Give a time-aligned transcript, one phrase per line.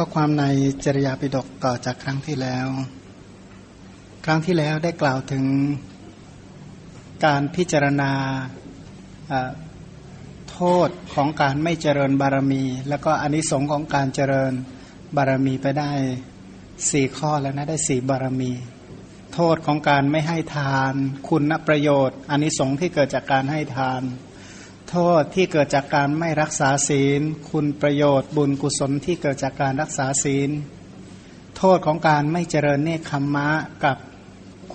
[0.00, 0.44] ก็ความใน
[0.84, 2.66] จริยาปิฎกต่อจากครั้งที่แล้ว
[4.24, 5.44] ครั้งที่แล้วได้กล่าวถึง
[7.24, 8.12] การพิจารณา
[10.50, 14.52] โทษของการไม่เจริญบารมี แล้วก็อนนิสงค์ของการเจริญ
[15.16, 15.92] บารมีไปได้
[16.90, 18.52] สี่ข้อแล้วนะได้สี่บารมี
[19.34, 20.94] โทษของการไม่ให้ทาน
[21.28, 24.02] คุณประโยชน์อนนิสงส์ที่เกิดจากการให้ทาน
[24.90, 27.20] โทษที่เกิดจากการไม่รักษาศีล
[27.50, 30.50] คุณประโยชน์บุญกุศลที่เกิดจากการรักษาศีล
[31.56, 33.48] โทษของการไม่เจริญเนคขมมะ
[33.84, 33.96] กับ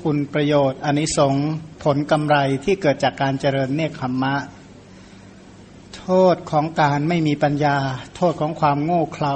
[0.02, 1.50] คุณประโยชน์อนนิสงส์
[1.84, 4.36] ผลกำไรที่เกิดจากการเจริญเนคขมมะ
[5.98, 7.78] โทษของการไม่มีปัญญา
[8.16, 9.36] โทษของความโง่เขลา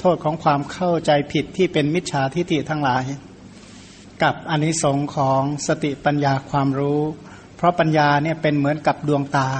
[0.00, 3.04] โทษของความเข้าใจผิดที่เป็นมิจฉาทิฏฐิทั้งหลาย
[4.22, 7.00] กับอนนิสงส์ของสติปัญญาความรู้
[7.56, 9.50] เพราะปัญญาเนี่ยเป็นเหมือนกับดวงตา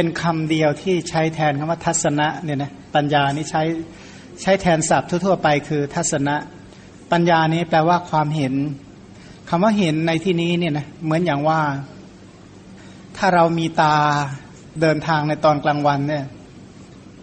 [0.00, 3.62] เป็นคำเดียวที่ใช้แทนคำว่าทัศนะเนี่ยนะปัญญานี่ใช้
[4.42, 6.36] ใช้แทนศัพท์ทั่วๆไปคือทัศนะ
[7.12, 8.54] ปัญญานี้แปลว่าความเห็น
[9.48, 11.60] คำว่าเห็นในที่นี้เนี่ยนะเหมือนอย่างว่า
[13.16, 13.96] ถ้าเรามีตา
[14.80, 16.24] เดินทางในตอนกลางวันเนี่ย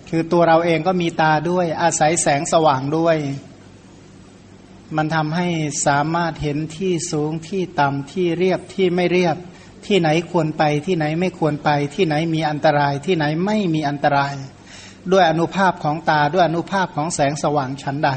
[0.09, 3.17] คือตัวเราเองก็มีตาด้วยอาศัยแสงสว่างด้วย
[4.97, 5.47] มันทำให้
[5.87, 9.37] สามารถเห็นที่สูงที่ต่ำที่เรียบที่ไม่เรียบ
[9.87, 14.33] ที่ไหนควรไปที่ไหนไม่ควรไป ที่ไหนมีอันตราย ที่ไหนไม่มีอันตราย
[15.11, 18.09] ด้วยอนุภาพของตาด้วยอนุภาพของแสงสว่างชั้นใด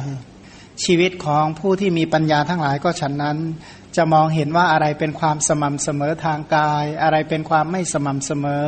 [0.84, 3.38] ชีวิตของผู้ที่มีปัญญาทั้งหลายก็ฉันนั้น
[3.96, 8.66] จะมองเห็นว่าอะไรเป็นความสม่ำเสมอทางกาย อะไรเป็นความไม่สม่ำเสมอ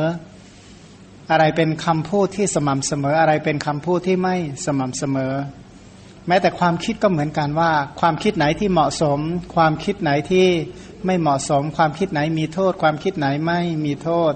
[1.31, 4.35] อะไรเป็นคำพูดที่สม่ำเสมอ อะไรเป็นคำพูดที่ไม่
[4.65, 5.33] สม่ำเสมอ
[6.27, 9.19] แม้แต่ความคิดก็เหมือนกันว่า ความคิดไหนที่เหมาะสม
[9.55, 10.47] ความคิดไหนที่
[11.05, 14.33] ไม่เหมาะสมความคิดไหนมีโทษ ความคิดไหนไม่มีโทษ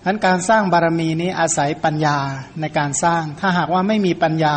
[0.00, 2.18] ฉะนั้นการสร้างบารมีนี้อาศัยปัญญา
[2.60, 4.56] ในการสร้าง ถ้าหากว่าไม่มีปัญญา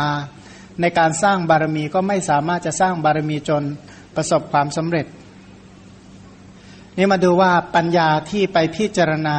[0.80, 3.62] ในการสร้างบารมีก็ไม่สามารถจะสร้างบารมีจน
[4.16, 5.06] ประสบความสำเร็จ
[6.96, 9.38] นี่มาดูว่าปัญญาที่ไปพิจารณา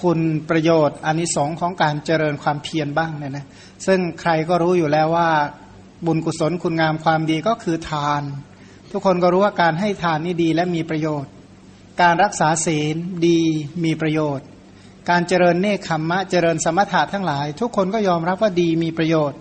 [0.00, 3.46] คุณประโยชน์อนนิสงค์ของการเจริญความเพียรบ้างเนี่ยนะ
[3.86, 5.30] ซึ่งใครก็รู้อยู่แล้วว่า
[6.06, 8.22] บุญกุศลคุณงามความดีก็คือทาน
[8.92, 11.30] ทุกคนก็รู้ว่าการให้ทานนี่ดีและมีประโยชน์
[12.02, 12.96] การรักษาศีล
[13.26, 13.38] ดี
[13.84, 14.46] มีประโยชน์
[15.10, 19.38] การเจริญเนคขมมะเจริญสมถะทั้งหลาย ทุกคนก็ยอมรับว่าดีมีประโยชน์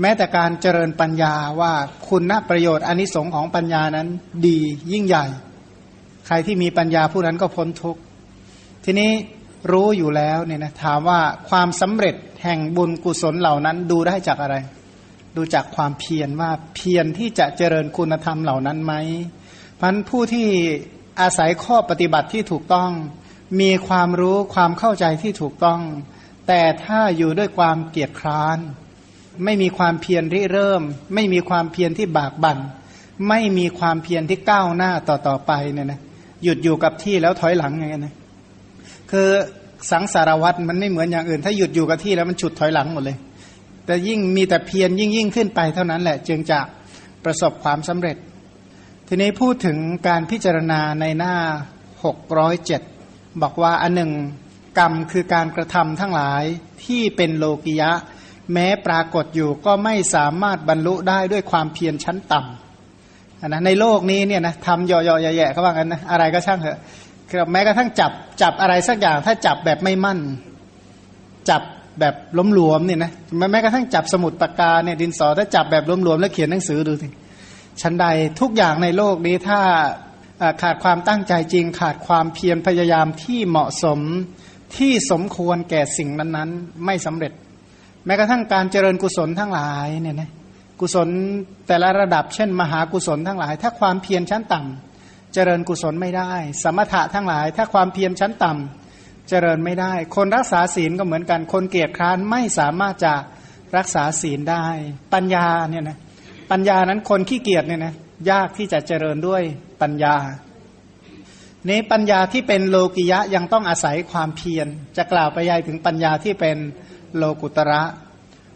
[0.00, 1.72] แม้แต่การเจริญปัญญาว่า
[2.08, 4.08] คุณนประโยชน์อนนิสงค์ของปัญญานั้น
[4.46, 4.58] ดี
[4.92, 5.24] ยิ่งใหญ่
[6.26, 8.00] ใครที่มีปัญญาผู้นั้นก็พ้นทุกข์
[8.84, 9.10] ทีนี้
[9.72, 14.56] รู้อยู่แล้วเนี่ยนะถามว่าความสำเร็จแห่งบุญกุศลเหล่านั้นดูได้จากอะไร
[15.36, 18.92] ดูจากความเพียรว่าเพียรที่จะเจริญคุณธรรมเหล่านั้นไหม
[19.80, 20.48] พันผู้ที่
[21.20, 22.90] อาศัยข้อปฏิบัติที่ถูกต้อง
[23.60, 25.80] มีความรู้ความเข้าใจที่ถูกต้อง
[26.48, 28.58] แต่ถ้าอยู่ด้วยความเกียจคร้าน
[29.44, 30.82] ไม่มีความเพียรริเริ่ม
[31.14, 32.58] ไม่มีความเพียรที่บากบัน่น
[33.28, 36.00] ไม่มีความเพียรที่ก้าวหน้าต่อต่อไปเนี่ยนะ
[36.42, 38.14] หยุดอยู่กับที่แล้วถอยหลังอย่างนี้นะ
[39.10, 39.28] คือ
[39.90, 43.16] สังสารวัตรมันไม่เหมือนอย่างอื่น ถ้าหยุดอยู่กับที่แล้วมันฉุดถอยหลังหมดเลย
[43.86, 46.60] แต่ยิ่งมีแต่เพียรยิ่งยิ่งขึ้นไปเท่านั้นแหละ จึงจะ
[47.24, 48.16] ประสบความสำเร็จ
[49.08, 49.78] ทีนี้พูดถึง
[50.08, 51.34] การพิจารณาในหน้า
[52.58, 54.12] 607 บอกว่าอันหนึ่ง
[54.78, 56.42] กรรมคือการกระทำทั้งหลาย
[56.84, 57.90] ที่เป็นโลกิยะ
[58.52, 66.78] แม้ปรากฏอยู่ก็ไม่สามารถบรรลุได้ด้วยความเพียรชั้นต่ำนะในโลกนี้เนี่ยนะทำย่อๆแย่ๆเขาว่ากันนะอะไรก็ช่างเถอะ
[67.52, 68.12] แม้กระทั่งจับ
[68.42, 70.18] จับอะไรสักอย่างถ้าจับแบบไม่มั่น
[71.50, 71.62] จับ
[72.00, 73.12] แบบล้มหลวมเนี่ยนะ
[73.52, 77.08] แม้กระทั่งจับสมุดปากกาเนี่ยดินสอถ้าจับแบบล้มหลวมแล้วเขียนหนังสือดูสิ
[77.80, 78.06] ชั้นใด
[78.40, 79.60] ทุกอย่างในโลกนี้ถ้า
[80.62, 84.00] ขาดความตั้งใจจริง ขาดความเพียรพยายามที่เหมาะสม
[84.76, 87.32] ที่สมควรแก่สิ่งนั้นๆ ไม่สำเร็จ
[88.06, 90.30] แม้กระทั่งการเจริญกุศลทั้งหลายเนี่ยนะ
[90.80, 91.08] กุศล
[91.66, 98.81] แต่ละระดับเช่น มหากุศลทั้งหลาย ถ้าความเพียรชั้นต่ำเจริญกุศลไม่ได้ สมถะทั้งหลาย ถ้าความเพียรชั้นต่ำ
[99.34, 103.14] เจริญไม่ได้ คนรักษาศีลก็เหมือนกัน คนเกียจคร้านไม่สามารถจะ
[103.76, 104.64] รักษาศีลได้
[105.14, 105.98] ปัญญาเนี่ยนะ
[106.50, 107.94] ปัญญานั้นคนขี้เกียจเนี่ยนะ
[108.30, 109.42] ยากที่จะเจริญด้วย
[109.82, 110.16] ปัญญา
[111.68, 116.56] นี้ปัญญาที่เป็นโลกิยะยังต้องอาศัยความเพียร จะกล่าวไปยายถึงปัญญาที่เป็น
[117.16, 117.82] โลกุตระ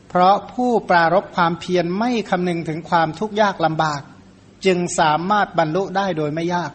[0.09, 4.03] เพราะผู้ปรารบความเพียรไม่คำนึงถึงความทุกข์ยากลำบาก
[4.67, 6.73] จึงสามารถบรรลุได้โดยไม่ยาก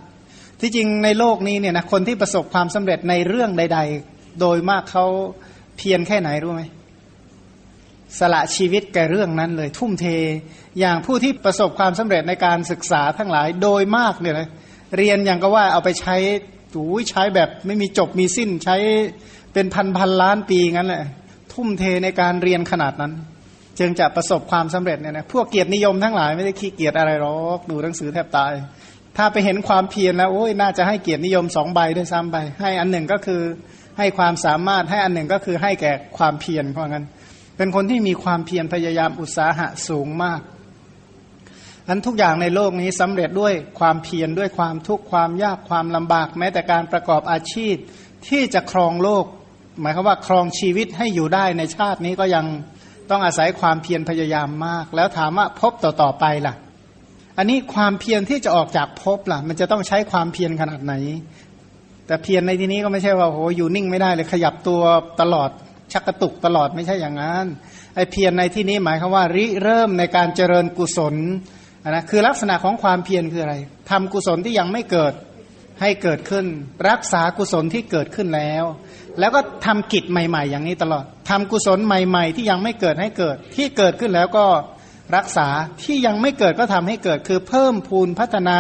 [0.62, 3.80] ที่จริงในโลกนี้เนี่ยนะคนที่ประสบความสำเร็จในเรื่องใด
[4.10, 5.06] ๆ โดยมากเขา
[5.78, 6.64] เพียรแค่ไหนรู้ไหม
[8.20, 10.06] สละชีวิตแก่เรื่องนั้นเลยทุ่มเท
[10.80, 14.50] อย่างผู้ที่ประสบความสำเร็จในการศึกษาทั้งหลายโดยมากเนี่ยนะ
[14.98, 16.16] เรียนอย่างก็ว่าเอาไปใช้
[16.74, 18.76] ถูใช้แบบไม่มีจบมีสิ้นใช้
[19.54, 21.04] เป็นพันพันล้านปีงั้นแหละ
[21.54, 23.14] ทุ่มเทในการเรียนขนาดนั้น
[23.80, 28.54] จึงจะประสบความสำเร็จเนี่ยนะพวกเกียรตินิยมทั้งหลายไม่ได้ขี้เกียจอะไรหรอกดูหนังสือแทบตาย
[29.18, 33.42] ถ้าไปเห็นความเพียรแล้วโอ้ยน่าจะให้เกียรตินิยมสองใบด้วยซ้ำไป ให้อันหนึ่งก็คือ
[33.98, 37.06] ให้ความสามารถให้อันหนึ่งก็คือให้แก่ความเพียรเพราะงั้น
[37.58, 40.42] เป็นคนที่มีความเพียรพยายามอุตสาหะสูงมาก
[41.88, 47.76] อันทุกอย่างในโลกนี้สำเร็จด้วยความเพียรด้วยความทุกข์ความยากความลำบาก แม้แต่การประกอบอาชีพ
[48.28, 49.26] ที่จะครองโลก
[49.82, 52.46] หมายความว่าครองชีวิตให้อยู่ได้ในชาตินี้ก็ยัง
[53.10, 56.56] ต้องอาศัยความเพียรพยายามมาก แล้วถามว่าพบต่อต่อไปล่ะ
[57.38, 60.94] อันนี้ความเพียรที่จะออกจากภพล่ะ มันจะต้องใช้ความเพียรขนาดไหน
[62.08, 64.82] แต่เพียรในที่นี้ก็ไม่ใช่ว่าโหอยู่นิ่งไม่ได้เลยขยับตัว
[65.22, 65.50] ตลอด
[65.94, 67.46] ชักกระตุกตลอดไม่ใช่อย่างนั้น
[67.96, 71.16] ไอเพียรในที่นี้หมายความว่าริเริ่มในการเจริญกุศล
[71.90, 73.56] นะคือลักษณะของความเพียรคืออะไร
[73.90, 75.14] ทำกุศลที่ยังไม่เกิด
[75.82, 76.46] ให้เกิดขึ้น
[76.90, 78.64] รักษากุศลที่เกิดขึ้นแล้ว
[79.20, 84.46] แล้วก็ทำกิจใหม่ ๆ อย่างนี้ตลอดทำกุศลใหม่ ๆ ที่ยังไม่เกิดให้เกิดที่เกิดขึ้นแล้วก็
[85.16, 85.48] รักษา
[85.84, 88.60] ที่ยังไม่เกิดก็ทำให้เกิดคือเพิ่มพูนพัฒนา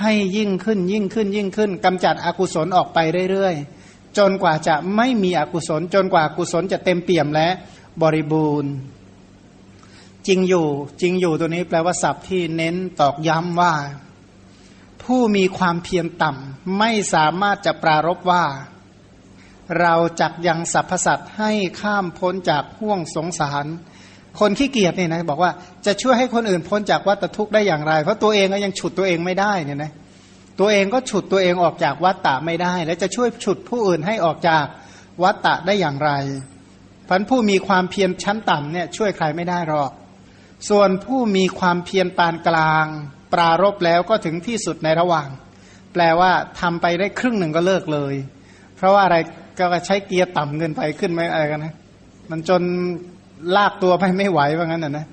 [0.00, 2.98] ให้ยิ่งขึ้นยิ่งขึ้นยิ่งขึ้นกำจัดอกุศลออกไป
[3.30, 7.48] เรื่อยๆ จนกว่าจะไม่มีอกุศล จนกว่ากุศลจะเต็มเปี่ยมและ
[8.02, 8.72] บริบูรณ์
[10.26, 10.68] จริงอยู่
[11.00, 13.74] จริงอยู่ตัวนี้แปลว่าศัพท์ที่เน้นตอกย้ำว่า
[15.02, 18.44] ผู้มีความเพียรต่ำไม่สามารถจะปรารบว่า
[19.80, 23.66] เราจักยังสรรพสัตว์ให้ข้ามพ้นจากห่วงสงสาร
[24.40, 25.50] คนขี้เกียจเนี่ยนะบอกว่า
[25.86, 29.92] จะช่วยให้คนอื่นพ้นจากวัฏทุกข์ได้อย่างไร เพราะตัวเองก็ยังฉุดตัวเองไม่ได้เนี่ยนะ
[30.60, 34.64] ตัวเองก็ฉุดตัวเองออกจากวัฏฏะไม่ได้ และจะช่วยฉุดผู้อื่นให้ออกจาก
[35.22, 36.10] วัฏฏะได้อย่างไร
[37.08, 39.90] พันผู้มีความเพียรชั้นต่ำเนี่ยช่วยใครไม่ได้หรอก
[40.68, 42.86] ส่วนผู้มีความเพียรปานกลาง
[43.32, 45.28] ปรารบแล้วก็ถึงที่สุดในระหว่าง
[45.92, 48.14] แปลว่าทำไปได้ครึ่งหนึ่งก็เลิกเลย
[48.76, 49.16] เพราะว่าอะไร
[49.58, 51.74] ก็ใช้เกียร์ต่ำเงินไปขึ้นไม่อะไรกันนะ
[52.30, 52.62] มันจน
[53.56, 55.06] ลากตัวไปไม่ไหวว่างั้นนะนะ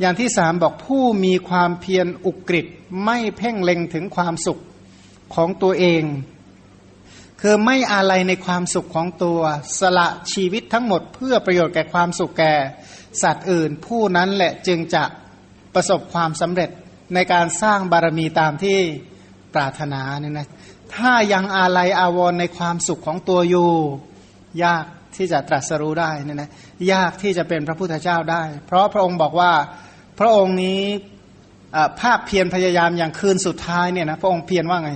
[0.00, 2.66] อย่างที่สามบอกผู้มีความเพียรอุกฤษ
[3.04, 4.58] ไม่เพ่งเล็งถึงความสุข
[5.34, 6.02] ของตัวเอง
[7.40, 9.40] คือไม่อะไรในความสุขของตัว
[9.80, 12.54] สละชีวิตทั้งหมด เพื่อประโยชน์แก่ความสุขแก่
[13.22, 15.04] สัตว์อื่น ผู้นั้นแหละจึงจะ
[15.74, 16.70] ประสบความสำเร็จ
[17.14, 18.78] ในการสร้างบารมีตามที่
[19.54, 20.48] ปรารถนาเนี่ยนะ
[20.94, 23.70] ถ้ายังอาลัยอาวรในความสุขของตัวอยู่
[24.64, 24.86] ยาก
[25.16, 26.50] ที่จะตรัสรู้ได้นี่นะ
[26.92, 29.52] ยากที่จะเป็นพระพุทธเจ้าได้ เพราะพระองค์บอกว่า
[30.18, 30.82] พระองค์นี้
[32.00, 34.92] ภาคเพียรพยายามอย่างคืนสุดท้ายเนี่ยนะพระองค์เพียรว่าไง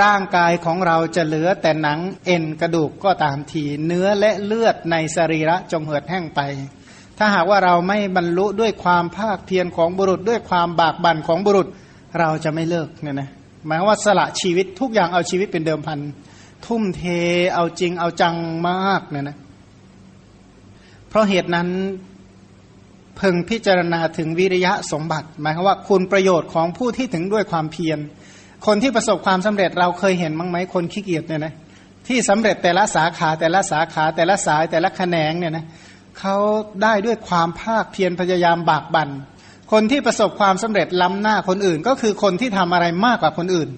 [0.00, 6.40] ร่างกายของเราจะเหลือแต่หนังเอ็นกระดูกก็ตามที เนื้อและเลือดในสรีระจงเหือดแห้งไป
[7.18, 11.68] ถ้าหากว่าเราไม่บรรลุด้วยความภาคเพียรของบุรุษด้วยความบากบั่นของบุรุษ
[12.20, 13.28] เราจะไม่เลิกเนี่ยนะ
[13.66, 15.98] หมายว่าสละชีวิตทุกอย่างเอาชีวิตเป็นเดิมพัน
[16.66, 17.02] ทุ่มเท
[17.54, 18.36] เอาจริงเอาจัง
[18.68, 19.36] มากเนี่ยนะ
[21.08, 21.68] เพราะเหตุนั้น
[23.16, 27.98] เพึงพิจารณาถึงวิริยะสมบัติ หมายคว่าคุณประโยชน์ของผู้ที่ถึงด้วยความเพียร
[28.66, 31.54] คนที่ประสบความสำเร็จเราเคยเห็นมั้งไหมคนขี้เกียจเนี่ยนะ
[32.08, 35.64] ที่สำเร็จแต่ละสาขาแต่ละสาขาแต่ละสายแต่ละแขนงเนี่ยนะ
[36.18, 36.36] เขา
[36.82, 39.10] ได้ด้วยความภาคเพียรพยายามบากบัน่น
[39.72, 43.68] คนที่ประสบความสำเร็จล้ำหน้าคนอื่น ก็คือคนที่ทำอะไรมากกว่าคนอื่น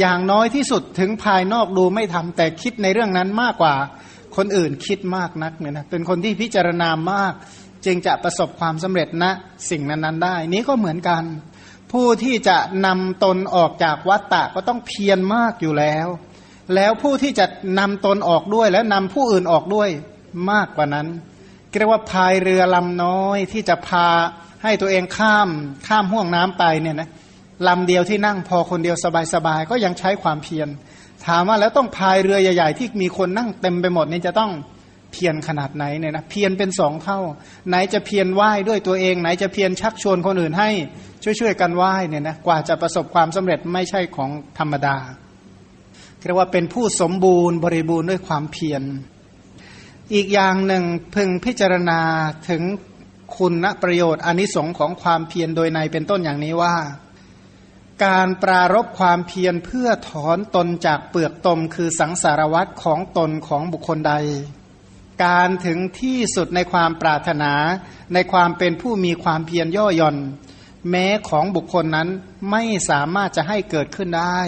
[0.00, 3.74] อย่างน้อยที่สุดถึงภายนอกดูไม่ทำแต่คิดในเรื่องนั้นมากกว่า
[4.36, 7.32] คนอื่นคิดมากนักเนี่ยนะเป็นคนที่พิจารณามาก
[7.84, 9.30] จึงจะประสบความสำเร็จณนะ
[9.70, 11.22] สิ่งนั้นๆ ได้ นี้ก็เหมือนกัน
[11.92, 16.06] ผู้ที่จะนำตนออกจากวัฏฏะก็ต้องเพียรมากอยู่แล้ว
[16.74, 17.46] แล้วผู้ที่จะ
[17.78, 19.88] นำตนออกด้วยและนำผู้อื่นออกด้วย
[20.50, 21.06] มากกว่านั้น
[21.78, 24.08] เรียกว่าพายเรือลำน้อยที่จะพา
[24.62, 25.48] ให้ตัวเองข้าม
[25.88, 27.08] ข้ามห่วงน้ำไปเนี่ยนะ
[27.68, 28.96] ลำเดียวที่นั่งพอคนเดียว
[29.34, 30.68] สบายๆก็ยังใช้ความเพียร
[31.26, 34.52] ถามว่าแล้วต้องพายเรือใหญ่ ๆ ที่มีคนนั่งเต็มไปหมดนี่จะต้อง
[35.12, 37.20] เพียรขนาดไหนเนี่ยนะเพียรเป็นสองเท่า
[37.68, 40.70] ไหนจะเพียรไหว้ด้วยตัวเอง ไหนจะเพียรชักชวนคนอื่นให้
[41.40, 44.96] ช่วยๆกันไหว้เนี่ยนะกว่าจะประสบความสำเร็จไม่ใช่ของธรรมดา
[46.26, 48.82] เรียกว่าเป็นผู้สมบูรณ์บริบูรณ์ด้วยความเพียร
[50.14, 52.00] อีกอย่างหนึ่งพึงพิจารณา
[52.48, 52.62] ถึง
[53.36, 56.74] คุณประโยชน์อนิสงค์ของความเพียรโดยในเป็นต้นอย่างนี้ว่า
[58.04, 64.14] การปรารบความเพียรเพื่อถอนตนจากเปลือกตมคือสังสารวัตรของตนของบุคคลใด
[65.24, 67.52] การถึงที่สุดในความปรารถนา
[68.14, 70.16] ในความเป็นผู้มีความเพียรย่อหย่อน
[70.90, 72.08] แม้ของบุคคลนั้น
[72.50, 74.40] ไม่สามารถจะให้เกิดขึ้นได้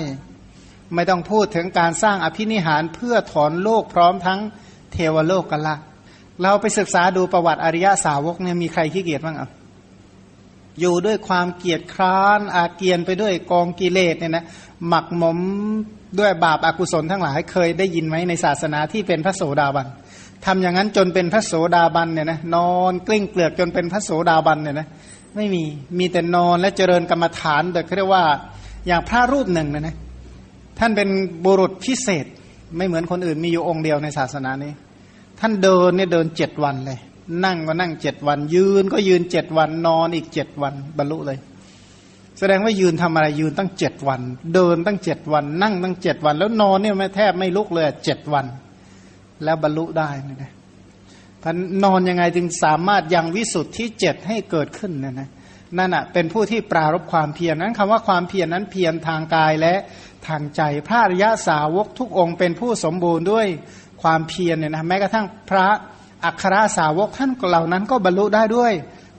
[0.95, 4.41] ไม่ต้องพูดถึงการสร้างอภินิหารเพื่อถอนโลกพร้อมทั้ง
[4.93, 5.77] เทวโลกกันละ
[6.43, 9.51] เราไปศึกษาดูประวัติอริยสาวกเนี่ยมีใครขี้เกียจบ้างอะ
[10.81, 14.45] อยู่ด้วยความเกียจคร้านอาเกียนไปด้วยกองกิเลสเนี่ยนะ
[14.89, 15.39] หมักหมม
[16.21, 19.87] ด้วยบาปอากุศลทั้งหลายเคยได้ยินไหมในศาสนาที่เป็นพระโสดาบัน
[20.45, 24.89] ทำอย่างนั้นจนเป็นพระโสดาบันเนี่ยนะนอนกลิ้งเกลือกจนเป็นพระโสดาบันเนี่ยนะ
[25.37, 25.63] ไม่มี
[25.99, 28.25] มีแต่นอนและเจริญกรรมฐานแต่เรียกว่า
[28.87, 29.97] อย่างพระรูปหนึ่งนะนะ
[30.79, 31.09] ท่านเป็น
[31.45, 32.27] บุรุษพิเศษ
[32.77, 34.73] ไม่เหมือนคนอื่นมีอยู่องค์เดียวในศาสนานี้
[35.41, 36.99] ท่านเดินเนี่ยเดินเจ็ดวันเลย
[37.45, 41.39] นั่งก็นั่งเจ็ดวัน ยืนก็ยืนเจ็ดวันนอนอีกเจ็ดวันบรรลุเลย
[42.39, 44.21] แสดงว่ายืนทำอะไรยืนตั้งเจ็ดวัน
[44.55, 48.47] เดินตั้งเจ็ดวัน นั่งตั้งเจ็ดวัน แล้วนอนเนี่ยไม่แทบไม่ลุกเลยเจ็ดวัน
[49.45, 50.53] แล้วบรรลุได้นะนะ
[51.43, 55.29] ท่านนอนยังไงจึงสามารถยังวิสุทธิเจ็ดให้เกิดขึ้นนะนะ
[55.79, 59.75] นั่นอะเป็นผู้ที่ปรารบความเพียรนั้นคำว่าความเพียรนั้นเพียรทางกายและ
[60.27, 63.47] ทางใจ พระอริยสาวกทุกองค์เป็นผู้สมบูรณ์ด้วย
[64.03, 65.67] ความเพียรเนี่ยนะแม้กระทั่งพระ
[66.25, 68.73] อัครสาวกท่านเหล่านั้นก็บรรลุได้ด้วย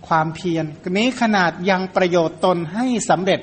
[0.07, 0.65] ความเพียร
[0.97, 3.39] นี้ขนาดยังประโยชน์ตนให้สำเร็จ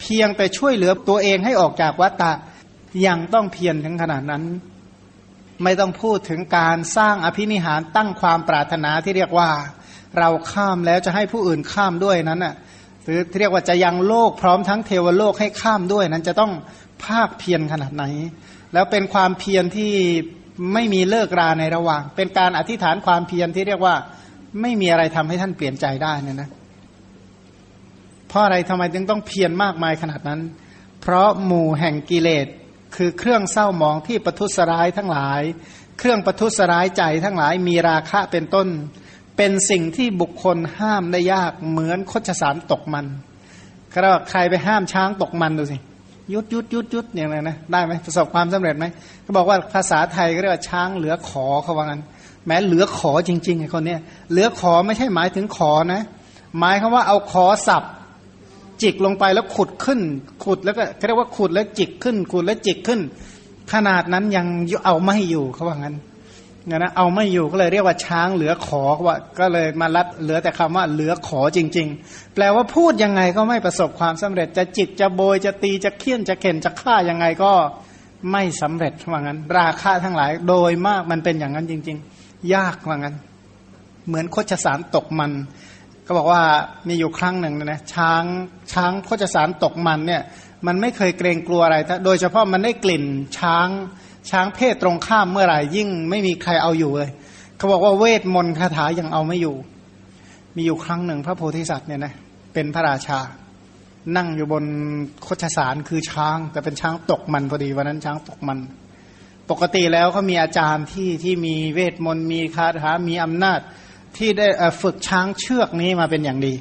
[0.00, 2.32] เพียงแต่ช่วยเหลือตัวเองให้ออกจากวัฏฏะ
[3.06, 4.44] ยังต้องเพียรถึงขนาดนั้น
[5.62, 9.50] ไม่ต้องพูดถึงการสร้างอภินิหารตั้งความปรารถนาที่เรียกว่า
[10.18, 12.54] เราข้ามแล้วจะให้ผู้อื่นข้ามด้วยนั้นน่ะ
[13.04, 16.52] หรือเรียกว่าจะยังโลกพร้อมทั้งเทวโลกให้ข้ามด้วยนั้นจะต้อง
[17.04, 18.04] ภาคเพียรขนาดไหน
[18.72, 19.92] แล้วเป็นความเพียรที่
[20.72, 23.94] ไม่มีเลิกราในระหว่าง เป็นการอธิษฐานความเพียรที่เรียกว่า
[24.60, 26.50] ไม่มีอะไรทำให้ท่านเปลี่ยนใจได้เนี่ยนะ
[28.28, 30.40] เพราะอะไรทำไมจึงต้องเพียรมากมายขนาดนั้น
[31.00, 32.46] เพราะหมู่แห่งกิเลส
[32.96, 35.42] คือเครื่องเศร้ามองที่ประทุษร้ายทั้งหลาย
[35.98, 38.68] เครื่องประทุษร้ายใจทั้งหลายมีราคะเป็นต้น
[39.36, 43.06] เป็นสิ่งที่บุคคลห้ามได้ยากเหมือนคชสารตกมัน
[43.92, 45.76] ก็ใครไปห้ามช้างตกมันดูสิ
[46.32, 48.84] ยุดยุดยุดยุดอย่างไรนะได้ไหมประสบความสำเร็จไหม
[49.22, 52.02] เขาบอกว่าภาษาไทยก็เรียกว่าช้างเหลือขอเขาว่างั้น
[52.46, 56.02] แม้เหลือขอจริงๆไอ้คนเนี้ยเหลือขอไม่ใช่หมายถึงขอนะ
[56.58, 57.82] หมายคำว่าเอาขอสับ
[58.82, 60.00] จิกลงไปแล้วขุดขึ้น
[60.44, 63.00] ขุดแล้วก็เรียกว่าขุดแล้วจิกขึ้น ขุดแล้วจิกขึ้น
[63.72, 64.46] ขนาดนั้นยัง
[64.84, 65.96] เอาไม่อยู่เขาว่างั้น
[66.66, 77.52] เนี่ยนะเอาไม่อยู่ก็เลยเรียกว่าช้างเหลือขอว่าก็เลยมาลัดเหลือแต่คำว่าเหลือขอจริง ๆ แปลว่าพูดยังไงก็ไม่ประสบความสำเร็จ จะจิกจะโบยจะตีจะเคี่ยนจะเข็นจะฆ่ายังไงก็
[78.32, 83.16] ไม่สำเร็จว่างั้น ราคาทั้งหลายโดยมากมันเป็นอย่างนั้นจริง ๆ ยากว่างั้น
[84.06, 85.32] เหมือนโคชสารตกมัน
[86.06, 86.42] ก็บอกว่า
[86.88, 88.24] มีอยู่ครั้งหนึ่งนะช้าง
[88.72, 90.22] ช้างโคชสารตกมันเนี่ย
[90.66, 93.04] มันไม่เคยเกรงกลัวอะไร โดยเฉพาะมันได้กลิ่น
[93.38, 93.68] ช้าง
[94.30, 97.10] ช้างเพศตรงข้ามเมื่อไหร่ยิ่งไม่มีใครเอาอยู่เลย
[97.56, 99.56] เขาบอกว่าเวทมนต์คาถายังเอาไม่อยู่
[100.56, 102.14] มีอยู่ครั้งหนึ่งพระโพธิสัตว์เนี่ยนะ
[102.54, 103.18] เป็นพระราชา
[104.16, 104.64] นั่งอยู่บน
[105.22, 108.58] โคชสารคือช้าง แต่เป็นช้างตกมันพอดีวันนั้นช้างตกมัน
[109.50, 113.60] ปกติแล้วเขามีอาจารย์ที่ที่มีเวทมนต์มีคาถามีอำนาจ
[114.16, 114.48] ที่ได้
[114.82, 116.54] ฝึกช้างเชือกนี้มาเป็นอย่างดี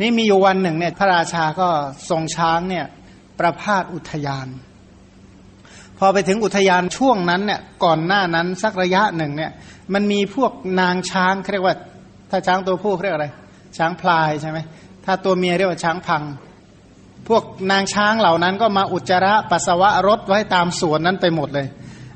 [0.00, 1.68] นี่มีอยู่วันหนึ่งเนี่ยพระราชาก็
[2.10, 2.86] ทรงช้างเนี่ย
[3.38, 4.48] ประพาสอุทยาน
[5.98, 9.52] พอไปถึงอุทยานช่วงนั้นเนี่ยก่อนหน้านั้นสักระยะหนึ่งเนี่ย
[9.94, 11.76] มันมีพวกนางช้างเรียกว่า
[12.30, 13.26] ถ้าช้างตัวผู้เรียกอะไร
[13.76, 14.58] ช้างพลายใช่ไหม
[15.04, 16.22] ถ้าตัวเมียเรียกว่าช้างพัง
[17.28, 21.66] พวกนางช้างเหล่านั้นก็มาอุจจาระปัสสาวะรถไว้ตามสวนนั้นไปหมดเลย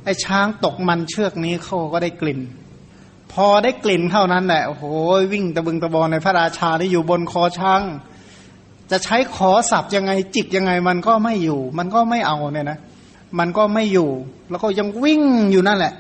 [0.04, 2.40] ไอ้ช้างตกมันเชือกนี้เขาก็ได้กลิ่น
[3.32, 4.85] พอได้กลิ่นเท่านั้นแหละโอ้โห
[5.32, 7.82] วิ่งตะบึงตะบอในพระราชาที่อยู่บนคอช้าง
[8.90, 12.78] จะใช้ขอสับยังไงจิกยังไงมันก็ไม่อยู่ มันก็ไม่เอาเนี่ยนะ
[13.38, 14.11] มันก็ไม่อยู่
[14.50, 15.92] แล้วก็ยังวิ่งอยู่นั่นแหละ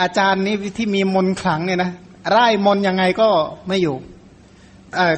[0.00, 1.90] อาจารย์นี้ที่มีมนขลังเนี่ยนะ
[2.30, 3.28] ไร่มนยังไงก็
[3.68, 3.96] ไม่อยู่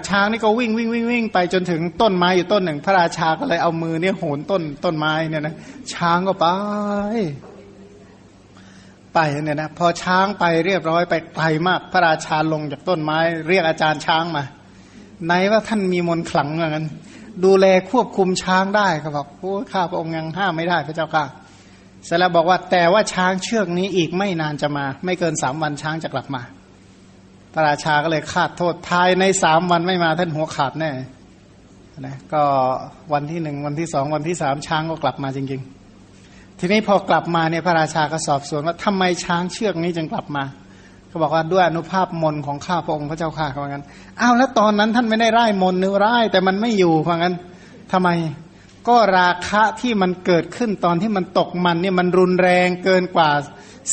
[0.08, 5.54] ช้างนี่ก็วิ่งวิ่งวิ่งวิ่งไปจนถึงต้นไม้อยู่ต้นหนึ่ง พระราชาก็เลยเอามือเนี่ยโหนต้นต้นไม้เนี่ยนะ
[5.92, 6.46] ช้างก็ไป
[9.14, 14.44] ไปเนี่ยนะพอช้างไปเรียบร้อยไปไกลมาก พระราชาลงจากต้นไม้ เรียกอาจารย์ช้างมา
[15.24, 16.86] ไหนว่าท่านมีมนขลังเหมือนกัน
[17.44, 21.24] ดูแลควบคุมช้างได้เขาบอกโอ้ข้าพระองค์ยังห้ามไม่ได้พระเจ้าค่ะ
[22.04, 26.42] เสร็จแล้วบอกว่าแต่ว่าช้างเชือกนี้อีกไม่นานจะมา ไม่เกินสามวันช้างจะกลับมา
[27.54, 30.90] พระราชาก็เลยคาดโทษภายในสามวันไม่มาท่านหัวขาดแน่
[32.06, 32.42] นะก็
[33.12, 35.62] วันที่หนึ่งวันที่สองวันที่สามช้างก็กลับมาจริง
[36.10, 40.44] ๆ ทีนี้พอกลับมาเนี่ยพระราชาก็สอบสวนว่าทำไมช้างเชือกนี้จึงกลับมา
[41.10, 43.84] เขาบอกว่าด้วยอนุภาพมนของข้าพระองค์พระเจ้าข้าเขาว่างั้น
[44.20, 47.34] อ้าวแล้วตอนนั้นท่านไม่ได้ไร้มนเนื้อไร้แต่มันไม่อยู่เพราะงั้น
[47.92, 48.08] ทำไม
[48.88, 53.30] ก็ราคะที่มันเกิดขึ้นตอนที่มันตกมันเนี่ยมันรุนแรงเกินกว่า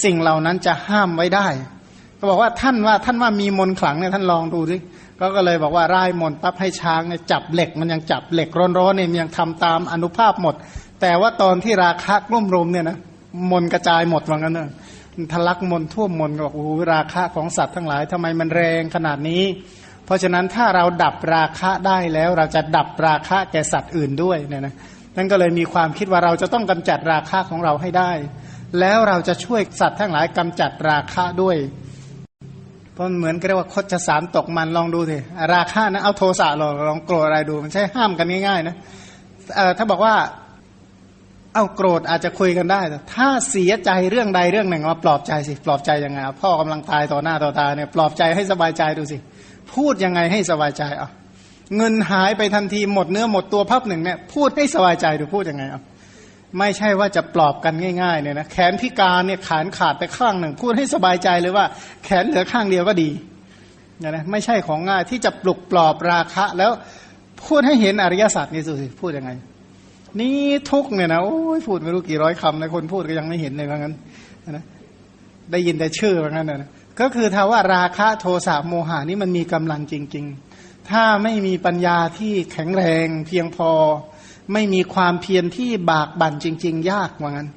[0.03, 1.47] สิ่งเหล่านั้นจะห้ามไว้ได้
[2.19, 4.77] ก็บอกว่าท่านว่าท่านว่ามีมนขลังเนี่ยท่านลองดูสิ
[5.19, 10.55] ก็ก็เลยบอกว่าไร้มนปั๊บให้ช้างเนี่ยจับเหล็กมันยังจับเหล็กร้อนๆเนี่ยมันยังทำตามอนุภาพหมด
[11.01, 12.97] แต่ว่าตอนที่ราคะกลุ่มรุมเนี่ยนะ
[13.51, 14.69] มนกระจายหมดว่างั้นเนอะ
[15.31, 19.43] ทะลักมนท่วมมนก็บอกโอ้โหราคะของสัตว์ทั้งหลายทำไมมันแรงขนาดนี้
[20.05, 24.73] เพราะฉะนั้นถ้าเราดับราคะได้แล้วเราจะดับราคะแก่สัตว์อื่นด้วยเนี่ยนะ
[25.17, 28.11] นั่นก็เลยมีความคิดว่าเราจะต้องกำจัดราคะของเราให้ได้
[28.79, 31.57] แล้วเราจะช่วยสัตว์ทั้งหลายกำจัดราคะด้วย
[32.93, 35.17] เพราะเหมือนกับเรียกว่าคดจะสารตกมันลองดูสิ
[35.53, 38.75] ราคะนะเอาโทสะลองลองโกรธอะไรดู มันใช่ห้ามกันง่ายๆนะ
[39.55, 40.15] เออถ้าบอกว่า
[41.57, 49.17] เอาโกรธอาจจะคุยกันได้แต่ถ้าเสียใจเรื่องใดเรื่องหนึ่งมาปลอบใจสิปลอบใจยังไงพ่อกำลังตายต่อหน้าต่อตาเนี่ยปลอบใจให้สบายใจดูสิ
[49.73, 51.09] พูดยังไงให้สบายใจอะ
[51.77, 55.81] เงินหายไปทันทีหมดเนื้อหมดตัวพับหนึ่งเนี่ยพูดให้สบายใจดูพูดยังไงอะ
[56.59, 61.65] ไม่ใช่ว่าจะปลอบกันง่ายๆเนี่ยนะแขนพิการเนี่ยขานขาดไปข้างหนึ่ง พูดให้สบายใจเลยว่า
[62.03, 63.09] แขนเหลือข้างเดียวก็ดี
[64.01, 66.71] นะนะไม่ใช่ของง่ายที่จะปลุกปลอบราคะ แล้ว
[67.45, 69.31] พูดให้เห็นอริยสัจนี่สิพูดยังไง
[70.19, 70.37] นี่
[70.71, 73.93] ทุกเนี่ยนะโอ้ยพูดไม่รู้กี่ร้อยคำนะคนพูดก็ยังไม่เห็นเลยว่างั้น
[74.51, 74.63] นะ
[75.51, 80.25] ได้ยินแต่ชื่อว่างั้นนะก็คือถ้าว่าราคะโทสะโมหานี่มันมีกำลังจริง
[80.57, 83.71] ๆ ถ้าไม่มีปัญญาที่แข็งแรงเพียงพอ
[84.53, 87.49] ไม่มีความเพียรที่บากบั่นจริง ๆ ยากว่างั้น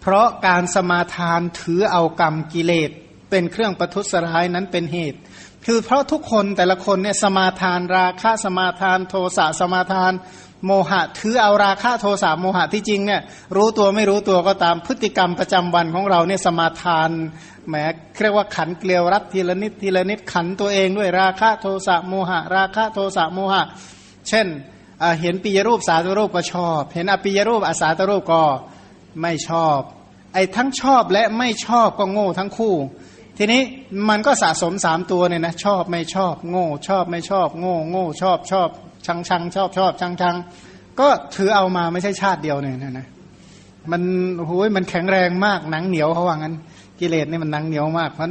[0.00, 2.90] เพราะการสมาทานถือเอากรรมกิเลส
[3.30, 5.18] เป็นเครื่องประทุษร้ายนั้นเป็นเหตุ
[5.66, 10.12] คือเพราะทุกคนแต่ละคนเนี่ยสมาทานราคะสมาทานโทสะสมาทาน
[10.66, 13.22] โมหะถือเอาราคะโทสะโมหะที่จริงเนี่ย
[13.56, 17.10] รู้ตัวไม่รู้ตัวก็ตามพฤติกรรมประจำวันของเราเนี่ยสมาทาน
[17.68, 17.74] แหม
[18.22, 23.62] เรียกว่าขันเกลียวรัดทีละนิดทีละนิดขันตัวเองด้วยราคะโทสะโมหะ ราคะโทสะโมหะ
[24.28, 24.46] เช่น
[25.20, 28.42] เห็นปิยรูปสาตรูปก็ชอบ เห็นอปิยรูปอาสาตรูปก็
[29.22, 29.78] ไม่ชอบ
[30.34, 32.74] ไอ้ทั้งชอบและไม่ชอบก็โง่ทั้งคู่
[33.38, 33.62] ทีนี้
[34.08, 38.68] มันก็สะสมสามตัวเนี่ยนะชอบไม่ชอบ โง่ชอบไม่ชอบ โง่โง่ชอบชอบ
[39.06, 40.36] ชังชังชอบชอบชังชัง
[41.00, 43.06] ก็ถือเอามาไม่ใช่ชาติเดียวเนี่ยนะนะ
[43.92, 44.02] มัน
[44.46, 46.54] โอ้ยมันแข็งแรงมากหนังเหนียวเขาว่างั้น
[47.00, 48.30] กิเลสนี่มันหนังเหนียวมากเพราะ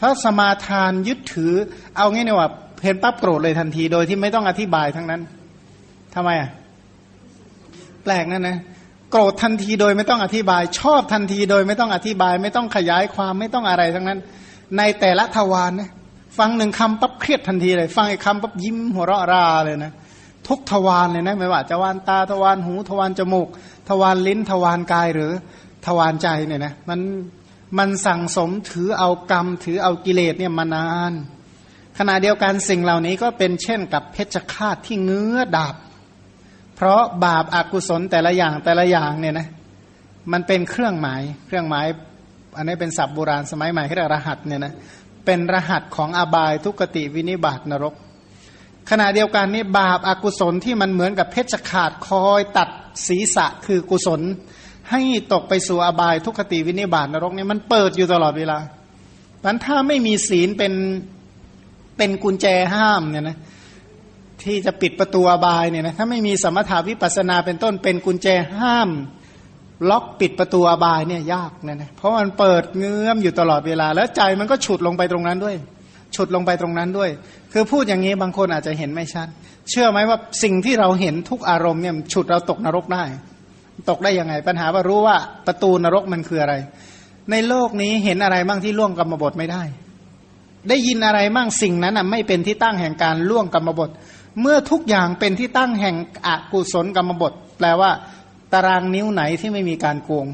[0.00, 1.52] ถ้าสมาทานยึดถือ
[1.96, 2.48] เอางี้เนี่ยว่า
[2.84, 5.20] เห็นปั๊บโกรธเลยทันทีโดยที่ไม่ต้องอธิบายทั้งนั้น
[6.14, 6.50] ทำไมอะ
[8.04, 8.58] แปลกนั่นนะ
[9.10, 14.18] โกรธทันทีโดยไม่ต้องอธิบาย ชอบทันทีโดยไม่ต้องอธิบาย ไม่ต้องขยายความไม่ต้องอะไรทั้งนั้น
[14.78, 15.90] ในแต่ละทวารนะ
[16.38, 19.92] ฟังหนึ่งคำปั๊บเครียดทันทีเลย ฟังอีกคำปั๊บยิ้มหัวเราะราเลยนะ
[20.48, 23.48] ทุกทวารเลยนะไม่ว่าจะวานตาทวารหูทวารจมูก
[23.88, 25.32] ทวารลิ้นทวารกายหรือ
[25.86, 27.00] ทวารใจเนี่ยนะมัน
[27.78, 31.12] มันสั่งสมถือเอากรรม ถือเอากิเลสเนี่ยมานาน
[31.98, 35.74] ขณะเดียวกันสิ่งเหล่านี้ก็เป็นเช่นกับเพชฌฆาตที่เงื้อดาบ
[36.76, 39.48] เพราะบาปอากุศลแต่ละอย่างแต่ละอย่างเนี่ยนะ
[40.32, 41.86] มันเป็นเครื่องหมายเครื่องหมาย
[42.56, 44.74] อันนี้เป็นศัพท์โบราณสมัยใหม่ที่เรียกรหัสเนี่ยนะ
[45.26, 47.94] เป็นรหัสของอบายทุกติวินิบาตนรก
[48.90, 52.68] ขณะเดียวกันนี่บาปอากุศลที่มันเหมือนกับเพชฌฆาตคอยตัด
[53.06, 54.20] ศีรษะคือกุศล
[54.90, 55.00] ให้
[55.32, 58.58] ตกไปสู่อบายทุกขติวินิบาตนรกเนี่ยมันเปิดอยู่ตลอดเวลา
[59.44, 60.72] มันถ้าไม่มีศีลเป็น
[61.96, 63.36] เป็นกุญแจห้ามเนี่ยนะ
[64.42, 68.90] ที่จะปิดประตูอบายเนี่ยนะถ้าไม่มีสมถาวิปัสนาเป็นต้นเป็นกุญแจห้าม
[69.90, 75.56] ล็อกปิดประตูอบายเนี่ยยากเนี่ยนะเพราะมันเปิดเงื้อมอยู่ตลอดเวลา แล้วใจมันก็ฉุดลงไปตรงนั้นด้วย
[76.14, 77.10] ฉุดลงไปตรงนั้นด้วย
[77.52, 79.28] คือพูดอย่างนี้บางคนอาจจะเห็นไม่ชัด
[79.70, 83.04] เชื่อไหมว่าสิ่งที่เราเห็นทุกอารมณ์เนี่ยฉุดเราตกนรกได้
[83.90, 86.54] ตกได้ยังไง ปัญหาว่ารู้ว่าประตูนรกมันคืออะไร
[87.30, 89.62] ในโลกนี้เห็นอะไรบ้างที่ล่วงกรรมบทไม่ได้
[90.68, 93.90] ได้ยินอะไรบ้างสิ่งนั้นอะไม่เป็นที่ตั้งแห่งการล่วงกรรมบท
[94.40, 97.90] เมื่อทุกอย่างเป็นที่ตั้งแห่งอกุศลกรรมบท แปลว่า
[98.52, 100.26] ตารางนิ้วไหนที่ไม่มีการโกง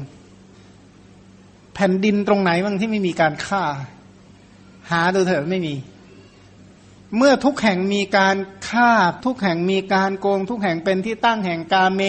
[1.75, 3.63] แผ่นดินตรงไหนบ้างที่ไม่มีการฆ่า
[4.91, 5.73] หาดูเถอะไม่มี
[7.15, 8.37] เมื่อทุกแห่งมีการ
[8.69, 8.91] ฆ่า
[9.25, 12.01] ทุกแห่งมีการโกง ทุกแห่งเป็นที่ตั้งแห่งกาเม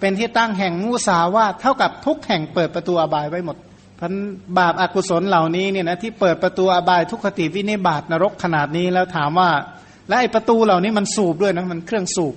[0.00, 3.56] เป็นที่ตั้งแห่งมุสาวาเท่ากับทุกแห่งเปิดประตูอบายไว้หมด
[4.00, 4.12] พัน
[4.58, 9.50] บาปอากุศลเหล่านี้เนี่ยนะที่เปิดประตูอบายทุกขติวินิบาตนรกขนาดนี้แล้วถามว่า
[10.08, 12.34] และไอประตูเหล่านี้มันสูบด้วยนะมันเครื่องสูบ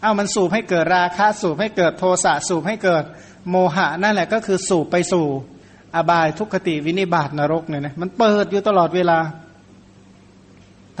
[0.00, 3.04] เอ้ามันสูบให้เกิดราคะสูบให้เกิดโทสะสูบให้เกิด
[3.50, 5.26] โมหะนั่นแหละก็คือสูบไปสู่
[5.94, 9.18] อบายทุกขติวินิบาตนรกเนี่ยนะมันเปิดอยู่ตลอดเวลา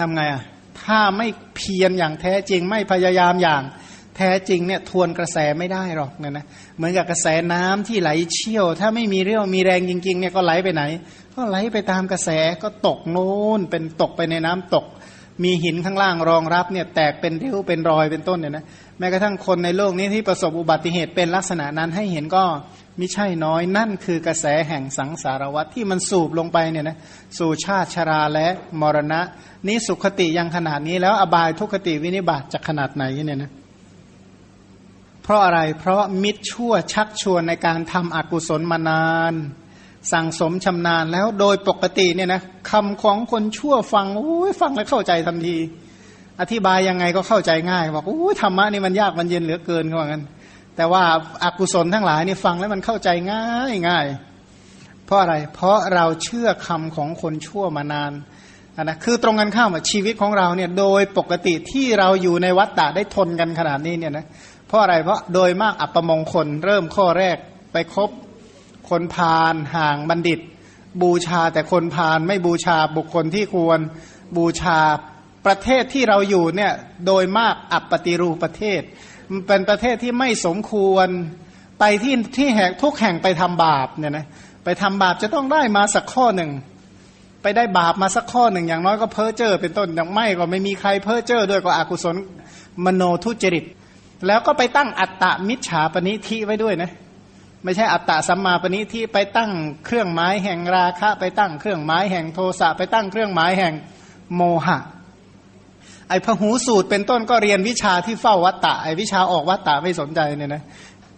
[0.00, 0.42] ทำไงอะ
[0.84, 3.62] ถ้าไม่เพียรอย่างแท้จริง ไม่พยายามอย่าง
[4.16, 6.44] แท้จริงเนี่ยทวนกระแสไม่ได้หรอกเนี่ยนะ
[6.76, 10.82] เหมือนกับกระแสน้ำที่ไหลเชี่ยว ถ้าไม่มีเรี่ยวมีแรงจริงๆเนี่ยก็ไหลไปไหน
[11.34, 12.30] ก็ไหลไปตามกระแส
[12.62, 14.86] ก็ตกโน้นเป็นตกไปในน้ำตก
[15.42, 18.64] มีหินข้างล่างรองรับเนี่ยแตกเป็นริ้วเป็นรอยเป็นต้นเนี่ยนะ
[18.98, 22.44] แม้กระทั่งคนในโลกนี้ที่ประสบอุบัติเหตุเป็นลักษณะนั้นให้เห็นก็
[22.98, 26.96] มิใช่น้อยนั่นคือกระแสแห่งสังสารวัตที่มันสูบลงไปเนี่ยนะ
[27.38, 28.46] สู่ชาติชราและ
[28.80, 29.20] มรณะ
[29.66, 33.52] นี้สุขติยังขนาดนี้แล้วอบายทุกขติวินิบาตจะขนาดไหนเนี่ยนะ
[35.22, 39.34] เพราะอะไรเพราะมิตรชั่วชักชวนในการทำอกุศลมานาน
[40.12, 45.56] สั่งสมชำนาญแล้วโดยปกติเนี่ยนะคำของคนชั่วฟังโอ้ยฟังแล้วเข้าใจทันที
[46.40, 50.24] อธิบายยังไงก็เข้าใจง่ายบอกโอ้ยธรรมะนี่มันยากมันเย็นเหลือเกินเขาบอกงั้น
[50.80, 51.04] แต่ว่า
[51.44, 54.06] อากุศลทั้งหลายนี่ฟังแล้วมันเข้าใจง่ายง่าย
[55.04, 58.12] เพราะอะไร เพราะเราเชื่อคำของคนชั่วมานาน
[58.82, 64.26] นะคือตรงกันข้ามชีวิตของเราเนี่ยโดยปกติที่เราอยู่ในวัฏฏะได้ทนกันขนาดนี้เนี่ยนะ
[64.66, 67.36] เพราะอะไรเพราะโดยมากอัปมงคล เริ่มข้อแรก
[67.72, 68.10] ไปคบ
[68.90, 70.40] คนพาลห่างบัณฑิต
[71.02, 73.80] บูชาแต่คนพาลไม่บูชาบุคคลที่ควร
[74.36, 74.78] บูชา
[75.46, 76.72] ประเทศที่เราอยู่เนี่ย
[77.06, 78.82] โดยมากอัปปฏิรูปประเทศ
[79.46, 81.08] เป็นประเทศที่ไม่สมควร
[81.80, 84.26] ไปที่ที่แห่งทุกแห่งไปทำบาปเนี่ยนะ
[84.64, 86.50] ไปทำบาปจะต้องได้มาสักข้อหนึ่ง
[87.42, 92.16] ไปได้บาปมาสักข้อหนึ่ง อย่างน้อยก็เพ้อเจ้อเป็นต้นอย่างไม่ก็ไม่มีใครเพ้อเจ้อด้วยก็อกุศล
[92.84, 93.64] มโนทุจริต
[94.26, 96.90] แล้วก็ไปตั้งอัตตมิจฉาปณิทิไว้ด้วยนะ
[97.64, 99.50] ไม่ใช่อัตตะสัมมาปณิทิไปตั้ง
[99.86, 103.74] เครื่องหมายแห่งราคะ ไปตั้งเครื่องหมายแห่งโทสะไปตั้งเครื่องหมายแห่ง
[104.36, 104.78] โมหะ
[106.10, 110.62] ไอ้พหูสูตรเป็นต้นก็เรียนวิชาที่เฝ้าวัตตะไอ้วิชาออกวัตตะไม่สนใจเนี่ยนะ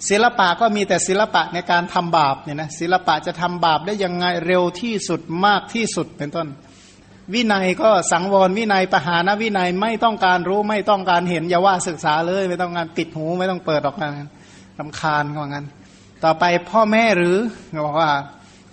[0.08, 6.46] ศิลปะก็มีแต่ศิลปะในการทำบาปเนี่ยนะศิลปะจะทำบาปได้ยังไงเร็วที่สุดมากที่สุดเป็นต้น
[7.34, 14.08] วินัยก็สังวรวินัยปหานวินัยไม่ต้องการรู้ไม่ต้องการเห็นอย่าว่าศึกษาเลย ไม่ต้องการปิดหูไม่ต้องเปิดออกมา
[14.78, 15.66] ลำคาญว่างั้น
[16.24, 17.36] ต่อไปพ่อแม่หรือ
[17.86, 18.10] บอกว่า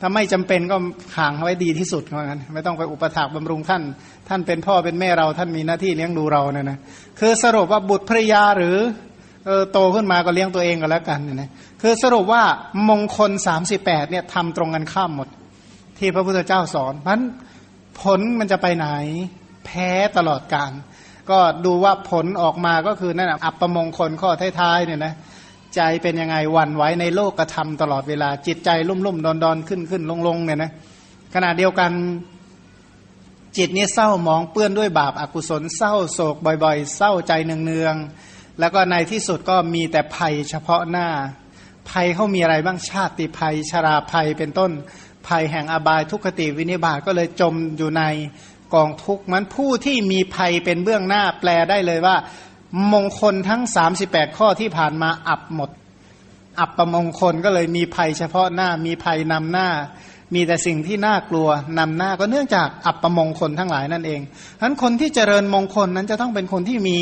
[0.01, 0.77] ถ้าไม่จำเป็นก็
[1.17, 3.83] ห่างเอาไว้ดีที่สุดว่างั้นไม่ต้องไปอุปถัมภ์บำรุงท่าน
[4.29, 6.79] ท่านเป็นพ่อเป็นแม่เราท่านมีหน้าที่เลี้ยงดูเราเนี่ยนะ
[7.19, 8.77] คือสรุปว่าบุตรภรยาหรือ
[9.45, 11.49] เออโตขึ้นมาก็เลี้ยงตัวเองก็แล้วกันเนี่ยนะ
[11.81, 12.43] คือสรุปว่า
[12.89, 13.31] มงคล
[13.71, 15.27] 38เนี่ยทำตรงกันข้ามหมด
[15.97, 17.21] ที่พระพุทธเจ้าสอนเพราะ
[18.01, 18.87] ผลมันจะไปไหน
[19.65, 20.71] แพ้ตลอดการ
[21.29, 25.13] ก็ดูว่าผลออกมาก็คือนั่นอัปมงคลข้อท้ายๆเนี่ยนะ
[25.75, 30.71] ใจเป็นยังไงวันไว้ในโลกกระทำตลอดเวลา จิตใจลุ่มลุ่มดอนดอนขึ้นขึ้นลงลงเนี่ยนะ
[31.33, 31.91] ขณะเดียวกัน
[33.57, 41.07] จิตนี้เศร้ามองเปื้อนด้วยบาปอากุศลเศร้าโศกบ่อย ๆ เศร้าใจเนืองๆแล้วก็ในที่สุดก็มีแต่ภัยเฉพาะหน้า
[41.89, 44.71] ภัยเขามีอะไรบ้างชาติภัย ชราภัยเป็นต้น
[45.27, 48.03] ภัยแห่งอบายทุกขติวินิบาตก็เลยจมอยู่ใน
[48.75, 52.15] กองทุกข์มันผู้ที่มีภัยเป็นเบื้องหน้าแปลได้เลยว่า
[52.93, 53.61] มงคลทั้ง
[53.99, 55.69] 38 ข้อที่ผ่านมาอับหมด
[56.59, 59.69] อับประมงคลก็เลยมีภัยเฉพาะหน้ามีภัยนำหน้า
[60.33, 61.47] มีแต่สิ่งที่น่ากลัว
[61.79, 64.21] นำหน้าก็เนื่องจากอับปปมงคลทั้งหลายนั่นเอง
[64.57, 66.99] ฉะนั้นคนที่เจริญมงคลนั้นจะต้องเป็นคนที่มี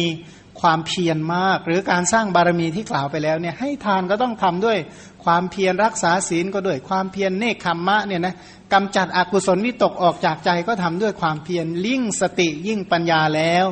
[0.62, 4.78] ความเพียรมาก หรือการสร้างบารมีที่กล่าวไปแล้วเนี่ยให้ทานก็ต้องทำด้วย
[5.26, 8.36] ความเพียรรักษาศีลก็ด้วยความเพียรเนคขมมะเนี่ยนะ
[8.74, 13.66] กำจัดอกุศลวิตกออกจากใจก็ทำด้วยความเพียรลิ่งสติยิ่งปัญญาแล้ว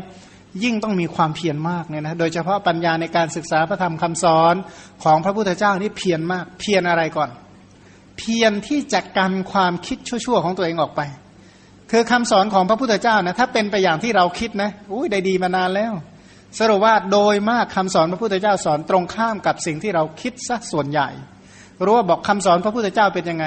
[0.63, 4.55] ยิ่งต้องมีความเพียรมากเนี่ยนะ โดยเฉพาะปัญญาในการศึกษาพระธรรมคำสอน
[5.03, 7.29] ของพระพุทธเจ้านี่เพียรมาก เพียรอะไรก่อน
[8.17, 11.01] เพียรที่จะกันความคิดชั่วๆของตัวเองออกไป
[11.91, 15.93] คือคำสอนของพระพุทธเจ้านะถ้าเป็นไปอย่างที่เราคิดนะอุ้ยได้ดีมานานแล้ว
[16.59, 21.09] สรุปว่าโดยมากคำสอนพระพุทธเจ้าสอนตรงข้ามกับสิ่งที่เราคิดซะส่วนใหญ่
[21.85, 23.45] รู้ว่าบอกคำสอนพระพุทธเจ้าเป็นยังไง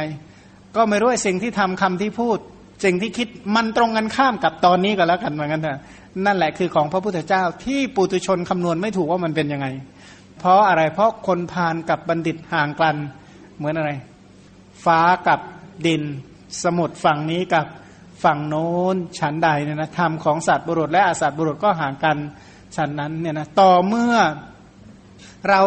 [0.76, 2.38] ก็ไม่รู้สิ่งที่ทำคำที่พูด
[2.84, 5.80] สิ่งที่คิดมันตรงกันข้ามกับตอนนี้ก็แล้วกันเหมือนกันเถอะ
[6.26, 9.66] นั่นแหละคือของพระพุทธเจ้าที่ปุตุชนคำนวณไม่ถูกว่ามันเป็นยังไง
[10.38, 12.96] เพราะอะไรเพราะคนพานกับบัณฑิตห่างกัน
[13.56, 13.90] เหมือนอะไร
[14.84, 15.40] ฟ้ากับ
[15.86, 16.02] ดิน
[16.62, 17.66] สมุทรฝั่งนี้กับ
[18.24, 22.16] ฝั่งโน้นชั้นใดเนี่ยนะธรรมของสัตว์บุรุษและอสัตว์บุรุษก็ห่างกัน
[22.76, 24.14] ชั้นนั้นเนี่ยนะต่อเมื่อ
[25.48, 25.60] เรา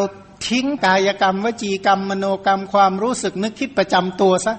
[0.48, 4.54] ทิ้งกายกรรม วจีกรรม มโนกรรมความรู้สึกนึกคิดประจำตัวซะ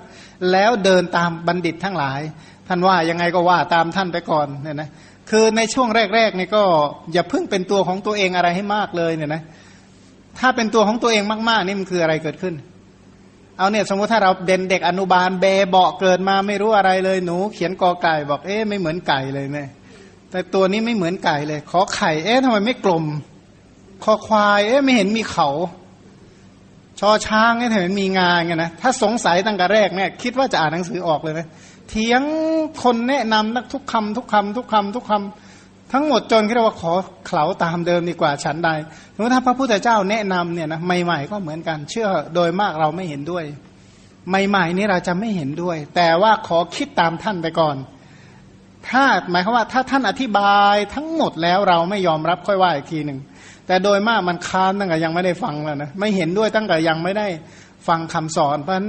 [0.53, 2.21] แล้วเดินตามบัณฑิตทั้งหลาย
[2.69, 4.89] ท่านว่ายังไงก็ว่าตามท่านไปก่อนเนี่ยนะ
[5.31, 6.63] คือในช่วงแรกๆเนี่ยก็
[7.13, 9.43] อย่าเพิ่งเป็นตัวของตัวเองอะไรให้มากเลยเนี่ยนะ
[10.39, 12.55] ถ้าเป็นตัวของตัวเองมากๆนี่มันคืออะไรเกิดขึ้น
[13.59, 19.69] เอาเนี่ยสมมติถ้าเราเด่นเด็กอนุบาลเบเบาเกิดมาไม่รู้อะไรเลยหนู เขียนกอไก่บอกเอ๊ะไม่เหมือนไก่เลยเนี่ย
[20.31, 23.05] แต่ตัวนี้ไม่เหมือนไก่เลย ขอไข่เอ๊ะทำไมไม่กลม
[24.05, 25.49] คอควายเอ๊ะไม่เห็นมีเขา
[27.01, 31.47] ชอช้างเนี่ยเห็นมีงานไงนะถ้าสงสัยตั้งแต่แรกเนี่ยคิดว่าจะอ่านหนังสือออกเลยนะ
[31.93, 32.23] เถียง
[32.83, 36.93] คนแนะนำนักทุกคำทุกคำทุกคำทุกคำทั้งหมดจนคิดว่าขอ
[37.27, 38.71] เขาตามเดิมดีกว่าฉันใด
[39.15, 43.45] สมมติถ้าพระพุทธเจ้าแนะนำเนี่ยนะใหม่ ๆ ก็เหมือนกันเชื่อโดยมากเราไม่เห็นด้วย
[44.29, 47.77] ใหม่ ๆ นี้เราจะไม่เห็นด้วย แต่ว่าขอคิดตามท่านไปก่อน
[48.89, 53.19] ถ้าหมายความว่าถ้าท่านอธิบายทั้งหมดแล้วเราไม่ยอมรับค่อยว่าอีกทีหนึ่ง
[53.67, 57.27] แต่โดยมากมันค้านตั้งแต่ยังไม่ได้ฟังแล้วนะไม่เห็นด้วยตั้งแต่ยังไม่ได้
[57.89, 58.89] ฟังคำสอนเพราะฉะนั้น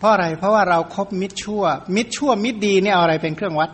[0.00, 1.62] เพราะอะไร เพราะว่าเราครบมิตรชั่ว
[1.96, 3.70] มิตรชั่ว มิตรดีเนี่ยอะไรเป็นเครื่องวัด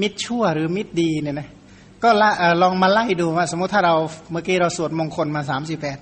[0.00, 1.48] มิตรชั่วหรือมิตรดีเนี่ยนะ
[2.02, 2.30] ก็ละ
[2.62, 3.94] ลองมาไล่ดูว่า สมมติถ้าเรา
[4.30, 5.98] เมื่อกี้เราสวดมงคลมาสามสิบแปด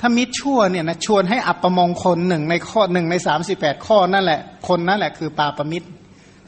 [0.00, 5.88] ถ้ามิตรชั่วเนี่ยนะชวนให้อัปมงคลหนึ่งในข้อหนึ่งในสามสิบแปดข้อนั่นแหละ คนนั่นแหละคือปาปมิตร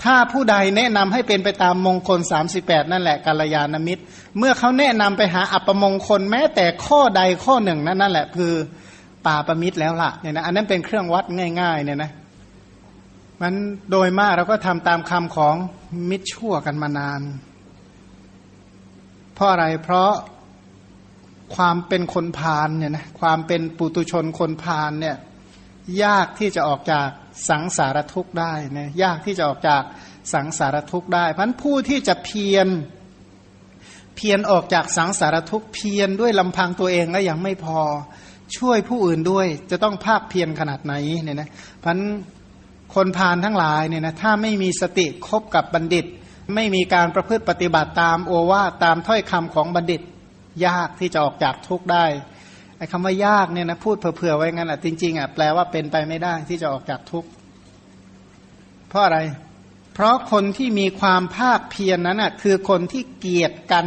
[0.04, 4.02] ถ้าผู้ใดแนะนำให้เป็นไปตามมงคลสามสิบแปดนั่นแหละกาลยานมิตร
[4.38, 8.52] เมื่อเขาแนะนำไปหาอัปมงคลแม้แต่ข้อใดข้อหนึ่งนั่นนั่นแหละคือ
[9.26, 11.24] ปาปมิตรแล้วล่ะเนี่ยนะอันนั้นเป็นเครื่องวัด
[11.60, 12.10] ง่ายๆเนี่ยนะ
[13.42, 13.54] มัน
[13.90, 15.54] โดยมากเราก็ทำตามคำของ
[16.10, 17.20] มิตรชั่วกันมานาน
[19.34, 20.12] เพราะอะไรเพราะ
[21.56, 25.16] ความเป็นคนพาลเนี่ยนะความเป็นปุตุชนคนพาลเนี่ย
[26.04, 27.08] ยากที่จะออกจาก
[27.48, 29.82] สังสารทุกข์ได้นะยากที่จะออกจาก
[30.32, 32.68] สังสารทุกข์ได้เพราะผู้ที่จะเพียร
[34.16, 37.80] เพียรออกจากสังสารทุกข์เพียรด้วยลำพังตัวเองก็ยังไม่พอ
[38.56, 41.50] ช่วยผู้อื่นด้วยจะต้องภาคเพียรขนาดไหนเนี่ยนะ
[41.84, 41.98] พัน
[42.94, 46.06] คนพาลทั้งหลายเนี่ยนะถ้าไม่มีสติคบกับบัณฑิต
[46.54, 50.02] ไม่มีการประพฤติปฏิบัติตามโอวาตามถ้อยคำของบัณฑิต
[50.66, 52.06] ยากที่จะออกจากทุกข์ได้
[52.76, 57.28] ไอ้คำว่ายากเนี่ยนะพูดเผื่อๆไว้งั้นอะจริงๆอะแปลว่าเป็นไปไม่ได้ที่จะออกจากทุกข์
[58.88, 59.18] เพราะอะไร
[59.94, 63.86] เพราะคนที่มีความภาคเพียรนนั้นอะคือคนที่เกียรติกัน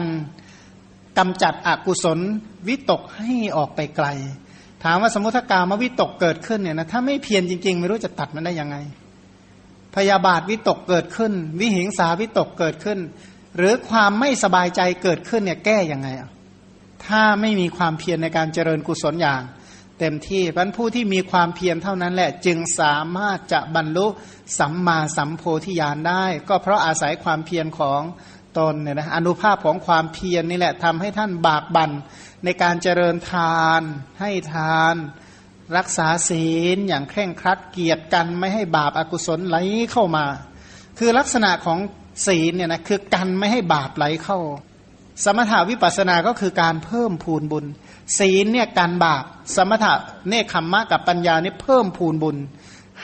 [1.17, 2.19] กำจัดอกุศล
[2.67, 4.07] วิตกให้ออกไปไกล
[4.83, 8.77] ถามว่าสมมติถ้ากามวิตกเกิดขึ้นเนี่ยนะถ้าไม่เพียรจริง ๆ ไม่รู้จะตัดมันได้ยังไง
[9.95, 12.99] พยาบาทวิตกเกิดขึ้น วิหิงสาวิตกเกิดขึ้น
[13.57, 16.29] หรือความไม่สบายใจเกิดขึ้นเนี่ยแก้ยังไงอะ
[17.05, 19.41] ถ้าไม่มีความเพียรในการเจริญกุศลอย่าง
[19.99, 24.07] เต็มที่พันผู้ที่มีความเพียรเท่านั้นแหละ จึงสามารถจะบรรลุ
[24.59, 28.01] สัมมาสัมโพธิญาณได้ ก็เพราะอาศัยความเพียรของ
[28.59, 31.91] ตนเนี่ยนะอนุภาพของความเพียรนนี่แหละทำให้ท่านบากบั่น
[32.45, 33.81] ในการเจริญทาน
[34.19, 34.95] ให้ทาน
[35.77, 39.57] รักษาศีลอย่างเคร่งครัดเกียรติกันไม่ให้บาปอากุศลไหล
[39.91, 40.25] เข้ามา
[40.99, 41.79] คือลักษณะของ
[42.27, 44.39] ศีลเนี่ยนะคือกันไม่ให้บาปไหลเข้า
[45.23, 47.65] สมถาวิปัสสนาก็คือการเพิ่มพูนบุญ
[48.19, 49.23] ศีลเนี่ยการบาป
[49.55, 49.93] สมถะ
[50.27, 52.37] เนคขมมะกับปัญญานี่เพิ่มพูนบุญ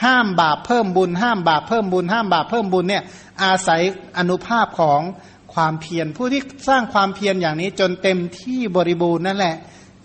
[0.03, 3.03] ห้ามบาปเพิ่มบุญ ห้ามบาปเพิ่มบุญ ห้ามบาปเพิ่มบุญเนี่ย
[3.43, 3.81] อาศัย
[4.17, 4.99] อนุภาพของ
[5.55, 9.55] ความเพียรผู้ที่สร้างความเพียรอย่างนี้จนเต็มที่บริบูรณ์นั่นแหละ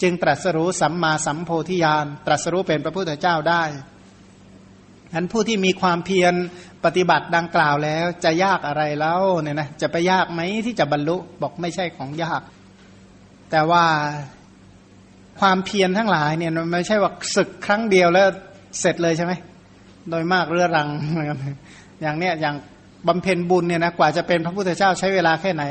[0.03, 3.63] จึงตรัสรู้สัมมาสัมโพธิญาณตรัสรู้เป็นพระพุทธเจ้าได้
[5.15, 6.35] นั้นผู้ที่มีความเพียร
[6.85, 12.43] ปฏิบัติดังกล่าวแล้วจะยากอะไรแล้วเนี่ยนะจะไปยากไหมที่จะบรรลุบอกไม่ใช่ของยาก
[13.51, 13.85] แต่ว่า
[15.41, 18.27] ความเพียรทั้งหลายเนี่ยไม่ใช่ว่าศึกครั้งเดียวแล้ว
[18.81, 19.33] เสร็จเลยใช่ไหม
[20.11, 20.89] โดยมากเรื้อรัง
[22.03, 22.57] อย่างเนี้ยอย่าง
[23.09, 25.65] บำเพ็ญบุญเนี่ยนะกว่าจะเป็นพระพุทธเจ้าใช้เวลาแค่ไหน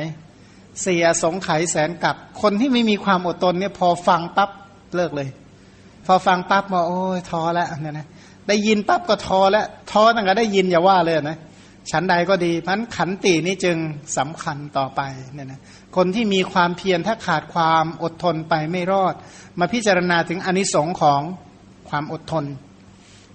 [0.81, 4.49] เสียสงไขแสนกับ คนที่ไม่มีความอดทนเนี่ยพอฟังปั๊บ
[4.95, 5.29] เลิกเลย
[6.05, 8.07] พอฟังปั๊บมาโอ้ยท้อแล้วเนี่ยนะ
[8.47, 11.37] ได้ยินปั๊บก็ท้อแล้วท้อตั้งแต่ได้ยินอย่าว่าเลยนะ
[11.91, 13.77] ฉันใดก็ดีพันขันตินี้จึง
[14.17, 15.01] สำคัญต่อไป
[15.33, 15.59] เนี่ยนะ
[15.95, 19.13] คนที่มีความเพียรถ้าขาดความอดทนไปไม่รอด
[19.59, 21.21] มาพิจารณาถึงอนิสงค์ของ
[21.89, 22.45] ความอดทน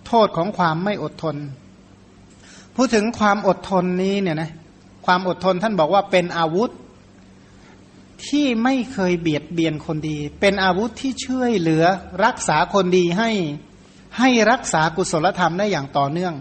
[0.06, 1.36] โทษของความไม่อดทน
[2.76, 4.50] พูดถึงความอดทนนี้เนี่ยนะ
[5.06, 6.70] ความอดทนท่านบอกว่าเป็นอาวุธ
[8.26, 11.84] ที่ไม่เคยเบียดเบียนคนดี เป็นอาวุธที่ช่วยเหลือ
[12.24, 13.30] รักษาคนดีให้
[14.18, 16.34] ให้รักษากุศลธรรมได้อย่างต่อเนื่อง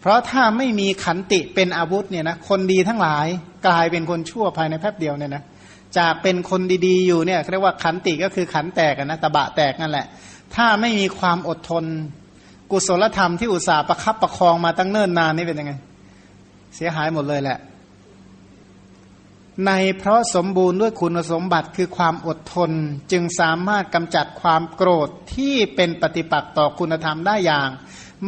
[0.00, 3.26] เพราะถ้าไม่มีขันติเป็นอาวุธเนี่ยนะคนดีทั้งหลาย
[3.66, 5.42] กลายเป็นคนชั่วภายในแป๊บเดียวเนี่ยนะ
[5.98, 10.06] จากเป็นคนดีๆอยู่เนี่ยเรียกว่าขันติก็คือขันแตกนะตะบะแตกนั่นแหละ
[10.54, 11.84] ถ้าไม่มีความอดทน
[12.70, 15.72] กุศลธรรมที่อุตส่าห์ประคับประคองมาตั้งเนิ่นนานนี่เป็นยังไง
[16.76, 17.58] เสียหายหมดเลยแหละ
[19.66, 22.70] ในเพราะสมบูรณ์ด้วยคุณสมบัติคือความอดทน
[23.12, 27.68] จึงสามารถกำจัดความโกรธที่เป็นปฏิปักษ์ต่อคุณธรรมได้อย่าง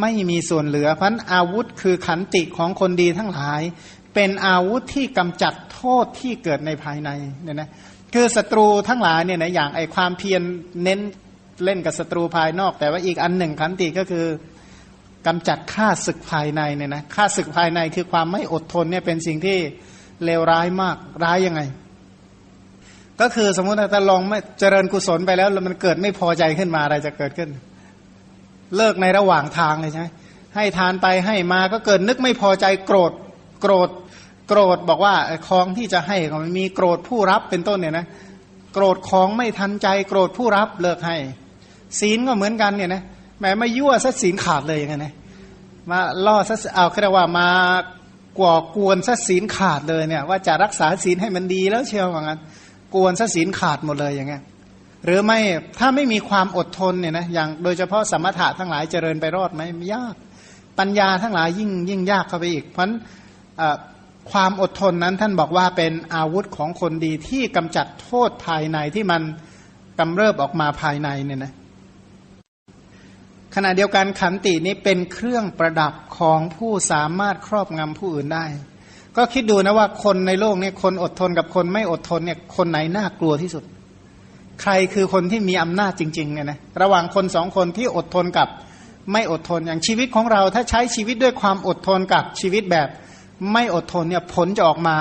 [0.01, 3.61] ไม่มีส่วนเหลือพันอาวุธคือขันติของคนดีทั้งหลาย
[4.15, 7.11] เป็นอาวุธที่กำจัดโทษที่เกิดในภายใน
[7.43, 7.71] เนี่ยนะ
[8.15, 10.43] คือศัตรูทั้งหลายเนี่ยนะอย่างไอความเพียร
[10.83, 11.01] เน้น
[11.65, 14.27] เล่นกับศัตรูภายนอก แต่ว่าอีกอันหนึ่งขันติก็คือ
[15.27, 19.59] กำจัดฆ่าศึกภายในเนี่ยนะฆ่าศึกภายในคือความไม่อดทนเนี่ยเป็นสิ่งที่
[20.25, 21.61] เลวร้ายมากร้ายยังไง
[23.21, 27.51] ก็คือสมมติถ้าลองไม่เจริญกุศลไปแล้วแล้วมันเกิดไม่พอใจขึ้นมาอะไรจะเกิดขึ้น
[28.77, 30.07] เลิกในระหว่างทางเลยใช่ไหม
[30.57, 33.13] ให้ทานไปให้มาก็เกิดนึกไม่พอใจโกรธ
[33.61, 33.89] โกรธ
[34.49, 35.15] โกรธบอกว่า
[35.49, 38.07] ของที่จะให้มันมีโกรธผู้รับเป็นต้นเนี่ยนะ
[38.73, 41.17] โกรธของไม่ทันใจโกรธผู้รับเลิกให้
[42.01, 43.03] ศีลก็เหมือนกันเนี่ยนะ
[43.41, 45.15] แม้มายั่วซะศีลขาดเลยอย่างเงี้ยนะ
[45.91, 47.49] มาล่อซะเอาเรียกว่ามา
[48.39, 52.41] กว่ากวนซะศีลขาดเลยเนี่ย ว่าจะรักษาศีลให้มันดีแล้วเชียวว่างั้น
[52.95, 54.43] กวนซะศีลขาดหมดเลยอย่างเงี้ย
[55.05, 55.39] หรือไม่
[55.79, 60.15] ถ้าไม่มีความอดทนเนี่ยนะอย่างโดยเฉพาะสมถะทั้งหลายเจริญไปรอดไหมไม่ยาก
[60.79, 62.89] ปัญญาทั้งหลายยิ่งยิ่งยากเข้าไปอีก เพราะ
[64.33, 69.23] ความอดทนนั้นท่านบอกว่าเป็นอาวุธของคนดีที่กำจัดโทษภายในที่มัน
[69.99, 71.53] กำเริบออกมาภายในเนี่ยนะ
[73.55, 78.45] ขณะเดียวกันขันตินี้เป็นเครื่องประดับของผู้สามารถครอบงำผู้อื่นได้
[79.17, 83.65] ก็คิดดูนะว่าคนในโลกนี้คนอดทนกับคนไม่อดทนเนี่ยคนไหนน่ากลัวที่สุด
[84.63, 88.49] ใครคือคนที่มีอำนาจจริงๆเนี่ยนะระหว่างคนสองคนที่อดทนกับ
[89.13, 92.89] ไม่อดทนอย่างชีวิตของเราถ้าใช้ชีวิตด้วยความอดทนกับชีวิตแบบ
[93.53, 94.97] ไม่อดทนเนี่ยผลจะออกมา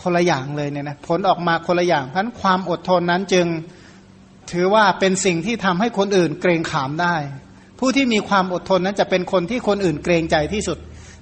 [0.00, 3.46] คนละอย่างเลยเนี่ยนะผลออกมาคนละอย่างเพราะนั้นความอดทนนั้นจึง
[4.52, 7.14] ถือว่าเป็นสิ่งที่ทำให้คนอื่นเกรงขามได้
[7.84, 10.78] ผู้ที่มีความอดทนนั้นจะเป็นคนที่คนอื่นเกรงใจที่สุด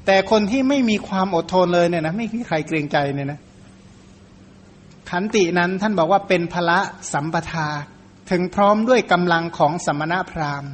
[0.07, 3.41] แต่คนที่ไม่มีความอดทนเลยเนี่ยนะไม่มีใครเกรงใจเนี่ยนะ
[5.11, 6.79] ขันตินั้นท่านบอกว่าเป็นพละ
[7.13, 7.69] สัมปทา
[8.31, 10.71] ถึงพร้อมด้วยกำลังของสมณพราหมณ์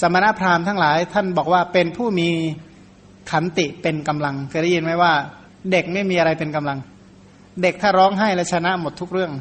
[0.00, 2.28] สมณพราหมณ์ทั้งหลาย ท่านบอกว่าเป็นผู้มี
[3.30, 5.12] ขันติเป็นกำลังเคยได้ยินไหมว่า
[5.72, 6.78] เด็กไม่มีอะไรเป็นกำลัง
[7.62, 9.32] เด็กถ้าร้องไห้แล้วชนะหมดทุกเรื่อง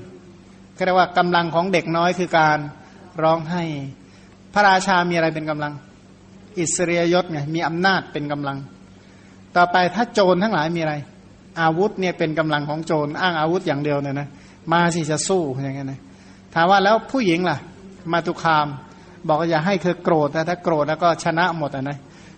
[0.78, 2.58] ก็เรียกว่ากำลังของเด็กน้อยคือการ
[3.24, 3.64] ร้องไห้
[4.58, 5.74] พระราชามีอะไรเป็นกำลัง
[6.60, 8.58] อิสริยยศไงมีอำนาจเป็นกำลัง
[9.56, 10.96] ต่อไปถ้าโจรทั้งหลายมีอะไร
[11.62, 14.28] อาวุธเนี่ยเป็นกำลังของโจรอ้างอาวุธอย่างเดียวเนี่ยนะ
[14.72, 16.00] มาสิจะสู้อย่างเงี้ยนะ
[16.54, 17.58] ถามว่าแล้วผู้หญิงล่ะ
[18.12, 18.68] มาตุคาม
[19.28, 21.98] บอกอย่าให้เธอโกรธนะถ้าโกรธแล้วก็ชนะหมดอะนะ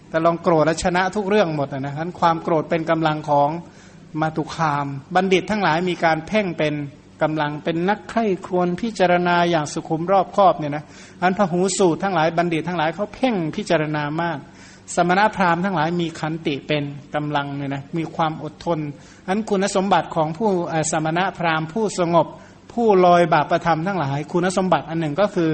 [0.10, 3.50] แต่ลองโกรธแล้วชนะทุกเรื่องหมดนะนั้นความโกรธเป็นกำลังของ
[4.22, 6.74] มาตุคาม บัณฑิตทั้งหลายมีการเพ่งเป็น
[7.22, 10.84] กำลังเป็นนักใคร่ครวญพิจารณาอย่างสุขุมรอบคอบเนี่ยนะ
[11.22, 14.38] อันพหูสูตรทั้งหลายบัณฑิตทั้งหลายเขาเพ่งพิจารณามาก
[14.96, 16.84] สมณพราหมณ์ทั้งหลายมีขันติเป็น
[17.16, 18.80] กำลังเนี่ยนะมีความอดทน
[19.28, 20.50] อันคุณสมบัติของผู้
[20.92, 22.28] สมณพราหมณ์ผู้สงบ
[22.74, 25.52] ผู้ลอยบาปประธรรมทั้งหลาย คุณสมบัติอันหนึ่งก็คือ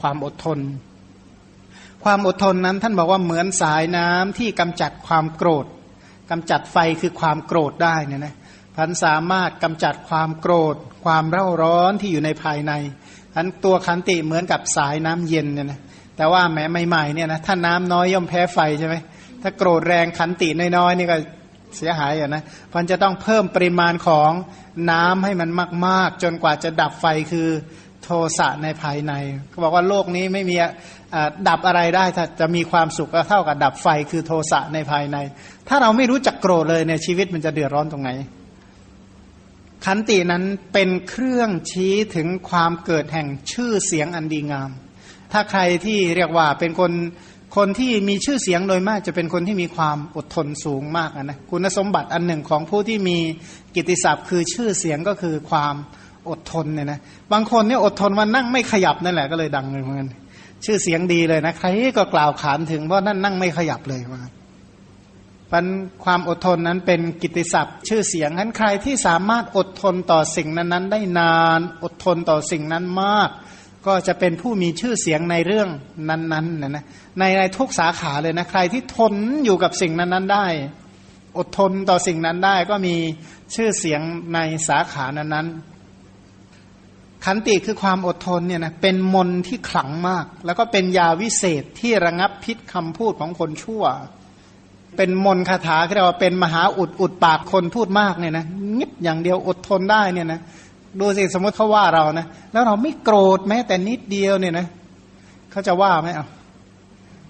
[0.00, 0.58] ความอดทน
[2.04, 5.66] ความอดทนนั้นท่านบอกว่าเหมือนสายน้ำที่กำจัดความโกรธ
[6.30, 8.34] กำจัดไฟคือความโกรธได้เนี่ยนะ
[8.76, 12.72] พันสามารถกำจัดความโกรธ ความเร่าร้อนที่อยู่ในภายใน
[13.36, 15.80] อันตัวขันติเหมือนกับสายน้ำเย็นเนี่ยนะ
[16.16, 18.94] แต่ว่าแม้ใหม่ๆเนี่ยนะถ้าน้ำน้อยย่อมแพ้ไฟใช่ไหม
[19.42, 21.16] ถ้าโกรธแรงขันติน้อยๆนี่ก็
[21.76, 24.30] เสียหายอะนะพันจะต้องเพิ่มปริมาณของ
[24.90, 25.50] น้ำให้มัน
[25.86, 27.48] มาก ๆ จนกว่าจะดับไฟคือ
[28.04, 29.12] โทสะในภายใน
[29.50, 30.56] เขาบอกว่าโลกนี้ไม่มี
[31.48, 35.16] ดับอะไรได้ถ้าจะมีความสุขก็เท่ากับดับไฟคือโทสะในภายใน
[35.68, 38.10] ถ้าเราไม่รู้จักโกรธเลยเนี่ยชีวิตมันจะเดือดร้อนตรงไหน
[39.86, 44.70] ขันตินั้นเป็นเครื่องชี้ถึงความเกิดแห่งชื่อเสียงอันดีงาม
[45.32, 46.92] ถ้าใครที่เรียกว่าเป็นคน
[47.56, 53.18] คนที่มีชื่อเสียงโดยมากจะเป็นคนที่มีความอดทนสูงมากนะคุณสมบัติอันหนึ่งของผู้ที่มี
[53.74, 55.74] กิติศัพท์คือชื่อเสียงก็คือความ
[56.30, 57.00] อดทนเนี่ยนะ
[57.32, 60.08] บางคนเนี่ยอดทนมานั่งไม่ขยับนั่นแหละก็เลยดังเลยเหมือนกัน
[60.64, 61.68] ชื่อเสียงดีเลยนะใคร
[61.98, 64.22] ก็กล่าวขานถึงเพราะนั่นนั่งไม่ขยับเลยว่า
[65.52, 65.66] ปัน
[66.04, 73.30] ความอดทนนั้นเป็นกิติศัพท์ชื่อเสียงนั้นใครที่สามารถอดทนต่อสิ่งนั้นๆ ได้นานอดทนต่อสิ่งนั้นมาก
[73.86, 75.68] ก็จะเป็นผู้มีชื่อเสียงในเรื่อง
[76.08, 76.84] นั้นๆนะนะ
[77.18, 80.46] ในในทุกสาขาเลยนะใครที่ทนอยู่กับสิ่งนั้นๆได้
[81.38, 82.96] อดทนต่อสิ่งนั้นได้ก็มี
[83.54, 84.00] ชื่อเสียง
[84.34, 93.84] ในสาขานั้นๆขันติคือความอดทนเนี่ยนะเป็นมนที่ขลังมาก แล้วก็เป็นยาวิเศษที่ระงับพิษคำพูดของคนชั่ว
[94.96, 98.44] เป็นมนคาถาเรียกว่าเป็นมหาอุดอุดปากคนพูดมากเนี่ยนะ
[98.78, 100.40] งิบอย่างเดียวอดทนได้เนี่ยนะ
[101.00, 104.66] ดูสิสมมติเขาว่าเรานะแล้วเราไม่โกรธแม้แต่นิดเดียวเนี่ยนะ
[105.50, 106.26] เขาจะว่าไหมเอา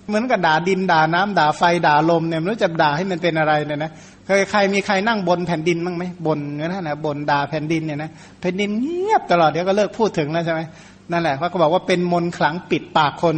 [0.07, 3.91] เหมือนกับด่าดินด่าน้ำด่าไฟด่าลมเนี่ยไม่รู้จะด่าให้มันเป็นอะไรเนี่ยนะ
[4.26, 8.11] เคยใครมีใครนั่งบนแผ่นดินบ้างไหมบนนั่นนะบนด่าแผ่นดินเนี่ยนะ
[8.41, 10.61] แผ่นดินเงียบตลอดเดี๋ยวก็เลิกพูดถึงแล้วใช่ไหม
[11.12, 13.36] นั่นแหละเขาก็บอกว่าเป็นมนขลังปิดปากคน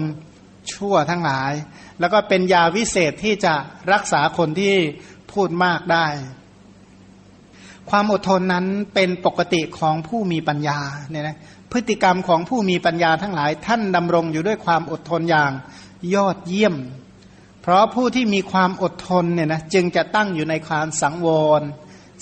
[0.72, 1.52] ชั่วทั้งหลาย
[2.00, 3.54] แล้วก็เป็นยาวิเศษที่จะ
[3.92, 4.74] รักษาคนที่
[5.32, 6.06] พูดมากได้
[7.90, 10.78] ความอดทนนั้นเป็นปกติของผู้มีปัญญา
[11.10, 11.38] เนี่ยนะ
[11.72, 15.52] พฤติกรรมของผู้มีปัญญาทั้งหลายท่านดำรงอยู่ด้วยความอดทนอย่าง
[16.14, 16.74] ยอดเยี่ยม
[17.62, 21.28] เพราะผู้ที่มีความอดทนเนี่ยนะจึงจะตั้งอยู่ในความสังว
[21.60, 21.62] ร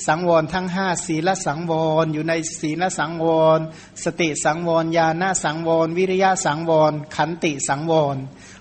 [0.06, 1.72] สังวรทั้งห้าศีลสังว
[2.02, 3.60] ร อยู่ในศีลสังวร
[4.04, 8.16] สติสังวรญาณสังวร วิริยะสังวร ขันติสังวร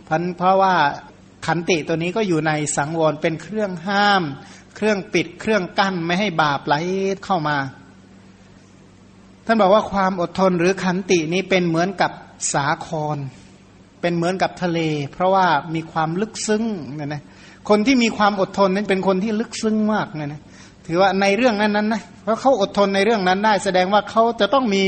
[0.08, 0.76] พันเพราะว่า
[1.46, 4.24] ขันติตัวนี้ก็อยู่ในสังวรเป็นเครื่องห้าม
[4.76, 6.76] เครื่องปิดเครื่องกั้นไม่ให้บาปไหล
[7.26, 7.58] เข้ามา
[9.46, 12.12] ท่านบอกว่าความอดทนหรือขันตินี้เป็นเหมือนกับ
[12.54, 13.18] สาคร
[14.02, 14.80] เป็นเหมือนกับทะเล
[15.14, 15.46] เพราะว่า
[15.76, 16.64] มีความลึกซึ้ง
[16.96, 17.22] เนี่ยนะ
[17.70, 20.42] คนที่มีความอดทนนั้นเป็นคนที่ลึกซึ้งมากเนี่ยนะ
[20.88, 24.86] ถือว่าในเรื่องนั้นนั้นนะเพราะเขาอดทนในเรื่องนั้นได้ แสดงว่าเขาจะต้องมี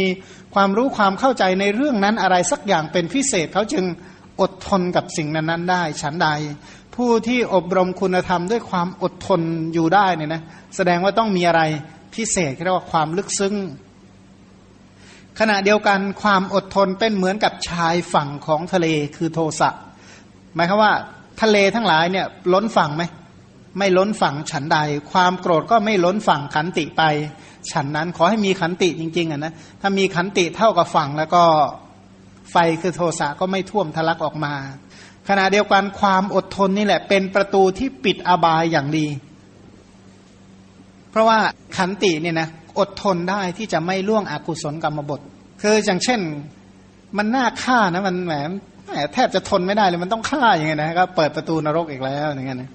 [0.55, 3.86] ความรู้ความเข้าใจในเรื่องนั้นอะไรสักอย่างเป็นพิเศษเขาจึง
[4.41, 6.29] อดทนกับสิ่งนั้นนั้นได้ ฉันใด
[6.95, 9.41] ผู้ที่อบรมคุณธรรมด้วยความอดทน
[9.73, 10.41] อยู่ได้เนี่ยนะ
[10.75, 11.61] แสดงว่าต้องมีอะไร
[12.15, 13.55] พิเศษเรียกว่าความลึกซึ้ง
[15.39, 19.69] ขณะเดียวกันความอดทนเป็นเหมือนกับชายฝั่งของทะเลคือโทสะ
[20.55, 20.93] หมายความว่า
[21.41, 23.03] ทะเลทั้งหลายเนี่ยล้นฝั่งไหม
[23.77, 24.79] ไม่ล้นฝั่งฉันใด
[25.11, 27.03] ความโกรธก็ไม่ล้นฝั่งขันติไป
[27.71, 31.43] ฉันนั้นขอให้มีขันติจริงๆอะนะถ้ามีขันติเท่ากับฝั่งแล้วก็
[32.51, 34.53] ไฟคือโทสะก็ไม่ท่วมทะลักออกมา
[35.29, 39.07] ขณะเดียวกันความอดทนนี่แหละ เป็นประตูที่ปิดอบายอย่างดี
[41.11, 41.39] เพราะว่า
[41.77, 45.21] ขันติเนี่ยนะอดทนได้ที่จะไม่ล่วงอกุศลกรรมบท
[45.61, 46.19] คืออย่างเช่น
[47.17, 48.33] มันน่าฆ่านะมันแหม
[49.13, 52.71] แทบจะทนไม่ได้เลยมันต้องฆ่าอย่างเงี้ยนะก็เปิดประตูนรกอีกแล้วอย่างเงี้ยนะ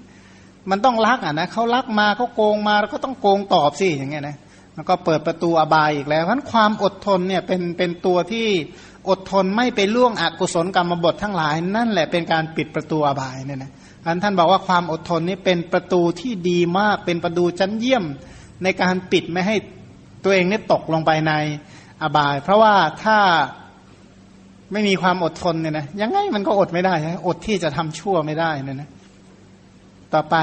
[0.69, 4.35] มันต้องลักอะนะเขาลักมาเขาโกงมาแล้วก็ต้องโกงตอบสิอย่างเงี้ยนะ
[4.75, 8.47] แล้วก็เปิดประตูอบายอีกแล้วเพราะความอดทนเนี่ยเป็นเป็นตัวที่
[9.09, 13.71] อดทนไม่ไปล่วงอกุศลกรรมบททั้งหลาย นั่นแหละเป็นการปิดประตูอบายเนี่ยนะ
[14.05, 18.05] อันท่านบอกว่าความอดทนนี้เป็นประตูที่ดีมากเป็นประตูชั้นเยี่ยม
[18.63, 19.55] ในการปิดไม่ให้
[20.23, 21.33] ตัวเองนี่ตกลงไปใน
[22.01, 22.73] อบาย เพราะว่า
[23.03, 23.17] ถ้า
[24.71, 26.93] ไม่มีความอดทนเนี่ยนะยังไงมันก็อดไม่ได้
[27.27, 28.89] อดที่จะทำชั่วไม่ได้เนี่ยนะ
[30.13, 30.35] ต่อไป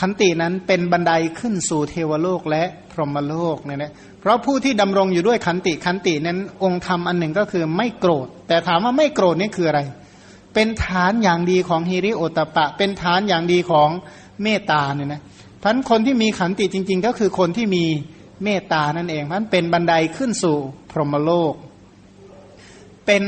[0.00, 3.92] ขันตินั้นเป็นบันไดขึ้นสู่เทวโลกและพรหมโลกเนี่ยนะ
[4.26, 9.80] ราะผู้ที่ดำรงอยู่ด้วยขันติขันตินั้นองค์ธรรมอันหนึ่งก็คือไม่โกรธ แต่ถามว่าไม่โกรธนี่คืออะไร
[10.54, 13.90] เป็นฐานอย่างดีของฮิริโอตปะ เป็นฐานอย่างดีของ
[14.42, 15.22] เมตตาเนี่ยนะ
[15.62, 17.84] พันคนที่มีขันติจริง ๆ ก็คือคนที่มี
[18.44, 20.56] เมตตานั่นเองพันเป็นบันไดขึ้นสู่
[20.90, 21.54] พรหมโลก
[23.06, 23.24] เป็น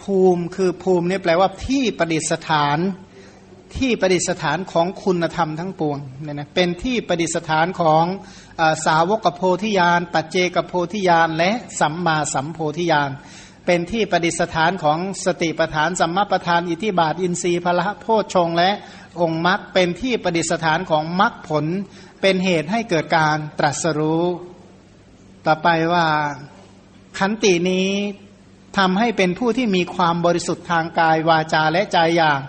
[0.00, 2.78] ภูมิคือภูมินี่แปลว่าที่ประดิษฐาน
[3.76, 8.04] ที่ประดิษฐานของคุณธรรมทั้งปวงเนี่ยนะเป็นที่ประดิษฐานของ
[8.86, 11.50] สาวกโพธิญาณปัจเจกโพธิญาณและ
[11.80, 13.10] สัมมาสัมโพธิญาณ
[13.66, 18.70] เป็นที่ประดิษฐานของสติปทานสัมมาปทานอิทิบาทอินทรีย์พละโพชฌงและ
[19.20, 21.64] องค์มรรคเป็นที่ประดิษฐานของมรรคผล
[22.20, 24.24] เป็นเหตุให้เกิดการตรัสรู้
[25.46, 26.06] ต่อไปว่า
[27.18, 27.88] ขันตินี้
[28.78, 32.40] ทำให้เป็นผู้ที่มีความบริสุทธิ์ทางกายวาจาและใจอย่าง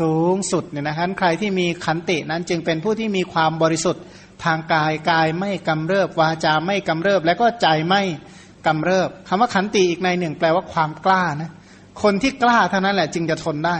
[0.00, 4.02] สูงสุดเนี่ยนะครับใครที่มีขันตินั้นจึงเป็นผู้ที่มีความบริสุทธิ์
[4.44, 8.02] ทางกายกายไม่กำเริบวาจาไม่กำเริบ และก็ใจไม่
[8.66, 11.50] กำเริบคำว่าขันติอีกในหนึ่งแปลว่าความกล้านะ
[12.02, 13.76] คนที่กล้าเท่านั้นแหละจึงจะทนได้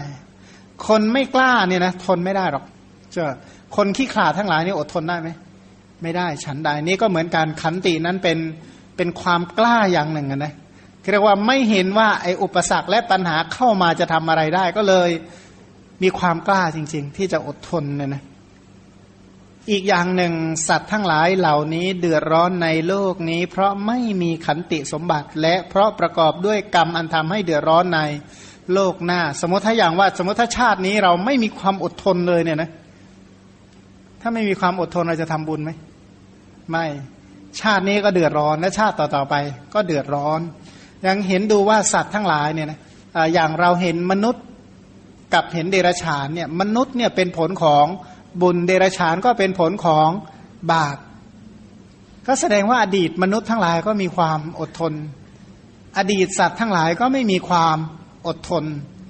[0.89, 2.65] คนไม่กล้าเนี่ยนะทนไม่ได้หรอก
[3.13, 3.25] เจ้า
[3.77, 5.29] คนขี้ขลาดทั้งหลายนี่อดทนได้ไหม
[6.03, 8.39] ไม่ได้ฉันใดนี่ก็เหมือนการขันตินั้นเป็น
[8.97, 10.53] เป็นความกล้าอย่างหนึ่งนะ
[11.13, 15.11] เรียกว่าไม่เห็นว่าไอ้อุปสรรคและปัญหาเข้ามาจะทำอะไรได้ ก็เลย
[16.03, 18.23] มีความกล้าจริง ๆ ที่จะอดทนเนี่ยนะ
[19.71, 20.35] อีกอย่างหนึ่ง
[20.69, 28.01] สัตว์ทั้งหลายเหล่านี้เดือดร้อนในโลกนี้ เพราะไม่มีขันติสมบัติ และเพราะประกอบด้วยกรรมอันทำให้เดือดร้อนใน
[28.75, 32.71] โลกหน้า สมมติถ้าอย่างว่า สมมติถ้าชาตินี้เราไม่มีความอดทนเลยเนี่ยนะ
[34.21, 35.71] ถ้าไม่มีความอดทนเราจะทำบุญไหม
[36.71, 36.87] ไม่
[37.61, 39.35] ชาตินี้ก็เดือดร้อนและชาติต่อๆไป
[39.75, 40.41] ก็เดือดร้อน
[41.07, 42.79] ยังเห็นดูว่าสัตว์ทั้งหลายเนี่ยนะ
[43.35, 44.45] อย่างเราเห็นมนุษย์
[45.35, 47.87] กับเห็นเดรัจฉานเนี่ยมนุษย์เนี่ยเป็นผลของ
[48.41, 50.09] บุญเดรัจฉานก็เป็นผลของ
[50.73, 50.97] บาป
[52.27, 54.93] ก็แสดงว่าอดีตมนุษย์ทั้งหลายก็มีความอดทน
[55.99, 57.77] อดีตสัตว์ทั้งหลายก็ไม่มีความ
[58.27, 58.65] อดทน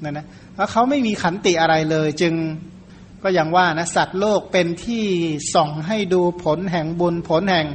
[0.04, 2.34] นะนะเพราะเขาไม่มีขันติอะไรเลย จึง
[3.22, 5.04] ก็อย่างว่านะสัตว์โลกเป็นที่
[5.54, 7.66] ส่องให้ดูผลแห่งบุญผลแห่ง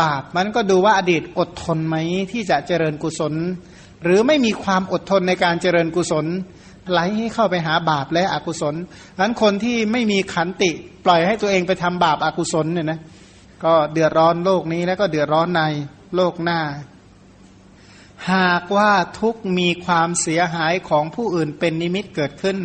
[0.00, 1.96] บาป มันก็ดูว่าอดีตอดทนไหม
[2.32, 3.34] ที่จะเจริญกุศล
[4.02, 6.26] หรือไม่มีความอดทนในการเจริญกุศล
[6.90, 8.74] ไหลให้เข้าไปหาบาปและอกุศล
[9.16, 10.70] ดังนั้นคนที่ไม่มีขันติ
[11.04, 13.00] ปล่อยให้ตัวเองไปทำบาปอากุศลเนี่ยนะ
[13.64, 15.62] ก็เดือดร้อนโลกนี้แล้วก็เดือดร้อนใน
[16.14, 16.60] โลกหน้า
[18.32, 22.58] หากว่าทุกมีความเสียหายของผู้อื่นเป็นนิมิตเกิดขึ้น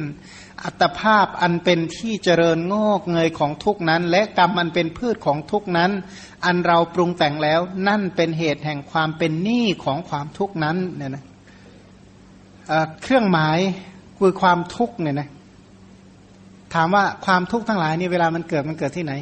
[0.63, 5.91] อัตภาพอันเป็นที่เจริญงอกเงยของทุกนั้น และกรรมอันเป็นพืชของทุกนั้น
[6.45, 11.23] อันเราปรุงแต่งแล้ว นั่นเป็นเหตุแห่งความเป็นหนี้ของความทุกนั้นเนี่ยนะ
[13.03, 13.59] เครื่องหมาย
[14.17, 15.29] คือความทุกข์เนี่ยนะ
[16.73, 19.13] ถามว่าความทุกข์ทั้งหลายนี่เวลามันเกิดมันเกิดที่ไหน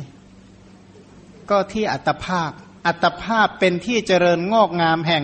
[1.49, 2.51] ก็ที่อัตภาพ
[2.87, 5.23] อัตภาพเป็นที่เจริญงอกงามแห่ง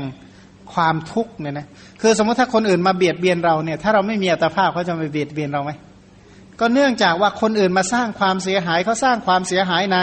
[0.74, 1.68] ความทุกข์เนี่ยนะ
[2.02, 5.72] คือสมมติถ้าคนอื่นมาเบียดเบียนเราเนี่ย ถ้าเราไม่มีอัตภาพเขาจะมาเบียดเบียนเราไหม
[6.60, 10.00] ก็เนื่องจากว่าคนอื่นมาสร้างความเสียหายเขาสร้างความเสียหายใน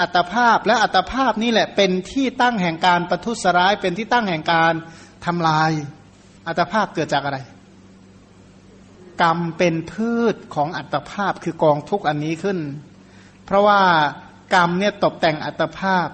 [0.00, 4.72] อัตภาพ และอัตภาพนี่แหละเป็นที่ตั้งแห่งการประทุษร้ายเป็นที่ตั้งแห่งการ
[5.26, 5.70] ทำลาย
[6.46, 7.38] อัตภาพเกิดจากอะไร
[9.22, 12.58] กรรมเป็นพืชของอัตภาพคือกองทุกอันนี้ขึ้น
[13.46, 13.80] เพราะว่า
[14.54, 16.06] กรรมเนี่ยตกแต่งอัตภาพ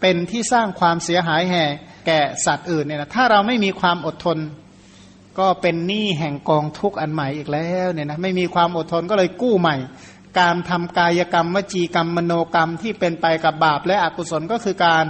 [0.00, 1.64] เป็นที่สร้างความเสียหายแห่
[2.06, 4.38] แก่สัตว์อื่นเนี่ยนะถ้าเราไม่มีความอดทน
[5.38, 9.76] ก็เป็นหนี้แห่งกองทุกอันใหม่อีกแล้วเนี่ยนะไม่มีความอดทนก็เลยกู้ใหม่
[10.38, 15.04] การทำกายกรรมวจีกรรมมโนกรรมที่เป็นไปกับบาปและอกุศลก็คือการ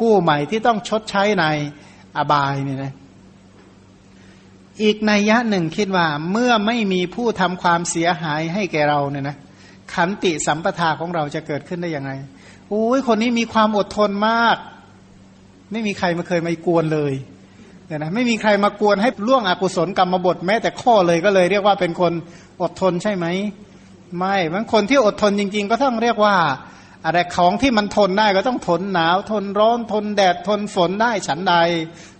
[0.00, 1.44] กู้ใหม่ที่ต้องชดใช้ใน
[2.16, 2.92] อบายเนี่ยนะ
[4.82, 9.36] อีกนัยยะหนึ่งคิดว่าเมื่อไม่มีผู้ทำความเสียหายให้แก่เราเนี่ยนะ
[9.94, 12.10] ขันติสัมปทาของเราจะเกิดขึ้นได้ยังไง
[12.68, 14.56] โอ้ยคนนี้มีความอดทนมาก
[15.72, 17.12] ไม่มีใครมาเคยมากวนเลย
[17.86, 22.12] เนี่ยนะไม่มีใครมากวนให้ล่วงอกุศลกรรมบทแม้แต่ข้อเลยก็เลย เรียกว่าเป็นคน
[22.62, 23.26] อดทนใช่ไหม
[24.16, 26.36] ไม่บางคนที่อดทนจริง ๆ ก็ต้องเรียกว่า
[27.04, 31.54] อะไรของที่มันทนได้ก็ต้องทนหนาว ทนร้อนทนแดดทนฝนได้ฉันใด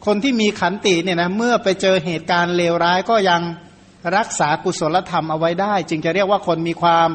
[0.06, 3.42] คนที่มีขันติเนี่ยนะเมื่อไปเจอเหตุการณ์เลวร้ายก็ยัง
[4.16, 7.08] รักษากุศลธรรมเอาไว้ได้ จึงจะเรียกว่าคนมีความ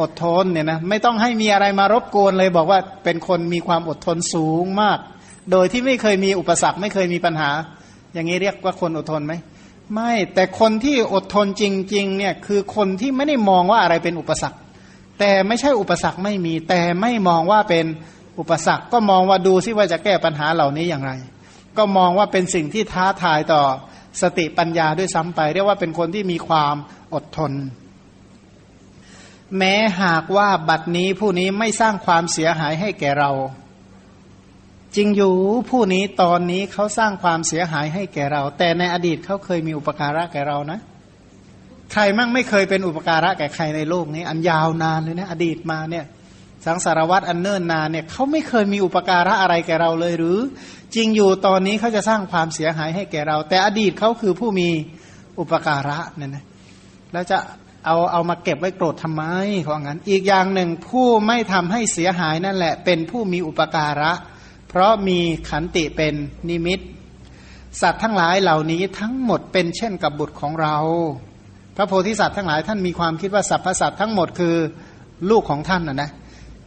[0.00, 4.98] อดทนเนี่ยนะไม่ต้องให้มีอะไรมารบกวนเลยบอกว่าเป็นคนมีความอดทนสูงมาก
[5.52, 7.50] โดยที่ไม่เคยมีอุปสรรคไม่เคยมีปัญหา
[8.14, 9.34] อย่างนี้เรียกว่าคนอดทนไหม
[9.94, 11.64] ไม่แต่คนที่อดทนจ
[11.94, 14.58] ริงๆเนี่ยคือคนที่ไม่ได้มองว่าอะไรเป็นอุปสรรค
[15.18, 17.86] แต่ไม่ใช่อุปสรรคไม่มี แต่ไม่มองว่าเป็น
[18.38, 21.12] อุปสรรคก็มองว่าดูซิว่าจะแก้ปัญหาเหล่านี้อย่างไร
[21.78, 23.62] ก็มองว่าเป็นสิ่งที่ท้าทายต่อ
[24.22, 26.74] สติปัญญาด้วยซ้ำไป เรียกว่าเป็นคนที่มีความ
[27.14, 27.52] อดทน
[29.56, 33.30] แม้หากว่าบัดนี้ผู้นี้ไม่สร้างความเสียหายให้แก่เรา
[34.96, 35.34] จริงอยู่
[35.70, 40.80] ผู้นี้ตอนนี้เขาสร้างความเสียหายให้แก่เรา แต่ในอดีตเขาเคยมีอุปการะแก่เรานะ
[41.92, 46.04] ใครมั่งไม่เคยเป็นอุปการะแก่ใครในโลกนี้ อันยาวนานเลยนะอดีตมาเนี่ย
[46.66, 50.38] สังสารวัตรอันเนิ่นนานเนี่ยเขาไม่เคยมีอุปการะอะไรแก่เราเลยหรือ
[50.94, 54.68] จริงอยู่ตอนนี้เขาจะสร้างความเสียหายให้แก่เรา แต่อดีตเขาคือผู้มี
[55.40, 56.44] อุปการะเนี่ยนะ
[57.12, 57.38] แล้วจะ
[57.86, 59.22] เอาเอามาเก็บไว้โกรธทำไม
[59.62, 64.12] เขางั้น อีกอย่างหนึ่งผู้ไม่ทำให้เสียหายนั่นแหละ เป็นผู้มีอุปการะ
[64.68, 65.18] เพราะมี
[65.48, 66.14] ขันติเป็น
[66.48, 66.80] นิมิต
[67.80, 70.76] สัตว์ทั้งหลายเหล่านี้ทั้งหมดเป็นเช่นกับบุตรของเรา
[71.80, 74.54] พระโพธิสัตว์ทั้งหลายท่านมีความคิดว่าสรรพสัตว์ทั้งหมดคือ
[75.30, 76.10] ลูกของท่านนะนะ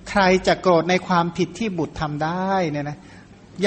[0.09, 2.97] ใครจะโกรธในความผิดที่บุตรทำได้เนี่ยนะ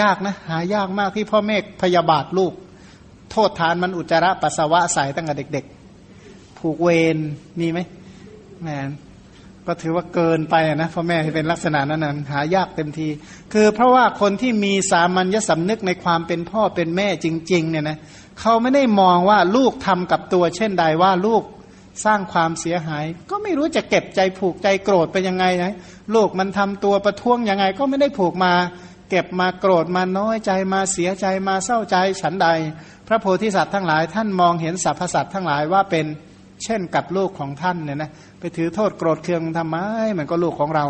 [0.00, 2.52] ยากนะหายากมากที่พ่อแม่พยาบาทลูก
[3.30, 5.64] โทษทานมันอุจจาระปัสสาวะใส่ตั้งแต่เด็ก
[6.12, 7.16] ๆ ผูกเวร
[7.60, 7.78] มีไหม
[8.62, 8.68] แหม
[9.66, 13.08] ก็ถือว่าเกินไปนะพ่อแม่ที่เป็นลักษณะนั้นนะหายากเต็มที
[13.52, 17.98] คือเพราะว่าคนที่มีสามัญญสำนึกในความเป็นพ่อเป็นแม่จริง ๆ เนี่ยนะ
[18.40, 21.42] เขาไม่ได้มองว่าลูกทำกับตัวเช่นใดว่าลูก
[22.04, 25.74] สร้างความเสียหาย ก็ไม่รู้จะเก็บใจผูกใจโกรธไปยังไงนะ
[26.14, 28.52] ลูกมันทำตัวประท้วงยังไง ก็ไม่ได้ผูกมา
[29.10, 32.48] เก็บมาโกรธมาน้อยใจมาเสียใจมาเศร้าใจฉันใด
[33.08, 36.06] พระโพธิสัตว์ทั้งหลาย ท่านมองเห็นสรรพสัตว์ทั้งหลายว่าเป็น
[36.64, 39.76] เช่นกับลูกของท่านเนี่ยนะไปถือโทษโกรธเคืองทำไม
[40.18, 40.86] มันก็ลูกของเรา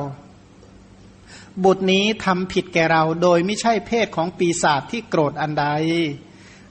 [1.65, 5.67] บุตรนี้ทำผิดแก่เรา โดยไม่ใช่เพศของปีศาจที่โกรธอันใด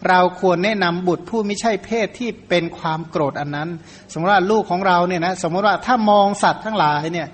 [0.08, 3.70] เราควรแนะนำบุตรผู้ไม่ใช่เพศที่เป็นความโกรธอันนั้น
[4.12, 7.28] สมมติว่าลูกของเราเนี่ยนะสมมติว่าถ้ามองสัตว์ทั้งหลายเนี่ย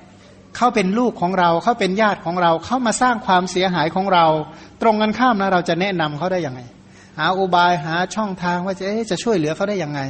[0.55, 4.25] เขาเป็นลูกของเราเขาเป็นญาติของเราเขามาสร้างความเสียหายของเรา
[4.81, 6.61] ตรงกันข้ามนะเราจะแนะนำเขาได้ยังไง
[7.17, 10.01] หาอุบายหาช่องทางว่าจะจะช่วยเหลือเขาได้ยังไง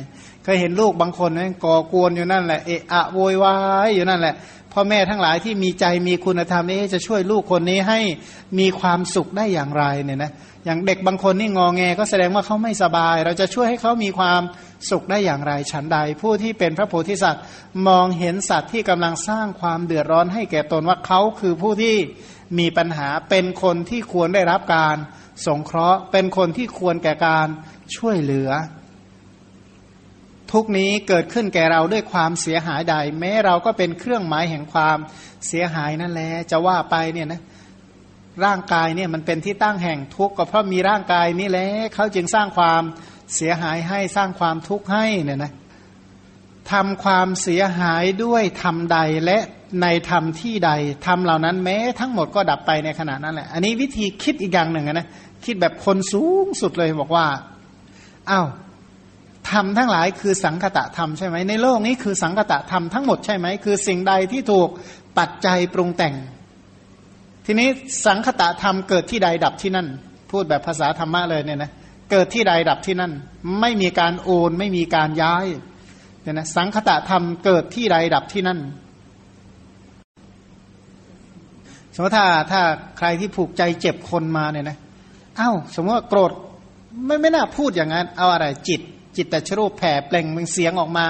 [0.43, 3.55] เคยเห็นลูกบางคนนะก่อกวนอยู่นั่นแหละเอะอะโวยวา
[3.88, 4.36] ยอยู่นั่นแหละ
[4.74, 7.99] พ่อแม่ทั้งหลายที่มีใจมีคุณธรรมเอ๊จะช่วยลูกคนนี้ให้
[8.60, 10.32] มีความสุขได้อย่างไรเนี่ยนะ
[10.66, 14.41] อย่างเด็กบางคนนี่งอแงก็แสดงว่าเขาไม่สบาย เราจะช่วยให้เขามีความ
[14.89, 17.43] สุขได้อย่างไรฉันใด ผู้ที่เป็นพระโพธิสัตว์
[17.88, 21.95] มองเห็นสัตว์ที่กำลังสร้างความเดือดร้อนให้แก่ตนว่าเขาคือผู้ที่
[22.60, 24.95] มีปัญหาเป็นคนที่ควรได้รับการ
[25.47, 27.47] สงเคราะห์ เป็นคนที่ควรแก่การ
[27.95, 28.49] ช่วยเหลือ
[30.51, 34.97] ทุกนี้เกิดขึ้นแก่เราด้วยความเสียหายใด แม้เราก็เป็นเครื่องหมายแห่งความ
[35.47, 37.41] เสียหายนั่นแหละจะว่าไปเนี่ยนะ
[38.46, 42.82] ร่างกายเนี่ยมันเป็นที่ตั้งแห่งทุกข์ก็เพราะมีร่างกายนี้แหละเขาจึงสร้างความ
[43.36, 45.52] เสียหายให้สร้างความทุกข์ให้เนี่ยนะ
[46.72, 49.38] ทำความเสียหายด้วยทำใดและ
[49.82, 50.72] ในธรรมที่ใด
[51.06, 55.08] ทำเหล่านั้นแม้ทั้งหมดก็ดับไปในขณะนั้นแหละ อันนี้วิธีคิดอีกอย่างหนึ่งนะ
[55.46, 57.26] คิดแบบคนสูงสุดเลยบอกว่า
[58.30, 58.48] อ้าว
[59.50, 64.70] ธรรมทั้งหลายคือสังคตะธรรมใช่ไหมในโลกนี้คือสังคตะธรรมทั้งหมดใช่ไหมคือสิ่งใดที่ถูก
[65.18, 66.16] ปัจจัยปรุงแต่ง
[67.46, 67.68] ทีนี้
[68.06, 69.88] สังคตะธรรมเกิดที่ใดดับที่นั่น
[70.32, 71.72] พูดแบบภาษาธรรมะเลยเนี่ยนะ
[72.12, 73.12] เกิดที่ใดดับที่นั่น
[73.62, 75.46] ไม่มีการโอนไม่มีการย้าย
[76.22, 78.60] เนี่ยนะสังคตะธรรมเกิดที่ใดดับที่นั่น
[81.96, 82.62] สมมติถ้าถ้า
[82.98, 84.78] ใครที่ผูกใจเจ็บคนมาเนี่ยนะ
[85.38, 86.32] เอ้า สมมติว่าโกรธ
[87.06, 88.82] ไม่ไม่น่าพูดอย่างนั้น เอาอะไรจิต
[89.16, 91.06] จิตแต่ชรูปแผ่เปล่งเป็นเสียงออกมา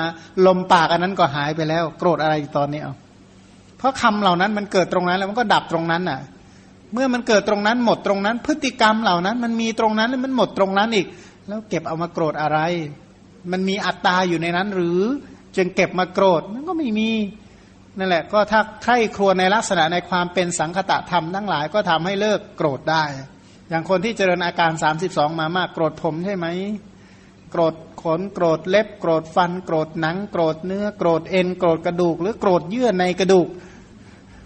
[0.45, 2.93] ลมปากอันนั้นก็หายไปแล้ว โกรธอะไรตอนนี้เอา
[3.79, 6.19] เพราะคำเหล่านั้นมันเกิดตรงนั้นแล้วมันก็ดับตรงนั้นน่ะ
[6.93, 11.07] เมื่อมันเกิดตรงนั้นหมดตรงนั้น พฤติกรรมเหล่านั้น มันมีตรงนั้นแล้วมันหมดตรงนั้นอีก
[11.47, 12.59] แล้วเก็บเอามาโกรธอะไร
[13.51, 14.99] มันมีอัตตาอยู่ในนั้นหรือ
[15.55, 17.09] จึงเก็บมาโกรธมันก็ไม่มี
[17.97, 23.03] นั่นแหละ ก็ถ้าใคร่ครวญในลักษณะในความเป็นสังคตะธรรมทั้งหลายก็ทำให้เลิกโกรธได้
[23.69, 24.71] อย่างคนที่เจริญอาการ
[25.05, 26.47] 32 มามากโกรธผมใช่ไหม
[27.51, 33.47] โกรธขนโกรธเล็บ โกรธฟัน โกรธหนัง โกรธเนื้อโกรธเอ็นโกรธกระดูก หรือโกรธเยื่อในกระดูก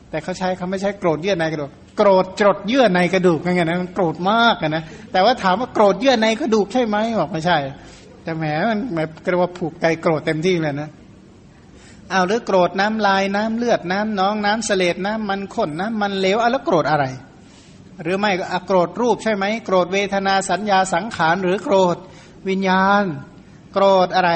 [0.10, 7.58] แต่เขาใช้เขาไม่ใช้โกรธเยื่อในกระดูก โกรธจดเยื่อในกระดูกไงนะมันโกรธมากนะแต่ว่าถามว่าโกรธเยื่อในกระดูกใช่ไหมบอกไม่ใช่
[8.24, 10.90] แต่แหมมันแบบกระว่าผูกไกโกรธเต็มที่เลยนะ
[12.10, 17.06] เอาหรือโกรธน้ำลายน้ำเลือดน้ำน้องน้ำเสลดน้ำมันข้นน้ำมันเหลวอะแล้วโกรธอะไร
[18.04, 21.98] หรือไม่ก็โกรธรูปใช่ไหมโกรธเวทนาสัญญาสังขารหรือโกรธ
[22.50, 23.04] วิญญาณ
[23.74, 24.30] โกรธอะไร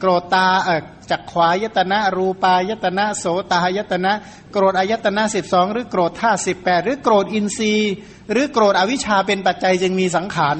[0.00, 0.80] โกรธตาเออ
[1.10, 4.12] จักขวายตนะ รูปายตนะ โสตายตนะ
[4.52, 7.92] โกรธอายตนะสิบสองหรือโกรธท่าสิบแปดหรือโกรธอินทรีย์
[8.32, 10.56] หรือโกรธอวิชชาเป็นปัจจัยจึงมีสังขาร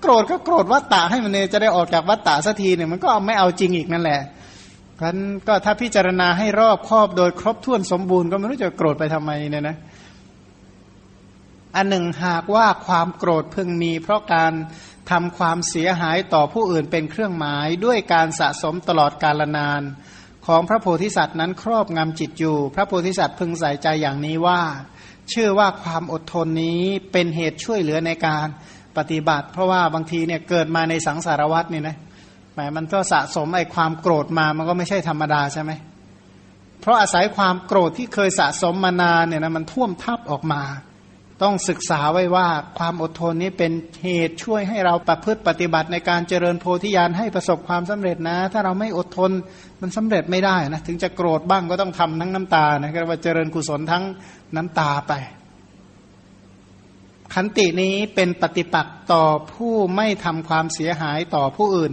[0.00, 4.20] โกรธก็โกรธวัตตะให้มันเนี่ยจะได้ออกจากวัตตะสักทีเนี่ยมันก็ไม่เอาจริงอีกนั่นแหละ
[4.96, 9.76] เพราะนั้นก็ถ้าพิจารณาให้รอบครอบโดยครบถ้วนสมบูรณ์ก็ไม่รู้จะโกรธไปทำไมเนี่ยนะ
[11.76, 14.52] อันหนึ่งหากว่าความโกรธพิ่งมี เพราะการ
[15.10, 19.82] ทำความเสียหายต่อผู้อื่นเป็นเครื่องหมายด้วยการสะสมตลอดกาลนาน
[20.46, 24.60] ของพระโพธิสัตว์นั้นครอบงำจิตอยู่ พระโพธิสัตว์พึงใส่ใจอย่างนี้ว่า
[25.30, 28.46] เชื่อว่าความอดทนนี้เป็นเหตุช่วยเหลือในการ
[28.96, 31.96] ปฏิบัติ เพราะว่าบางทีเนี่ยเกิดมาในสังสารวัตรนี่นะ
[32.54, 35.72] หมายมันก็สะสมไอ้ความโกรธมามันก็ไม่ใช่ธรรมดาใช่ไหม
[36.80, 40.62] เพราะอาศัยความโกรธที่เคยสะสมมานานเนี่ยนะมันท่วมทับออกมา
[41.42, 43.72] ต้องศึกษาไว้ว่าความอดทนนี้เป็น
[44.04, 49.30] เหตุช่วยให้เราประพฤติปฏิบัติในการเจริญโพธิญาณให้ประสบความสำเร็จนะ ถ้าเราไม่อดทน
[49.80, 54.04] มันสำเร็จไม่ได้นะถึงจะโกรธบ้างก็ต้องทำทั้งน้ำตานะก็ว่าเจริญกุศลทั้ง
[54.56, 55.12] น้ำตาไป
[57.34, 61.92] ขันตินี้เป็นปฏิปักษ์ต่อผู้ไม่ทำความเสียหายต่อผู้อื่น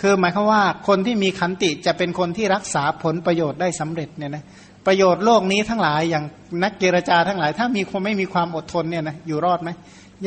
[0.00, 4.44] คือหมายความว่าคนที่มีขันติจะเป็นคนที่รักษาผลประโยชน์ได้สำเร็จเนี่ยนะ
[4.86, 6.24] ประโยชน์โลกนี้ทั้งหลายอย่าง
[6.62, 9.70] นักเจรจาทั้งหลาย ถ้ามีคนไม่มีความอดทนเนี่ยนะอยู่รอดไหม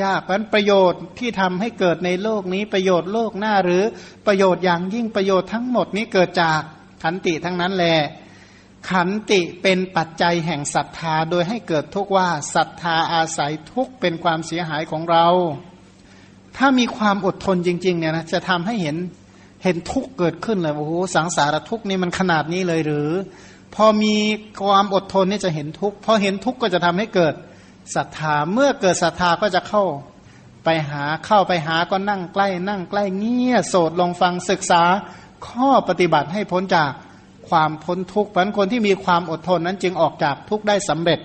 [0.01, 3.83] ยากเพราะประโยชน์ที่ทำให้เกิดในโลกนี้ประโยชน์โลกหน้าหรือ
[4.27, 6.59] ประโยชน์อย่างยิ่งประโยชน์ทั้งหมดนี้เกิดจาก
[7.03, 7.97] ขันติทั้งนั้นแหละ
[8.89, 15.27] ขันติเป็นปัจจัยแห่งศรัทธาโดยให้เกิดทุกว่าศรัทธาอาศัยทุกเป็นความเสียหายของเรา
[16.57, 18.97] ถ้ามีความอดทนจริงๆเนี่ยนะจะทำให้เห็น
[19.63, 23.09] เห็นทุกเกิดขึ้นเลยโอ้โหสังสารทุกนี่มันขนาดนี้เลยหรือ
[23.75, 24.15] พอมี
[24.63, 27.33] ความอดทนนี่จะเห็นทุกข์พอเห็นทุกข์ก็จะทำให้เกิด
[27.95, 29.83] ศรัทธาเมื่อเกิดศรัทธาก็จะเข้า
[30.63, 34.83] ไปหาเข้าไปหาก็นั่งใกล้ นั่งใกล้เงี่ยโสดลงฟังศึกษา
[35.47, 36.91] ข้อปฏิบัติให้พ้นจาก
[37.49, 41.19] ความพ้นทุกข์เพราะคนที่มีความอดทนนั้นจึงออกจากทุกข์ได้สำเร็จ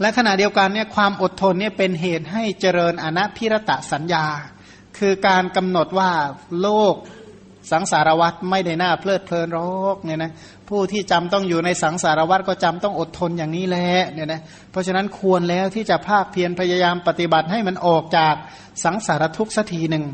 [0.00, 4.24] และขณะเดียวกันเนี่ยความอดทนเนี่ยเป็นเหตุให้เจริญอนัพิรตะสัญญา
[4.98, 6.10] คือการกำหนดว่า
[6.62, 6.94] โลก
[7.70, 10.32] สังสารวัตรไม่ได้น่าเพลิดเพลินรอกเนี่ยนะ
[10.70, 18.34] ผู้ที่จำต้องอยู่ในสังสารวัตรก็จำต้องอดทนอย่างนี้แหละเนี่ยนะเพราะฉะนั้นควรแล้วที่จะภาคเพียรพยายามปฏิบัติให้มันออกจาก
[18.84, 20.04] สังสารทุกข์สักทีหนึ่ง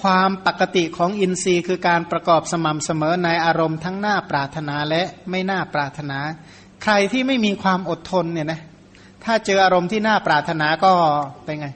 [0.00, 6.18] ความปกติของอินทรีย์คือการประกอบสม่ำเสมอในอารมณ์ทั้งหน้าปรารถนาและไม่น่าปรารถนา
[6.82, 8.60] ใครที่ไม่มีความอดทนเนี่ยนะ
[9.24, 10.92] ถ้าเจออารมณ์ที่น่าปรารถนาก็
[11.44, 11.68] เป็นไง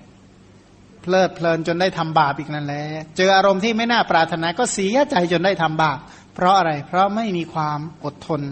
[1.03, 2.85] เพลิดเพลินจนได้ทำบาปอีกนั่นแหละ
[3.17, 5.99] เจออารมณ์ที่ไม่น่าปรารถนาก็เสียใจจนได้ทำบาป
[6.35, 8.43] เพราะอะไร เพราะไม่มีความอดทน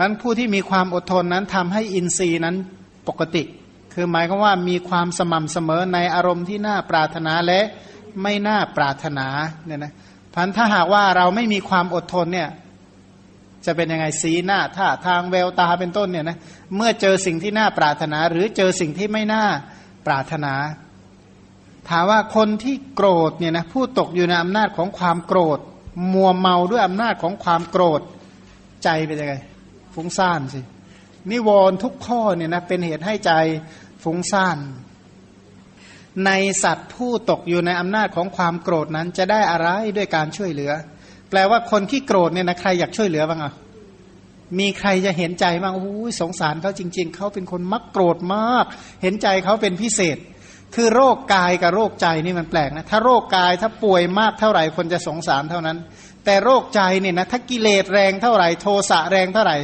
[0.00, 2.56] นั้นผู้ที่มีความอดทนนั้นทำให้อินทรีย์นั้น
[3.08, 3.42] ปกติ
[3.94, 7.60] คือหมายความว่ามีความสม่ำเสมอในอารมณ์ที่น่าปรารถนาและ
[8.22, 9.26] ไม่น่าปรารถนา
[9.66, 9.92] เนี่ยนะ
[10.34, 12.48] พันถ้าหากว่าเราไม่มีความอดทนเนี่ย
[13.66, 16.38] จะเป็นยังไงสีหน้าท่าทางแววตาเป็นต้นเนี่ยนะ
[16.76, 19.44] เมื่อเจอสิ่งที่น่าปรารถนา หรือเจอสิ่งที่ไม่น่า
[20.06, 20.54] ปรารถนา
[21.88, 25.58] ถามว่าคนที่โกรธเนี่ยนะผู้ตกอยู่ในอำนาจของความโกรธ
[26.12, 28.00] มัวเมาด้วยอำนาจของความโกรธ
[28.84, 29.34] ใจเป็นยังไง
[29.94, 30.60] ฟุ้งซ่านสิ
[31.30, 33.32] นิวรณ์ทุกข้อเนี่ยนะเป็นเหตุให้ใจ
[34.02, 34.58] ฟุ้งซ่าน
[36.26, 36.30] ใน
[36.62, 40.72] สัตว์ผู้ตกอยู่ในอำนาจของความโกรธนั้นจะได้อะไรด้วยการช่วยเหลือ
[41.30, 43.52] แปลว่าคนที่โกรธเนี่ยนะใครอยากช่วยเหลือบ้างอะ
[44.58, 48.64] มีใครจะเห็นใจบ้างโอ้ยสงสารเขาจริง ๆเขาเป็นคนมักโกรธมาก
[49.02, 50.18] เห็นใจเขาเป็นพิเศษ
[50.74, 55.78] คือโรคกายกับโรคใจนี่มันแปลกนะถ้าโรคกายถ้าป่วยมากเท่าไหร่คนจะสงสารเท่านั้น
[56.24, 59.56] แต่โรคใจเนี่ยนะถ้ากิเลสแรงเท่าไหร่โทสะแรงเท่าไหร่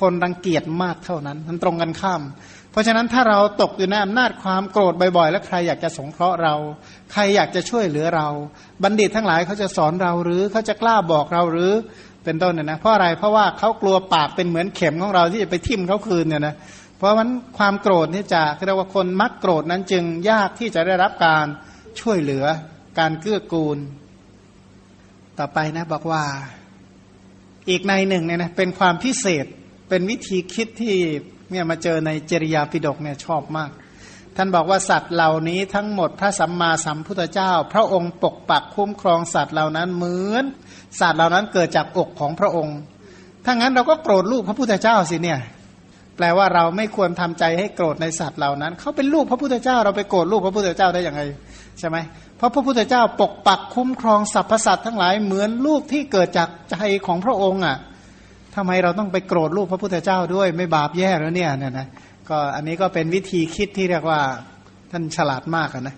[0.00, 2.22] คนรังเกียจมากเท่านั้นมันตรงกันข้าม
[2.70, 6.54] เพราะฉะนั้นถ้าเราตกอยู่ในอำนาจความโกรธบ่อยๆ แล้วใครอยากจะสงเคราะห์เรา
[7.12, 8.28] ใครอยากจะช่วยเหลือเรา
[8.82, 11.72] บัณฑิตทั้งหลายเขาจะสอนเราหรือเขาจะกล้าบอกเราหรือ
[12.24, 21.46] เป็นต้นเนี่ยนะเพราะอะไรเพราะว่าเขากลัวปากเป็นเหมือนเข็มของเราที่จะไปทิ่มเขาคืนเนี่ยนะเเพราะฉะนั้นความโกรธนี่จะเรียกว่าคนมักโกรธนั้นจึงยากที่จะได้รับการ
[22.00, 22.44] ช่วยเหลือ
[22.98, 23.78] การเกื้อกูล
[25.38, 26.24] ต่อไปนะบอกว่า
[27.70, 29.46] อีกในหนึ่งเนี่ยนะเป็นความพิเศษ
[29.88, 30.94] เป็นวิธีคิดที่
[31.50, 33.70] เนี่ยมาเจอในจริยาปิฎกเนี่ยชอบมาก
[34.36, 40.44] ท่านบอกว่าสัตว์เหล่านี้ทั้งหมดพระสัมมาสัมพุทธเจ้า พระองค์ปกปักคุ้มครองสัตว์เหล่านั้นเหมือน
[41.00, 42.78] สัตว์เหล่านั้นเกิดจากอกของพระองค์
[43.44, 45.40] ถ้างั้นเราก็โกรธลูกพระพุทธเจ้าสิเนี่ย
[46.16, 51.20] แปลว่าเราไม่ควรทำใจให้โกรธในสัตว์เหล่านั้น เขาเป็นลูกพระพุทธเจ้าเราไปโกรธลูกพระพุทธเจ้าได้ยังไง
[51.78, 51.96] ใช่ไหม
[52.36, 57.76] เพราะพระพุทธเจ้าปกปักคุ้มครองสรรพสัตว์ทั้งหลายเหมือนลูกที่เกิดจากใจของพระองค์อะ
[58.56, 61.88] ทำไมเราต้องไปโกรธลูกพระพุทธเจ้าด้วยไม่บาปแย่แล้วเนี่ยเนี่ยนะ
[62.28, 64.20] ก็อันนี้ก็เป็นวิธีคิดที่เรียกว่า
[64.90, 65.96] ท่านฉลาดมากนะ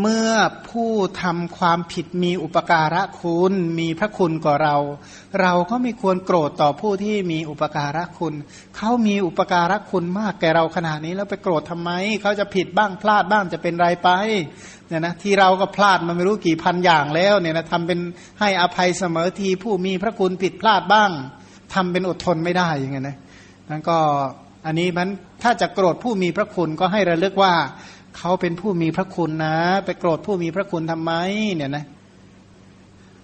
[0.00, 0.30] เมื่อ
[0.70, 0.90] ผู้
[1.22, 4.76] ทำความผิดมีอุปการะคุณมีพระคุณกว่าเรา
[5.40, 8.34] เราก็ไม่ควรโกรธต่อผู้ที่มีอุปการะคุณ
[8.76, 11.90] เขามีอุปการะคุณมากแก่เราขนาดนี้แล้วไปโกรธทำไม
[12.22, 14.10] เขาจะผิดบ้างพลาดบ้างจะเป็นไรไป
[14.88, 17.98] เนี่ยนะที่เราก็พลาดมาไม่รู้กี่พันอย่างแล้วเนี่ยนะทำเป็น
[18.40, 21.10] ให้อภัยเสมอทีผู้มีพระคุณผิดพลาดบ้าง
[21.74, 23.16] ทำเป็นอดทนไม่ได้อย่างเงี้ยนะ
[23.70, 23.98] นั่นก็
[24.66, 25.08] อันนี้มัน
[25.42, 27.54] ถ้าจะโกรธผู้มีพระคุณก็ให้ระลึกว่า
[28.18, 31.12] เขาเป็นผู้มีพระคุณนะ ไปโกรธผู้มีพระคุณทำไม
[31.54, 31.84] เนี่ยนะ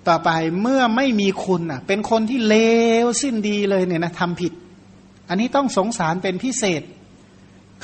[0.09, 0.31] ต่อไป
[0.63, 2.57] เมื่อไม่มีคุณอะ เป็นคนที่เล
[3.05, 4.53] วสิ้นดีเลยเนี่ยนะทำผิด
[5.29, 6.83] อันนี้ต้องสงสารเป็นพิเศษ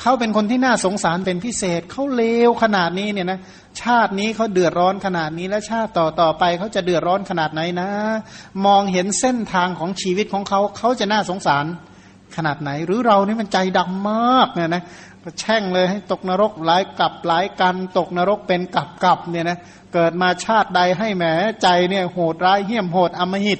[0.01, 3.39] เขาเป็นคนที่น่าสงสารเป็นพิเศษ เขาเลวขนาดนี้เนี่ยนะ
[3.81, 7.89] ชาตินี้เขาเดือดร้อนขนาดนี้และชาติต่อต่อไปเขาจะเดือดร้อนขนาดไหนนะ
[8.65, 11.65] มองเห็นเส้นทางของชีวิตของเขาเขาจะน่าสงสาร
[12.35, 14.83] ขนาดไหน หรือเรานี่มันใจดำมากเนี่ยนะ
[15.39, 19.59] แช่งเลยให้ตกนรกหลายกับหลายกันตกนรกเป็นกับกับเนี่ยนะ
[19.93, 21.25] เกิดมาชาติใดให้แหม
[21.61, 23.59] ใจเนี่ยโหดร้ายเหี้ยมโหดอมหิต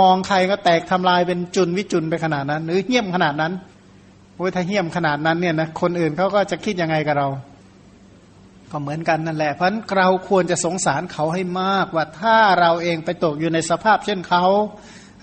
[0.00, 3.52] มองใครก็แตกทำลายเป็นจุนวิจุนไปขนาดนั้น หรือเหี้ยมขนาดนั้น
[4.36, 7.28] โอ้ยถ้าเหี้ยมขนาดนั้นเนี่ยนะคนอื่นเขาก็จะคิดยังไงกับเรา
[8.70, 14.44] ก็เหมือนกันนั่นแหละ เพราะเราควรจะสงสารเขาให้มากว่าถ้าเราเองไปตกอยู่ในสภาพเช่นเขา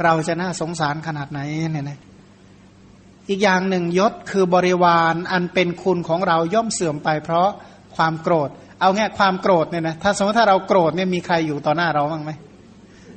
[0.03, 1.39] เราจะน่าสงสารขนาดไหน
[1.71, 1.99] เนี่ยนะ
[3.29, 7.49] อีกอย่างหนึ่งยศคือบริวารอันเป็นคุณของเราย่อมเสื่อมไป เพราะ
[7.95, 8.49] ความโกรธ
[8.81, 12.31] เอาแง่ความโกรธเนี่ยนะถ้าสมมติถ้าเราโกรธเนี่ยมีใครอยู่ต่อหน้าเราบ้างไหม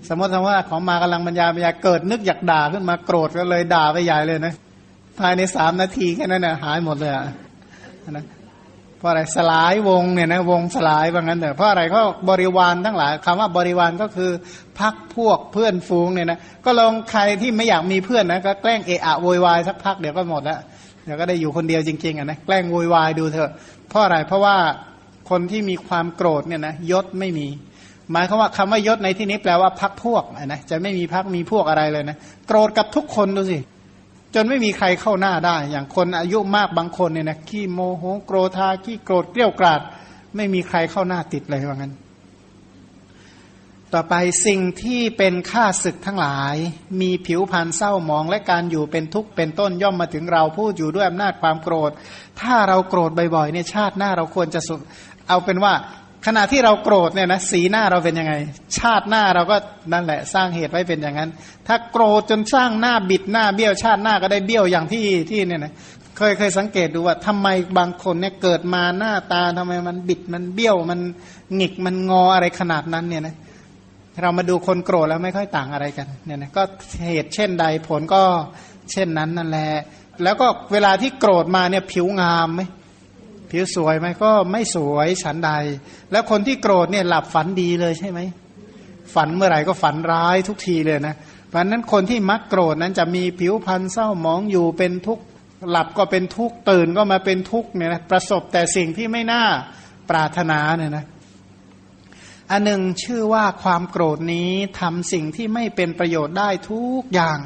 [0.09, 4.55] สมมติว่าของมากำลังบรรยายบรรยายเกิดนึกอยากด่าขึ้นมาโกรธก็เลยด่าไปใหญ่เลยนะ
[5.19, 7.25] ภายในสามนาทีแค่นั้นนะหายหมดเลยอะ
[8.11, 8.25] นะ
[8.99, 14.31] เพราะอะไรสลายวงเนี่ยนะวงสลายว่างั้นเถอะเพราะอะไรก็บริวารทั้งหลายคำว่าบริวารก็คือ
[14.79, 20.59] พักพวกเพื่อนฟูงเนี่ยนะก็ลองใครที่ไม่อยากมีเพื่อนนะก็แกล้งเอะอะโวยวายสักพักเดี๋ยวก็หมดแล้ว
[21.05, 23.51] เดี๋ยวก็ได้อยู่คนเดียวจริงๆอะนะแกล้งโวยวายดูเถอะ
[23.89, 24.57] เพราะอะไรเพราะว่า
[25.31, 27.47] คนที่มีความโกรธเนี่ยนะยศไม่มี
[28.13, 33.59] หมายความว่าคำว่ายศในที่นี้แปลว่าพักพวกนะจะไม่มีพักมีพวกอะไรเลยนะโกรธกับทุกคนดูสิ
[34.35, 39.81] จนไม่มีใครเข้าหน้าได้ อย่างคนอายุมากบางคนเนี่ยนะขี้โมโหโกรธาขี้โกรธเกลี้ยวกราด
[40.37, 41.95] ไม่มีใครเข้าหน้าติดเลยว่างั้น
[43.95, 44.15] ต่อไป
[44.47, 46.57] สิ่งที่เป็นค่าศึกทั้งหลาย
[47.01, 51.91] มีผิวพรรณเศร้าหมองและการอยู่เป็นทุกข์เป็นต้นย่อมมาถึงเราพูดอยู่ด้วยอำนาจความโกรธ
[52.41, 54.75] ถ้าเราโกรธบ่อยๆเนี่ยชาติหน้าเราควรจะสุ
[55.29, 55.73] เอาเป็นว่า
[56.27, 58.35] ขณะที่เราโกรธเนี่ยนะสีหน้าเราเป็นยังไง
[58.79, 59.57] ชาติหน้าเราก็
[59.93, 61.31] นั่นแหละสร้างเหตุไว้เป็นอย่างนั้น
[61.67, 65.73] ถ้าโกรธจนสร้างหน้าบิดหน้าเบี้ยวชาติหน้าก็ได้เบี้ยวอย่างที่ที่เนี่ยนะ
[66.17, 67.49] เคยเคยสังเกตดูว่าทำไม
[67.79, 71.01] บางคนเนี่ยเกิดมาหน้าตาทำไมมันบิดมันเบี้ยวมัน
[71.55, 73.35] หงิกมันงออะไรขนาดนั้นเนี่ยนะ
[74.23, 76.63] เรามาดูคนโกรธแล้วไม่ค่อยต่างอะไรกันเนี่ยนะก็
[77.09, 78.23] เหตุเช่นใดผลก็
[78.93, 79.69] เช่นนั้นนั่นแหละ
[80.23, 82.63] แล้วก็เวลาที่โกรธมาเนี่ยผิวงามไหม
[83.51, 85.51] ผิวสวยไหมก็ไม่สวยฉันใด
[86.13, 88.21] แล้วคนที่โกรธเนี่ยหลับฝันดีเลยใช่ไหม
[89.15, 91.17] ฝันเมื่อไหร่ก็ฝันร้ายทุกทีเลยนะ
[91.49, 95.25] เพราะนั้นคนที่มักโกรธนั้นจะมีผิวพรรณเศร้าหมองอยู่เป็นทุกข์
[95.71, 99.45] หลับก็เป็นทุกข์ตื่นก็มาเป็นทุกข์เนี่ยนะประสบแต่สิ่งที่ไม่น่า
[100.11, 101.05] ปรารถนาเนี่ยนะ
[102.51, 107.39] อันหนึ่งชื่อว่าความโกรธนี้ทำสิ่งที่ไม่เป็นประโยชน์ได้ทุกอย่าง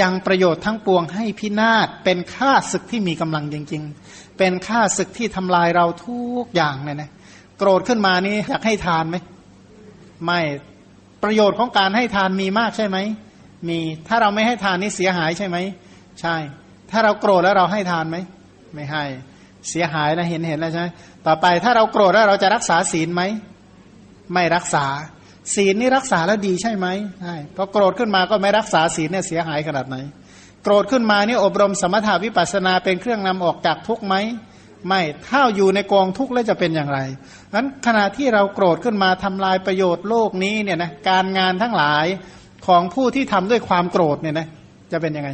[0.00, 4.05] ยังประโยชน์ทั้งปวงให้พินาศเป็นค่าศึกที่มีกำลังจริง ๆ
[4.38, 7.10] เป็นค่าศึกที่ทำลายเราทุกอย่างเนี่ยนะ
[7.58, 9.16] โกรธขึ้นมานี่อยากให้ทานไหม
[10.24, 10.40] ไม่
[11.22, 12.98] ประโยชน์ของการให้ทานมีมากใช่ไหม
[13.68, 13.78] มี
[14.08, 15.56] ถ้าเราไม่ให้ทานนี่เสียหายใช่ไหม
[16.20, 16.36] ใช่
[16.90, 18.16] ถ้าเราโกรธแล้วเราให้ทานไหม
[18.74, 19.04] ไม่ให้
[19.70, 20.86] เสียหายนะเห็นเห็นแล้วใช่ไหม
[21.26, 23.22] ต่อไปถ้าเราโกรธแล้วเราจะรักษาศีลไหม
[24.32, 24.86] ไม่รักษา
[25.54, 26.86] ศีลนี่รักษาแล้วดีใช่ไหม
[27.22, 29.96] ใช่พอโกรธขึ้นมาก็ไม่รักษาศีลเนี่ยเสียหายขนาดไหน
[30.68, 34.14] โกรธขึ้นมานี่อบรมสมถาวิปัสนาเป็นเครื่องนำออกจากทุกไหม
[34.86, 36.98] ไม่ถ้าอยู่ในกองทุกข์แล้วจะเป็นอย่างไร
[37.54, 42.06] นั้นขณะที่เราโกรธขึ้นมาทำลายประโยชน์โลกนี้เนี่ยนะการงานทั้งหลาย
[42.66, 44.46] ของผู้ที่ทำด้วยความโกรธเนี่ยนะ
[44.92, 45.30] จะเป็นยังไง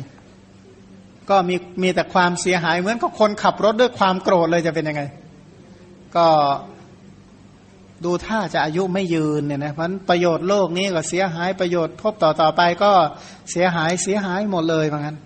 [1.31, 5.03] ก็มีมีแต่ความเสียหายเหมือนกับคนขับรถด้วยความโกรธเลยจะเป็นยังไง
[6.17, 6.27] ก็
[8.05, 12.93] ดูท่าจะอายุไม่ยืนเนี่ยนะเพราะประโยชน์โลกนี้ก็เสียหายประโยชน์พบต่อต่อไปก็
[13.51, 15.17] เสียหายเสียหายหมดเลยเหมือนกัน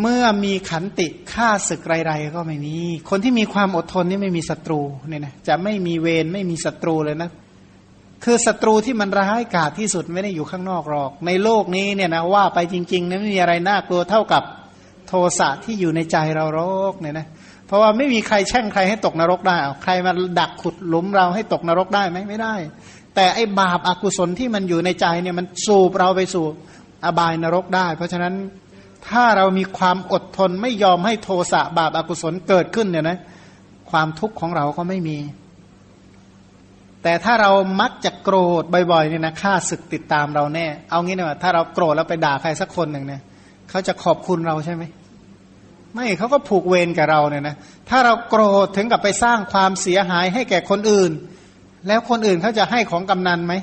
[0.00, 2.76] เมื่อมีขันติฆ่าศึกไรๆก็ไม่มี
[3.10, 7.30] คนที่มีความอดทนนี่ไม่มีศัตรูเนี่ยนะจะไม่มีเวรไม่มีศัตรูเลยนะ
[8.24, 14.42] คือศัตรูที่มันร้ายกาจที่สุดไม่ได้อยู่ข้างนอกหรอก ในโลกนี้เนี่ยนะว่าไปจริงๆนะไม่มีอะไรน่ากลัวเท่ากับ
[15.08, 16.60] โทสะที่อยู่ในใจเราโร
[16.92, 22.54] กเนี่ยนะเพราะว่าไม่มีใครแช่งใครให้ตกนรกได้ใครมาดักขุดหลุมเราให้ตกนรกได้ไหมไม่ได้
[23.14, 26.44] แต่ไอ้บาปอากุศลที่มันอยู่ในใจเนี่ยมันสูบเราไปสู่
[27.04, 28.34] อบายนรกได้ เพราะฉะนั้น
[29.08, 33.18] ถ้าเรามีความอดทนไม่ยอมให้โทสะบาปอากุศลเกิดขึ้นเนี่ยนะ
[33.90, 35.18] ความทุกข์ของเราก็ไม่มี
[37.02, 37.50] แต่ถ้าเรา
[37.80, 38.62] มักจะโกรธ
[38.92, 43.20] บ่อยๆเนี่ยนะค่าศึกติดตามเราแน่ เอางี้นะถ้าเราโกรธแล้วไปด่าใครสักคนหนึ่งเนี่ย
[43.70, 44.82] เขาจะขอบคุณเราใช่ไหม
[46.00, 47.56] ไม่เขาก็ผูกเวรกับเราเนี่ยนะ
[47.88, 51.10] ถ้าเราโกรธถึงกับไปสร้างความเสียหายให้แก่คนอื่น
[51.88, 53.54] แล้วคนอื่นเขาจะให้ของกำนันไหม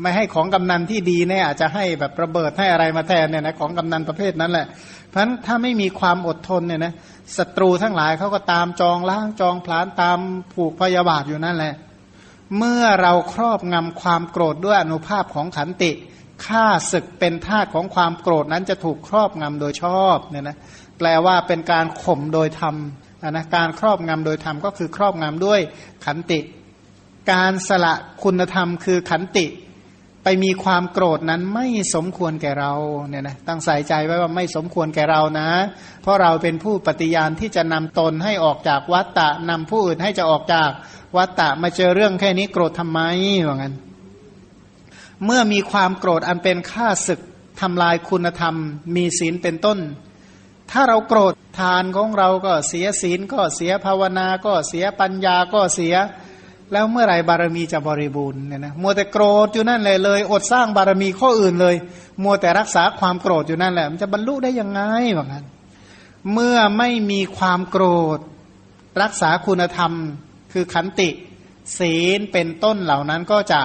[0.00, 4.66] ไม่ให้ของกำนันที่ดีแน่อาจจะให้แบบระเบิดให้อะไรมาแทนเนี่ยนะของกำนันประเภทนั้นแหละ
[5.08, 6.92] เพราะฉะนั้นถ้าไม่มีความอดทนเนี่ยนะ
[7.36, 10.18] ศัตรูทั้งหลายเขาก็ตามจองล้างจองพลานตาม
[10.52, 11.74] ผูกพยาบาทอยู่นั่นแหละ
[12.58, 15.92] เมื่อเราครอบงำความโกรธด้วยอนุภาพของขันติ
[16.46, 20.56] ฆ่าศึกเป็นทาของความโกรธนั้นจะถูกครอบงำโดยชอบเนี่ยนะ
[20.98, 22.76] แปลว่าเป็นการข่มโดยธรรม
[23.30, 25.60] นะการครอบงำโดยธรรมก็คือครอบงำด้วย
[26.04, 26.40] ขันติ
[27.32, 29.46] การสละคุณธรรมคือขันติ
[30.24, 32.72] ไปมีความโกรธนั้นไม่สมควรแก่เรา
[33.08, 35.48] เนี่ยนะตั้งใส่ใจไว้ว่าไม่สมควรแก่เรานะ
[36.02, 40.70] เพราะเราเป็นผู้ปฏิญาณที่จะนำตนให้ออกจากวัตตะนำผู้อื่นให้จะออกจาก
[41.16, 43.00] วัตตะมาเจอเรื่องแค่นี้โกรธทำไม
[43.46, 43.74] ว่างั้น
[45.24, 47.20] เมื่อมีความโกรธอันเป็นค่าศึก
[47.60, 48.54] ทำลายคุณธรรม
[48.96, 49.78] มีศีลเป็นต้น
[50.70, 55.94] ถ้าเราโกรธทานของเราก็เสียศีลก็เสียภาวนาก็เสียปัญญาก็เสีย
[56.72, 61.76] แล้วเมื่อไหร่บารมีจะบริบูรณ์เนี่ยนะมัวแต่โกรธอยู่นั่นเลยเลย อดสร้างบารมีข้ออื่นเลย
[62.22, 64.80] มัวแต่รักษาความโกรธอยู่นั่นแหละมันจะบรรลุได้ยังไง
[65.16, 65.44] ว่างั้น
[66.32, 67.84] เมื่อไม่มีความโกร
[68.16, 68.18] ธ
[69.02, 69.92] รักษาคุณธรรม
[70.52, 71.10] คือขันติ
[71.78, 73.60] ศีลเป็นต้นเหล่านั้นก็จะ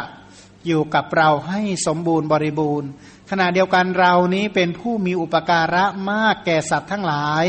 [0.68, 2.90] อยู่กับเราให้สมบูรณ์บริบูรณ์
[3.34, 7.44] ขณะเดียวกันเรานี้เป็นผู้มีอุปการะมากแก่สัตว์ทั้งหลาย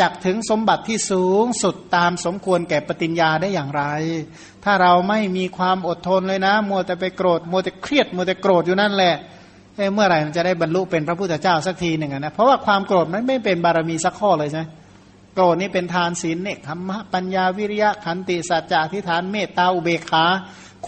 [0.00, 3.82] จักถึงสมบัติที่สูงสุดตามสมควรแก่ปฏิญญาได้อย่างไร
[4.64, 9.14] ถ้าเราไม่มีความอดทนเลยนะ มัวแต่ไปโกรธ มัวแต่เครียด มัวแต่โกรธอยู่นั่นแหละ
[9.76, 14.64] เเมื่อไหร่มันจะได้บรรลุเป็นพระพุทธเจ้าสักทีหนึ่งนะ เพราะว่าความโกรธมันไม่เป็นบารมีสักข้อเลยใช่ไหม
[15.34, 20.24] โกรธนี่เป็นทานศีลเนคขมะปัญญาวิริยะขันติสัจจะทิฏฐานเมตตาอุเบกขา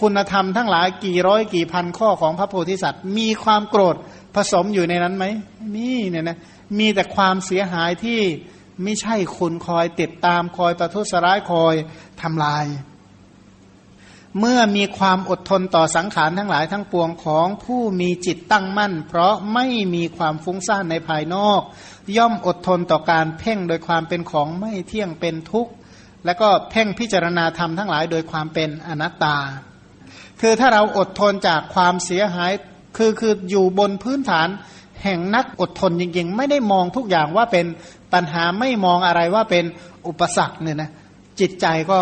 [0.01, 3.97] คุณธรรมทั้งหลายกี่ร้อยกี่พันข้อของพระโพธิสัตว์ มีความโกรธ
[4.37, 5.25] ผสมอยู่ในนั้นไหม
[5.75, 6.39] มีเนี่ยนะ
[6.79, 8.21] มีแต่ความเสียหายที่
[8.83, 11.75] ไม่ใช่คุณคอยติดตามคอยประทุษร้ายคอย
[12.23, 12.67] ทำลาย
[14.41, 21.61] เมื่อมีความอดทนต่อสังขารทั้งหลายทั้งปวงของผู้มีจิตตั้งมั่น เพราะไม่มีความฟุ้งซ่านในภายนอก
[22.17, 25.73] ย่อมอดทนต่อการเพ่งโดยความเป็นของไม่เที่ยงเป็นทุกข์
[26.25, 29.37] แล้วก็เพ่งพิจารณาธรรมทั้งหลายโดยความเป็นอนัตตา
[30.41, 32.53] คือถ้าเราอดทนจากความเสียหาย
[32.97, 34.49] คือคืออยู่บนพื้นฐาน
[35.05, 37.67] แห่งนักอดทนจริงๆ ไม่ได้มองทุกอย่างว่าเป็น
[38.13, 39.65] ปัญหาไม่มองอะไรว่าเป็น
[40.07, 40.91] อุปสรรคเนี่ยนะ
[41.41, 42.01] จิตใจก็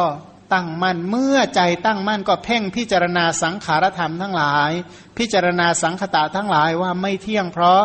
[0.53, 4.71] ตั้งมั่นเมื่อใจตั้งมั่นก็เพ่งพิจารณาสังขารธรรมทั้งหลาย
[5.19, 7.83] พิจารณาสังขตะทั้งหลายว่าไม่เที่ยงเพราะ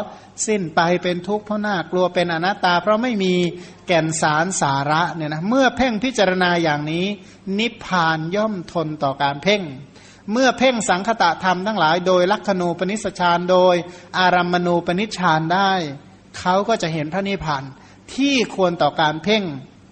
[0.47, 3.34] สิ้นไปเป็นทุกข์เพราะน่ากลัวเป็นอนัตตา เพราะไม่มี
[3.88, 7.05] แก่นสารสาระเนี่ยนะเมื่อเพ่งพิจารณาอย่างนี้
[7.60, 9.62] นิพพานย่อมทนต่อการเพ่ง
[10.32, 13.75] เมื่อเพ่งสังคตะธรรมทั้งหลาย โดยลักขณูปนิสชานโดย
[14.17, 15.71] อารัมมณูปนิชานได้
[16.39, 17.63] เขาก็จะเห็นพระนิพพาน
[18.15, 19.43] ที่ควรต่อการเพ่ง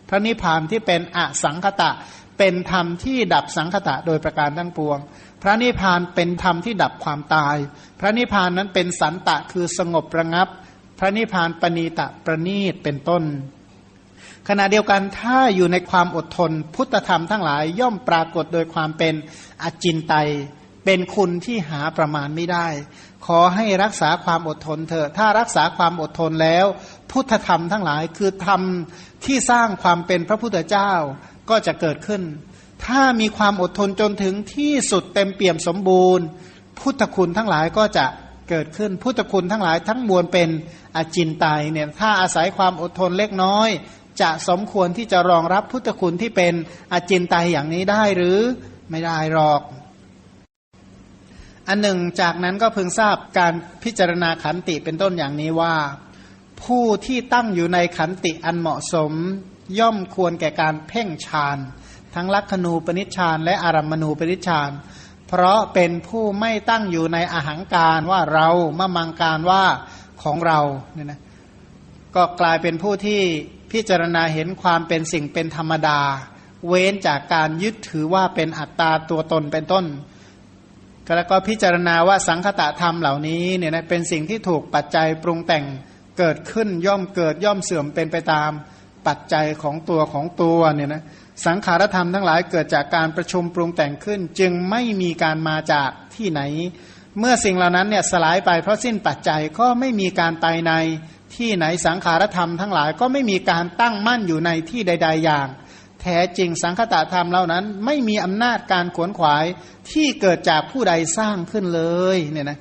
[0.10, 1.92] พระนิพพานที่เป็นอสังคตะ
[2.38, 5.00] เป็นธรรมที่ดับสังคตะโดยประการทั้งปวง
[5.42, 7.56] พระนิพพานเป็นธรรมที่ดับความตาย
[8.00, 10.48] พระนิพพานนั้นเป็นสันตะคือสงบระงับ
[11.00, 13.24] พระนิพพานปณีตะประณีตเป็นต้น
[14.50, 19.14] ขณะเดียวกันถ้าอยู่ในความอดทน พุทธธรรมทั้งหลายย่อมปรากฏโดยความเป็น
[19.64, 20.30] อจินไตย
[20.86, 22.68] เป็นคุณที่หาประมาณไม่ได้
[23.26, 26.66] ขอให้รักษาความอดทนเถอะถ้ารักษาความอดทนแล้ว
[27.12, 28.62] พุทธธรรมทั้งหลายคือธรรม
[29.26, 30.92] ที่สร้างความเป็นพระพุทธเจ้า
[31.50, 32.22] ก็จะเกิดขึ้น
[32.86, 36.26] ถ้ามีความอดทนจนถึงที่สุดเต็มเปี่ยมสมบูรณ์
[36.80, 38.06] พุทธคุณทั้งหลายก็จะ
[38.50, 40.50] เกิดขึ้นพุทธคุณทั้งหลายทั้งมวลเป็น
[40.96, 43.70] อจินไตยเนี่ยถ้าอาศัยความอดทนเล็กน้อย
[44.22, 46.54] จะสมควรที่จะรองรับพุทธคุณที่เป็น
[46.94, 48.38] อจินไตยอย่างนี้ได้หรือ
[48.90, 49.62] ไม่ได้หรอก
[51.68, 53.54] อันหนึ่งจากนั้นก็พึงทราบการ
[53.84, 55.76] พิจารณาขันติเป็นต้นอย่างนี้ว่า
[56.64, 59.14] ผู้ที่ตั้งอยู่ในขันติอันเหมาะสม
[59.80, 61.58] ย่อมควรแก่การเพ่งฌาน
[62.16, 64.72] ทั้งลักขณูปนิชฌานและอารัมมณูปนิชฌาน
[65.28, 68.50] เพราะเป็นผู้ไม่ตั้งอยู่ในอาหังการว่าเรา
[68.80, 69.64] มะมังการว่า
[70.24, 70.60] ของเรา
[70.94, 71.22] เนี่ยนะ
[72.16, 73.22] ก็กลายเป็นผู้ที่
[73.72, 76.00] พิจารณาเห็นความเป็นสิ่งเป็นธรรมดา
[76.68, 79.86] เว้นจากการยึดถือว่าเป็นอัตตาตัวตนเป็นต้น
[81.16, 85.66] แล้วก็พิจารณาว่าสังคตะธรรมเหล่านี้เนี่ยนะเป็นสิ่งที่ถูกปัจจัยปรุงแต่ง
[86.18, 88.52] เกิดขึ้นย่อมเกิดย่อมเสื่อมเป็นไปตาม
[89.08, 91.04] ปัจจัยของตัวของตัวเนี่ยนะ
[91.46, 96.42] สังขารธรรมทั้งหลายเกิดจากการประชุมปรุงแต่งขึ้น จึงไม่มีการมาจากที่ไหน
[97.20, 100.74] เมื่อสิ่งเหล่านั้นเนี่ยสลายไปเพราะสิ้นปัจจัยก็ไม่มีการไปใน
[101.36, 105.48] ที่ไหนสังขารธรรมทั้งหลายก็ไม่มีการตั้งมั่นอยู่ในที่ใด ๆ อย่าง
[106.02, 109.46] แท้จริงสังคตะธรรมเหล่านั้น ไม่มีอำนาจการขวนขวาย
[109.92, 111.84] ที่เกิดจากผู้ใดสร้างขึ้นเล
[112.16, 112.60] ยเนี่ยนะ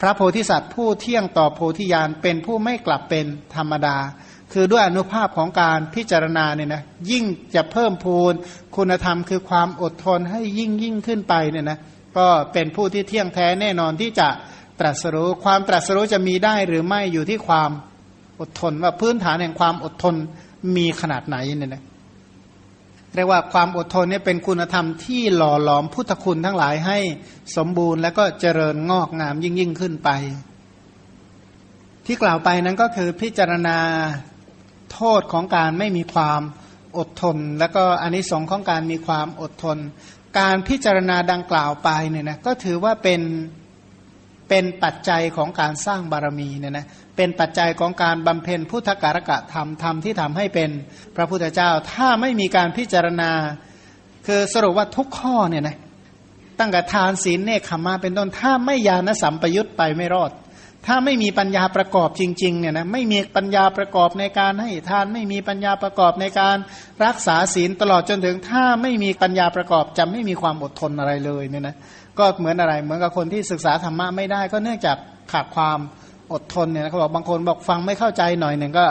[0.00, 3.26] พระโพธิสัตว์ผู้เที่ยงต่อโพธิญาณเป็นผู้ไม่กลับเป็น
[3.56, 3.96] ธรรมดา
[4.52, 7.24] คือด้วยอนุภาพของการพิจารณาเนี่ยนะยิ่ง
[7.54, 8.32] จะเพิ่มพูน
[8.76, 11.78] คุณธรรมคือความอดทนให้ยิ่งยิ่งขึ้นไปเนี่ยนะ
[12.16, 14.28] ก็เป็นผู้ที่เที่ยงแท้แน่นอนที่จะ
[14.80, 17.70] ตรัสรู้ความตรัสรู้จะมีได้หรือไม่อยู่ที่ความ
[18.40, 20.14] อดทนว่าพื้นฐานแห่งความอดทน
[20.76, 21.84] มีขนาดไหนเนี่ยนะ
[23.14, 26.98] เรียกว่าความอดทนเนี่ยเป็นคุณธรรมที่หล่อหลอมพุทธคุณทั้งหลายให้
[27.56, 30.10] สมบูรณ์และก็เจริญงอกงามยิ่งยิ่งขึ้นไป
[32.06, 33.78] ที่กล่าวไปนั้นก็คือพิจารณา
[34.92, 36.40] โทษของการไม่มีความ
[36.98, 39.78] อดทน แล้วก็อนนิสงส์ของการมีความอดทน
[40.38, 43.20] การพิจารณาดังกล่าวไปเนี่ยนะก็ถือว่าเป็น
[44.48, 46.86] เป็นปัจจัยของการสร้างบารมีเนี่ยนะ
[47.16, 50.70] เป็นปัจจัยของการบำเพ็ญพุทธการกะธรรมธรรมที่ทำให้เป็น
[51.16, 53.30] พระพุทธเจ้า ถ้าไม่มีการพิจารณา
[54.26, 55.76] คือสรุปว่าทุกข้อเนี่ยนะ
[56.58, 60.32] ตั้งแต่ทานศีลเนคขมาเป็นต้นถ้าไม่ยานสัมปยุตไปไม่รอด
[60.86, 66.56] ถ้าไม่มีปัญญาประกอบจริงๆเนี่ยนะไม่มีปัญญาประกอบในการให้ทานไม่มีปัญญาประกอบในการ
[67.04, 71.76] รักษาศีลตลอดจนถึง ถ้าไม่มีปัญญาประกอบจะไม่มีความอดทนอะไรเลยเนี่ยนะ
[72.18, 74.96] ก็เหมือนอะไร เหมือนกับคนที่ศึกษาธรรมะไม่ได้ ก็เนื่องจาก
[75.32, 75.78] ขาดความ
[76.32, 78.86] อดทนเนี่ยเขาบอกบางคนบอกฟังไม่เข้าใจหน่อยหนึ่งก็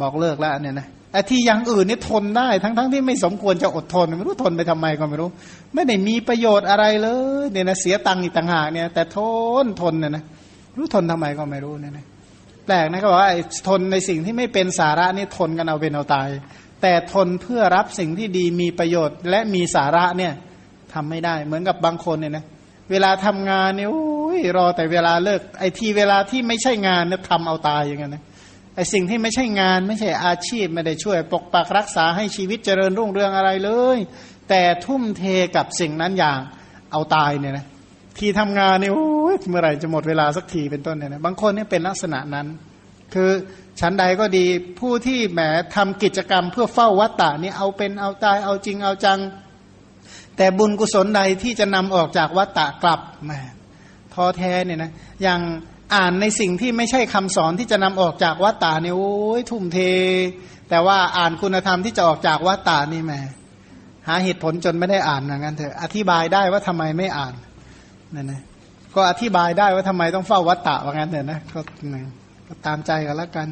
[0.00, 5.28] บอกเลิกแล้วเนี่ยนะแต่ที่อย่างอื่นนี่ทนได้ทั้งๆทที่ไม่สมควรจะอดทนไม่รู้ทนไปทำไมก็ไม่รู้
[5.74, 7.08] ไม่ได้มีประโยชน์อะไรเล
[7.42, 9.18] ยเนี่ยนะเสียตังค์อีกต่างหากเนี่ย แต่ท
[9.64, 10.24] นทนเนี่ยนะ
[10.76, 12.06] รู้ทนทำไมก็ไม่รู้เนี่ยนะ
[12.66, 13.30] แปลกนะเขาบอกว่า
[13.68, 16.28] ทนในสิ่งที่ไม่เป็นสาระนี่ทนกันเอาเป็นเอาตาย
[16.82, 20.32] แต่ทนเพื่อรับสิ่งที่ดีมีประโยชน์และมีสาระเนี่ย
[20.94, 22.44] ทำไม่ได้ เหมือนกับบางคนเนี่ยนะ
[22.90, 28.22] เวลาทำงานเนี่ยโอ้ยรอแต่เวลาเลิกไอ้ทีเวลาที่ไม่ใช่งานเนี่ยทำเอาตายอย่างเงี้ยนะ
[28.76, 33.98] ไอ้สิ่งที่ไม่ใช่งานไม่ใช่อาชีพไม่ได้ช่วย ปกปักรักษาให้ชีวิตเจริญรุ่งเรืองอะไรเลย
[34.48, 35.22] แต่ทุ่มเท
[35.56, 36.38] กับสิ่งนั้นอย่าง
[36.92, 37.66] เอาตายเนี่ยนะ
[38.18, 42.46] ที่ทำงานเนี่โอ้ยเมื่อไหร่จะหมดเวลาสักทีเป็นต้นเนี่ยนะบางคนนี่เป็นลักษณะนั้น
[43.14, 43.30] คือ
[43.80, 44.46] ชั้นใดก็ดี
[44.80, 45.40] ผู้ที่แหม
[45.74, 49.18] ทำกิจกรรมเพื่อเฝ้าวัตตะนี่เอาเป็นเอาตายเอาจริงเอาจัง
[50.36, 53.32] แต่บุญกุศลใดที่จะนำออกจากวัตตะกลับแหม
[54.14, 54.90] ท้อแท้เนี่ยนะ
[55.22, 55.40] อย่าง
[55.94, 59.78] อ่านในสิ่งที่ไม่ใช่คำสอนที่จะนำออกจากวัตตาเนี่ยโอ้ยทุ่มเท
[60.70, 63.12] แต่ว่าอ่านคุณธรรมที่จะออกจากวัตตานี่แหม
[64.08, 67.34] หาเหตุผลจนไม่ได้อ่านอย่างนั้นเถอะอธิบายได้ว่าทำไมไม่อ่าน
[68.14, 68.42] นั่นนะ
[68.94, 71.60] ก็อธิบายได้ว่าทำไมต้องเฝ้าวัตตะว่างั้นเถอะนะก็
[72.48, 73.48] ก็ตามใจกันแล้วกัน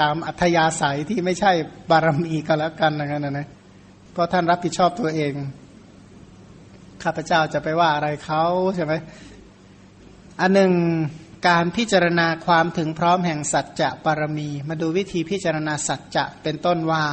[0.00, 1.52] ตามอัธยาศัยที่ไม่ใช่
[1.90, 3.48] บารมีก็แล้วกันนะนั้นนะ
[4.12, 5.34] เพราะท่านรับผิดชอบตัวเอง
[7.02, 8.44] ข้าพเจ้าจะไปว่าอะไรเขา
[8.74, 8.92] ใช่ไหม
[10.40, 10.72] อันหนึ่ง
[11.48, 17.04] การพิจารณาความถึงพร้อมแห่งสัจจะบารมี มาดูวิธีพิจารณาสัจจะเป็นต้นว่า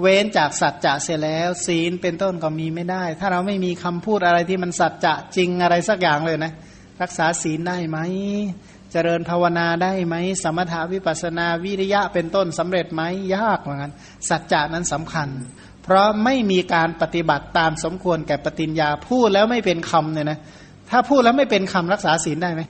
[0.00, 6.52] เว้นจากสัจจะเสร็จแล้ว ศีลเป็นต้นก็มีไม่ได้ ถ้าเราไม่มีคำพูดอะไรที่มันสัจจะจริงอะไรสักอย่างเลยนะ
[7.02, 7.98] รักษาศีลได้ไหม
[8.92, 13.02] เจริญภาวนาได้ไหม สมถาวิปัสนาวิริยะเป็นต้นสำเร็จไหม
[13.36, 13.92] ยากเหมือนกัน
[14.28, 15.28] สัจจะนั้นสำคัญ
[15.82, 20.38] เพราะไม่มีการปฏิบัติตามสมควรแก่ปฏิญญาพูดแล้วไม่เป็นคำเนี่ยนะ
[20.90, 22.62] ถ้าพูดแล้วไม่เป็นคำรักษาศีลได้ไหม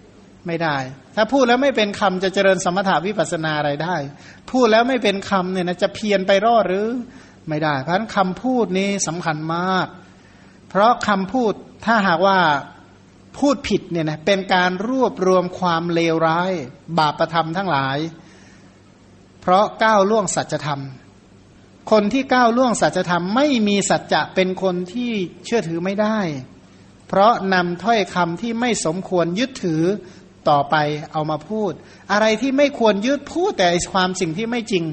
[0.47, 0.77] ไม่ได้
[1.17, 3.97] ถ้าพูดแล้วไม่เป็นคำจะเจริญสมถาวิปัสนาอะไรได้
[4.51, 6.87] พูดแล้วไม่เป็นคำเนี่ยนะจะเพียรไปรอดหรือ
[7.49, 9.87] ไม่ได้ เพราะฉะนั้นคำพูดนี้สำคัญมาก
[10.69, 11.53] เพราะคำพูด
[11.87, 12.39] ถ้าหากว่า
[13.39, 16.53] พูดผิดเนี่ยนะเป็นการรวบรวมความเลวร้าย
[16.99, 17.99] บาปประธรรมทั้งหลาย
[19.41, 20.81] เพราะก้าวล่วงสัจธรรม
[21.91, 25.13] คนที่ก้าวล่วงสัจธรรมไม่มีสัจจะเป็นคนที่
[25.45, 26.19] เชื่อถือไม่ได้
[27.09, 29.83] เพราะนำถ้อยคำที่ไม่สมควรยึดถือ
[30.49, 30.77] ต่อไป
[31.13, 31.73] เอามาพูด
[32.13, 34.85] อะไรที่ไม่ควรยึดพูดแต่ความสิ่งที่ไม่จริง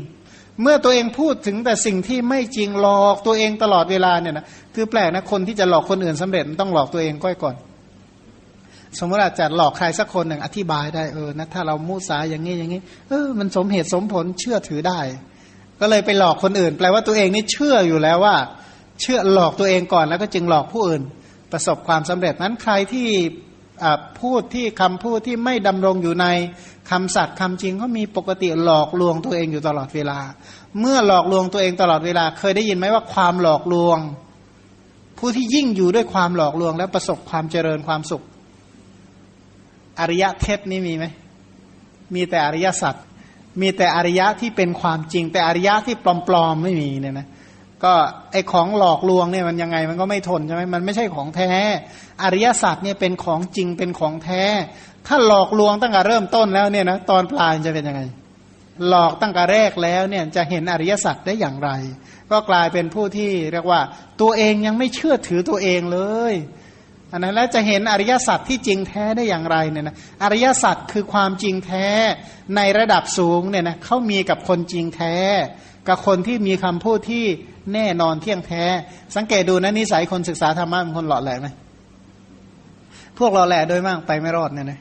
[0.61, 7.55] เมื่อตัวเองพูดถึงแต่สิ่งที่ไม่จริงหลอกตัวเองตลอดเวลาเนี่ยนะคือแปลกนะคนที่จะหลอกคนอื่นสำเร็จต้องหลอกตัวเองก้อยก่อน
[8.99, 14.99] สมมติอาจจะหลอกใครสักคนหนึ่งอธิบายได้เออนะถ้าเรามุสาอย่างนี้อย่างนี้ เออมันสมเหตุสมผลเชื่อถือได้
[15.81, 18.35] ก็เลยไปหลอกคนอื่น แปลว่าตัวเองนี่เชื่ออยู่แล้วว่า
[19.01, 21.01] เชื่อหลอกตัวเองก่อนแล้วก็จึงหลอกผู้อื่น
[21.51, 23.07] ประสบความสำเร็จนั้นใครที่
[24.21, 26.25] พูดที่คำพูดที่ไม่ดำรงอยู่ใน
[26.89, 30.19] คำสัตย์คำจริงก็มีปกติหลอกลวงตัวเองอยู่ตลอดเวลา
[30.79, 33.99] เมื่อหลอกลวงตัวเองตลอดเวลา เคยได้ยินไหมว่าความหลอกลวง
[35.17, 38.23] ผู้ที่ยิ่งอยู่ด้วยความหลอกลวง และประสบความเจริญความสุข
[39.99, 41.05] อริยะเทศนี่มีไหม
[42.15, 42.95] มีแต่อริยสัจ
[43.61, 45.95] มีแต่อริยะที่เป็นความจริง แต่อริยะที่
[46.27, 47.27] ปลอมๆไม่มีเนี่ยนะ
[47.83, 47.93] ก็
[48.31, 51.51] ไอของหลอกลวงเนี่ยมันยังไงมันก็ไม่ทนใช่ไหมมันไม่ใช่ของแท้
[52.23, 54.43] อริยสัจเนี่ยเป็นของจริงเป็นของแท้
[55.07, 58.01] ถ้าหลอกลวงตั้งแต่เริ่มต้นแล้วเนี่ยนะตอนปลายจะเป็นยังไง
[58.87, 61.69] หลอกตั้งแต่แรกแล้วเนี่ยจะเห็นอริยสัจได้อย่างไร
[62.31, 63.81] ก็กลายเป็นผู้ที่เรียกว่า
[64.21, 65.99] ตัวเองยังไม่เชื่อถือตัวเองเล
[66.31, 66.33] ย
[67.11, 71.87] อันนั้นแล้วจะเห็นอริยสัจที่จริงแท้ได้อย่างไรเนี่ยนะอริยสัจคือความจริงแท้
[72.55, 75.15] ในระดับสูงเนี่ยนะเขามีกับคนจริงแท้
[75.87, 77.25] กับคนที่มีคำพูดที่
[77.73, 78.63] แน่นอนเที่ยงแท้
[79.15, 81.47] สังเกตดูนะนิสัยคนศึกษาธรรมะเป็นคนหล่อแหลมไหม
[83.17, 84.79] พวกหล่อแหลโดยมากไปไม่รอดเนี่ยนะ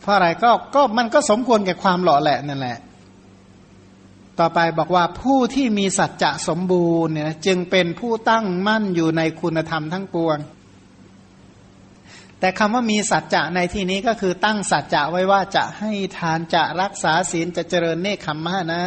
[0.00, 2.76] เพราะอะไรก็ก็มันก็สมควรแก่ความหล่อแหละนั่นแหละ
[4.40, 10.38] ต่อไปบอกว่าผู้ที่มีสัจจะสมบูรณ์เนี่ยจึงเป็นผู้ตั้งมั่นอยู่ในคุณธรรมทั้งปวง
[12.42, 18.82] แต่คำว่ามีสัจจะในที่นี้ก็คือตั้งสัจจะไว้ว่าจะให้ทานจะรักษาศีลจะเจริญเนคขมมะนะ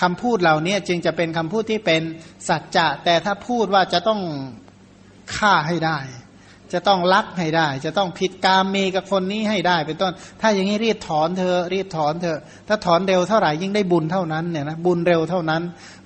[0.00, 2.02] คำพูดเหล่านี้จึงจะเป็นคำพูดที่เป็น
[2.48, 4.20] สัจจะ แต่ถ้าพูดว่าจะต้อง
[5.36, 5.98] ฆ่าให้ได้
[6.72, 12.36] จะต้องลักให้ได้ จะต้องผิดกามเมกับคนนี้ให้ได้ เป็นต้น ถ้าอย่างนี้รีบถอนเธอรีบถอนเธอ
[12.68, 15.62] ถ้าถอนเร็วเท่าไหร่ยิ่งได้บุญเท่านั้นเนี่ยนะบุญเร็วเท่านั้น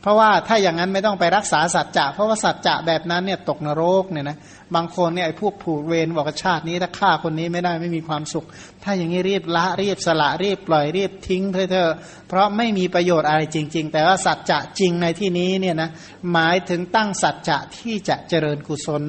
[0.07, 4.37] เพราะว่าถ้าอย่างนั้นไม่ต้องไปรักษาสัจจะเพราะว่าสัจจะแบบนั้นเนี่ยตกนรกเนี่ยนะ
[4.75, 8.47] บางคนเนี่ยไอ้พวกผูกเวรบอกชาตินี้ถ้าฆ่าคนนี้ไม่ได้ไม่มีความสุข
[8.85, 11.91] ถ้าอย่างนี้รีบละรีบสละรีบปล่อยรีบทิ้งเธอเธอ
[12.29, 15.91] เพราะไม่มีประโยชน์อะไรจริง ๆ แต่ว่าสัจจะจริงในที่นี้เนี่ยนะ
[16.33, 19.03] หมายถึงตั้งสัจจะที่จะเจริญกุศล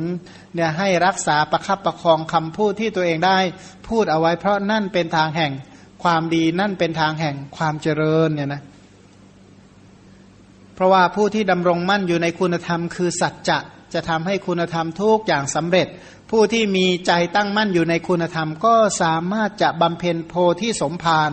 [0.55, 3.37] เนี่ยให้รักษาประคับประคองคำพูดที่ตัวเองได้
[3.87, 5.51] พูดเอาไว้ เพราะนั่นเป็นทางแห่ง
[6.03, 8.63] ความดีนั่นเป็นทางแห่งความเจริญเนี่ยนะ
[10.77, 13.57] เพราะว่าผู้ที่ดำรงมั่นอยู่ในคุณธรรมคือสัจจะ
[13.93, 15.87] จะทำให้คุณธรรมทุกอย่างสำเร็จ
[16.31, 21.31] ผู้ที่มีใจตั้งมั่นอยู่ในคุณธรรม ก็สามารถจะบำเพ็ญโพธิสมภาร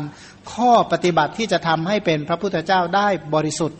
[0.53, 3.79] ข้อปฏิบัติที่จะทำให้เป็นพระพุทธเจ้าได้บริสุทธิ์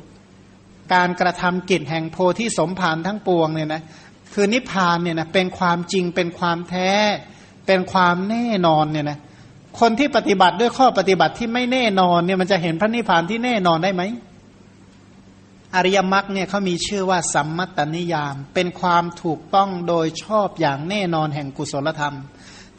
[0.95, 3.83] การกระทำกิจแห่งโพธิสมภารทั้งปวงเนี่ยนะ
[4.35, 6.91] คือนิพพานเนี่ยนะเป็นความจริงเป็นความแท้
[7.67, 9.19] เป็นความแน่นอนเนี่ยนะ
[9.81, 14.03] คนที่ปฏิบัติด้วยข้อปฏิบัติที่ไม่แน่นอนเนี่ยมันจะเห็นพระนิพพานที่แน่นอนได้ไหม
[15.75, 22.17] อริยมรรคเนี่ยเขามีชื่อว่าสัมมัตตนิยาม เป็นความถูกต้องโดยชอบอย่างแน่นอนแห่งกุศลธรรม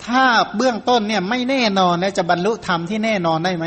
[0.05, 0.23] ถ้า
[0.55, 3.65] เบื้องต้นเนี่ยไม่แน่นอนแล้วจะบรรลุธรรมที่แน่นอนได้ไหม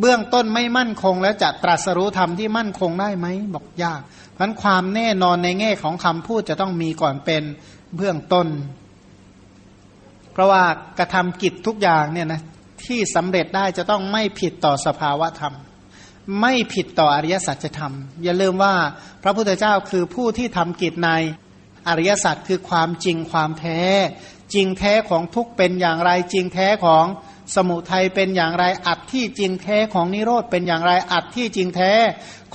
[0.00, 4.00] เบื้องต้นไม่มั่นคงแล้วจะตรัสรู้ธรรมที่มั่นคงได้ไหมบอกยาก
[4.34, 7.42] เพราะความแน่นอนในแง่ของคำพูดจะต้องมีก่อนเป็น
[7.96, 8.46] เบื้องต้น
[10.32, 10.64] เพราะว่า
[10.98, 12.40] กระทำกิจทุกอย่างเนี่ยนะ
[12.84, 15.54] ที่สำเร็จได้จะต้องไม่ผิดต่อสภาวะธรรม
[16.40, 18.74] ไม่ผิดต่ออริยสัจธรรม อย่าลืมว่า
[19.22, 21.10] พระพุทธเจ้าคือผู้ที่ทำกิจใน
[21.88, 23.80] อริยสัจคือความจริงความแท้
[24.54, 27.06] จริงแท้ของทุกเป็นอย่างไร จริงแท้ของ
[27.54, 31.92] สมุทัยเป็นอย่างไรอัดที่จริงแท้ของนิโรธเป็นอย่างไรอัดที่จริงแท้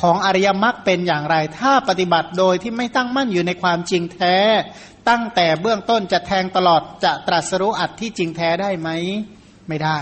[0.01, 4.37] ของอริยมรรคเป็นอย่างไร ถ้าปฏิบัติโดยที่ไม่ตั้งมั่นอยู่ในความจริงแท้
[5.09, 8.89] ตั้งแต่เบื้องต้นจะแทงตลอดจะตรัสรู้อัดที่จริงแท้ได้ไหม
[9.67, 9.99] ไม่ได้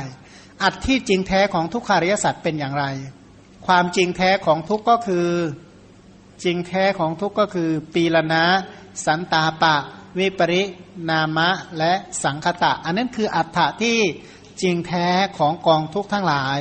[0.64, 2.85] อัดที่จริงแท้ของทุกขาริยสัตว์เป็นอย่างไร
[3.67, 5.27] ความจริงแท้ของทุกก็คือ
[6.43, 8.45] จริงแท้ของทุกก็คือ ปีละนะ
[9.05, 9.75] สันตาปะ
[10.19, 10.63] วิปริ
[11.09, 11.93] นามะและ
[12.23, 13.97] สังคตะ อันนั้นคืออัฏฐะที่
[14.61, 15.07] จริงแท้
[15.38, 16.59] ของกองทุกทั้งหลาย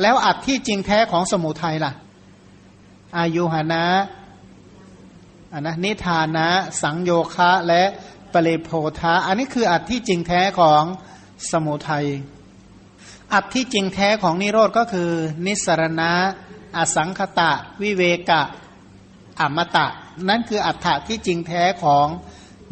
[0.00, 1.92] แล้วอัดที่จริงแท้ของสมุทัยล่ะ
[3.18, 3.84] อายุหนะ
[5.52, 6.48] อันนะนิทานะ
[6.82, 7.82] สังโยคะและ
[8.32, 10.82] ปเลโพธาอันนี้คืออัดที่จริงแท้ของ
[11.50, 12.06] สมุทัย
[13.34, 15.10] อัดที่จริงแท้ของนิโรธก็คือ
[15.46, 16.12] นิสรณะ
[16.76, 17.52] อสังคตะ
[17.82, 18.42] วิเวกะ
[19.40, 19.86] อมตะ
[20.28, 22.06] นั่นคืออัฏฐะที่จริงแท้ของ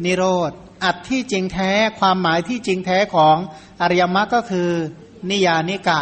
[0.05, 0.51] นิโรธ
[0.85, 3.37] อัดที่จริงแท้ความหมายที่จริงแท้ของ
[3.81, 4.69] อริยมรรคก็คือ
[5.29, 6.01] นิยานิกะ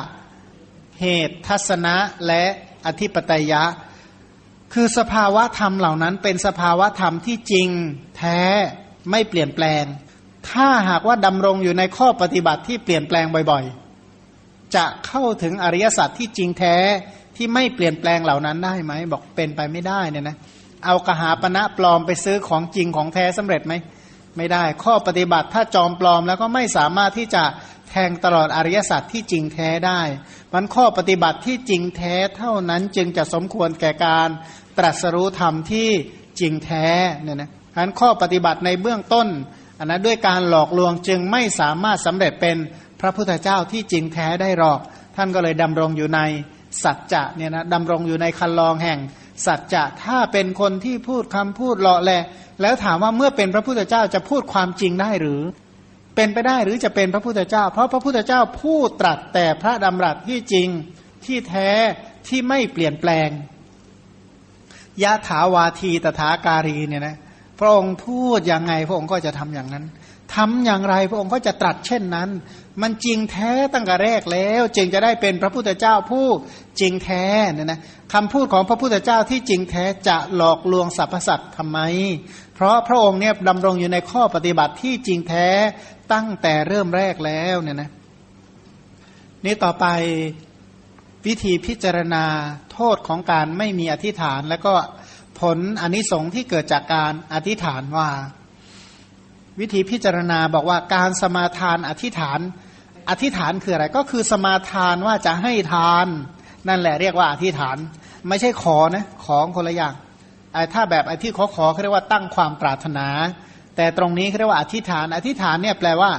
[1.01, 1.95] เหตุทัศนะ
[2.27, 2.43] และ
[2.85, 3.63] อธิปไตยะ
[4.73, 7.69] คือสภาวะธรรมเหล่านั้นเป็นสภาวะธรรมที่จริง
[8.17, 8.39] แท้
[9.11, 9.83] ไม่เปลี่ยนแปลง
[10.49, 13.86] ถ้าหากว่าดำรงอยู่ในข้อปฏิบัติที่เปลี่ยนแปลงบ่อยๆ
[14.75, 16.77] จะเข้าถึงอริยสัจที่จริงแท้
[17.35, 20.37] ที่ไม่เปลี่ยนแปลงเหล่านั้นได้ไหม บอกเป็นไปไม่ได้เนี่ยนะ
[20.85, 23.73] เอากระหาปณะปลอมไปซื้อของจริงของแท้สำเร็จไหม
[24.37, 27.43] ไม่ได้ ข้อปฏิบัติถ้าจอมปลอมแล้วก็ไม่สามารถที่จะ
[27.89, 30.01] แทงตลอดอริยสัจที่จริงแท้ได้
[30.53, 34.29] มันข้อปฏิบัติที่จริงแท้เท่านั้นจึงจะสมควรแก่การ
[34.77, 35.89] ตรัสรู้ธรรมที่
[36.39, 36.87] จริงแท้
[37.23, 39.27] เนี่ยนะฉะนั้นข้อปฏิบัติในเบื้องต้น
[39.79, 42.57] อันนั้นด้วยการหลอกลวงจึงไม่สามารถสำเร็จเป็น
[43.01, 44.79] พระพุทธเจ้าที่จริงแท้ได้หรอก
[45.15, 46.19] ท่านก็เลยดำรงอยู่ใน
[46.83, 48.99] สัจจะเนี่ยนะดำรงอยู่ในคันลองแห่ง
[49.45, 52.23] สัจจะถ้าเป็นคนที่พูดคำพูดเลาะแหละ
[52.61, 55.41] แล้วถามว่าเมื่อเป็นพระพุทธเจ้าจะพูดความจริงได้หรือ
[56.15, 60.67] เป็นไปได้หรือจะเป็นพระพุทธเจ้า เพราะพระพุทธเจ้าพูดตรัสแต่พระดำรัสที่จริง
[61.25, 61.69] ที่แท้
[62.27, 63.29] ที่ไม่เปลี่ยนแปลง
[65.03, 67.15] ยะถาวาทีตถาการีเนี่ยนะ
[67.59, 69.85] พระองค์พูดอย่างไงพระองค์ก็จะทำอย่างนั้น
[70.35, 72.29] ทำอย่างไรพระองค์ก็จะตรัสเช่นนั้น
[72.81, 76.27] มันจริงแท้ตั้งแต่แรกแล้ว จึงจะได้เป็นพระพุทธเจ้าผู้
[76.79, 77.79] จริงแท้เนี่ยนะ
[78.13, 81.79] คำพูดของพระพุทธเจ้าที่จริงแท้จะหลอกลวงสรรพสัตว์ทำไม
[82.55, 85.47] เพราะพระองค์เนี่ยดำรงอยู่ในข้อปฏิบัติที่จริงแท้
[86.13, 87.89] ตั้งแต่เริ่มแรกแล้วเนี่ยนะ
[89.45, 89.85] นี่ต่อไป
[91.25, 92.25] วิธีพิจารณา
[92.71, 94.73] โทษของการไม่มีอธิษฐาน แล้วก็
[95.39, 98.09] ผลอนิสงส์ที่เกิดจากการอธิษฐานว่า
[99.59, 102.39] วิธีพิจารณาบอกว่าการสมาทานอธิษฐาน
[103.09, 106.07] อธิษฐานคืออะไรก็คือสมาทานว่าจะให้ทาน
[106.67, 107.77] นั่นแหละเรียกว่าอธิษฐาน
[108.27, 109.93] ไม่ใช่ขอนะของคนละอย่าง
[110.73, 113.07] ถ้าแบบไอ้ที่ขอขอเขาเรียกว่าตั้งความปรารถนา
[113.79, 116.11] แต่ตรงนี้เขาเรียกว่าอธิษฐาน อธิษฐานเนี่ยแปลว่า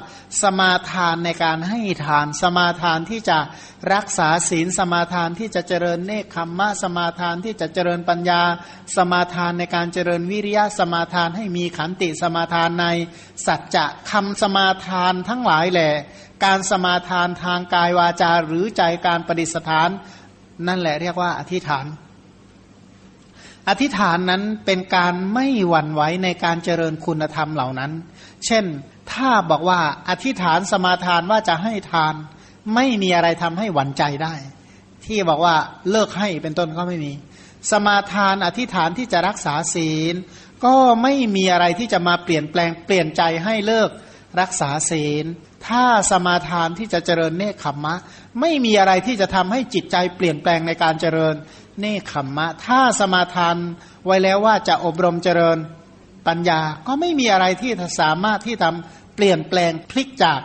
[0.43, 3.39] สมาทานในการให้ทาน สมาทานที่จะ
[3.94, 8.43] รักษาศีล สมาทานที่จะเจริญเนคขมมะ สมาทานที่จะเจริญปัญญา
[8.97, 12.86] สมาทานในการเจริญวิริยะ สมาทานให้มีขันติ สมาทานใน
[13.47, 15.93] สัจจะคำสมาทานทั้งหลายแหละ
[16.44, 19.89] การสมาทานทางกายวาจาหรือใจการปฏิสถาน
[20.66, 21.86] นั่นแหละเรียกว่าอธิษฐาน
[23.69, 27.93] อธิษฐานนั้นเป็นการไม่หวั่นไหวในการเจริญคุณธรรมเหล่านั้น
[28.47, 28.65] เช่น
[29.12, 32.15] ถ้าบอกว่าอธิษฐานสมาทานว่าจะให้ทาน
[32.74, 34.35] ไม่มีอะไรทำให้หวั่นใจได้
[35.05, 35.56] ที่บอกว่า
[35.90, 37.12] เลิกให้เป็นต้นก็ไม่มี
[37.70, 40.15] สมาทานอธิษฐานที่จะรักษาศีล
[40.65, 43.90] ก็ไม่มีอะไรที่จะมาเปลี่ยนแปลงเปลี่ยนใจให้เลิก
[44.40, 45.24] รักษาศีล
[45.66, 47.94] ถ้าสมาทานที่จะเจริญเนคขมมะ
[48.40, 51.35] ไม่มีอะไรที่จะทำให้จิตใจเปลี่ยนแปลงในการเจริญ
[51.80, 53.56] เนคขมมะ ถ้าสมาทาน
[54.06, 55.59] ไว้แล้วว่าจะอบรมเจริญ
[56.28, 60.40] ปัญญา ก็ไม่มีอะไรที่สามารถที่ทำเปลี่ยนแปลงพลิกจาก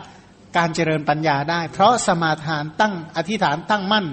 [0.58, 4.06] การเจริญปัญญาได้ เพราะสมาทานตั้งอธิษฐานตั้งมั่น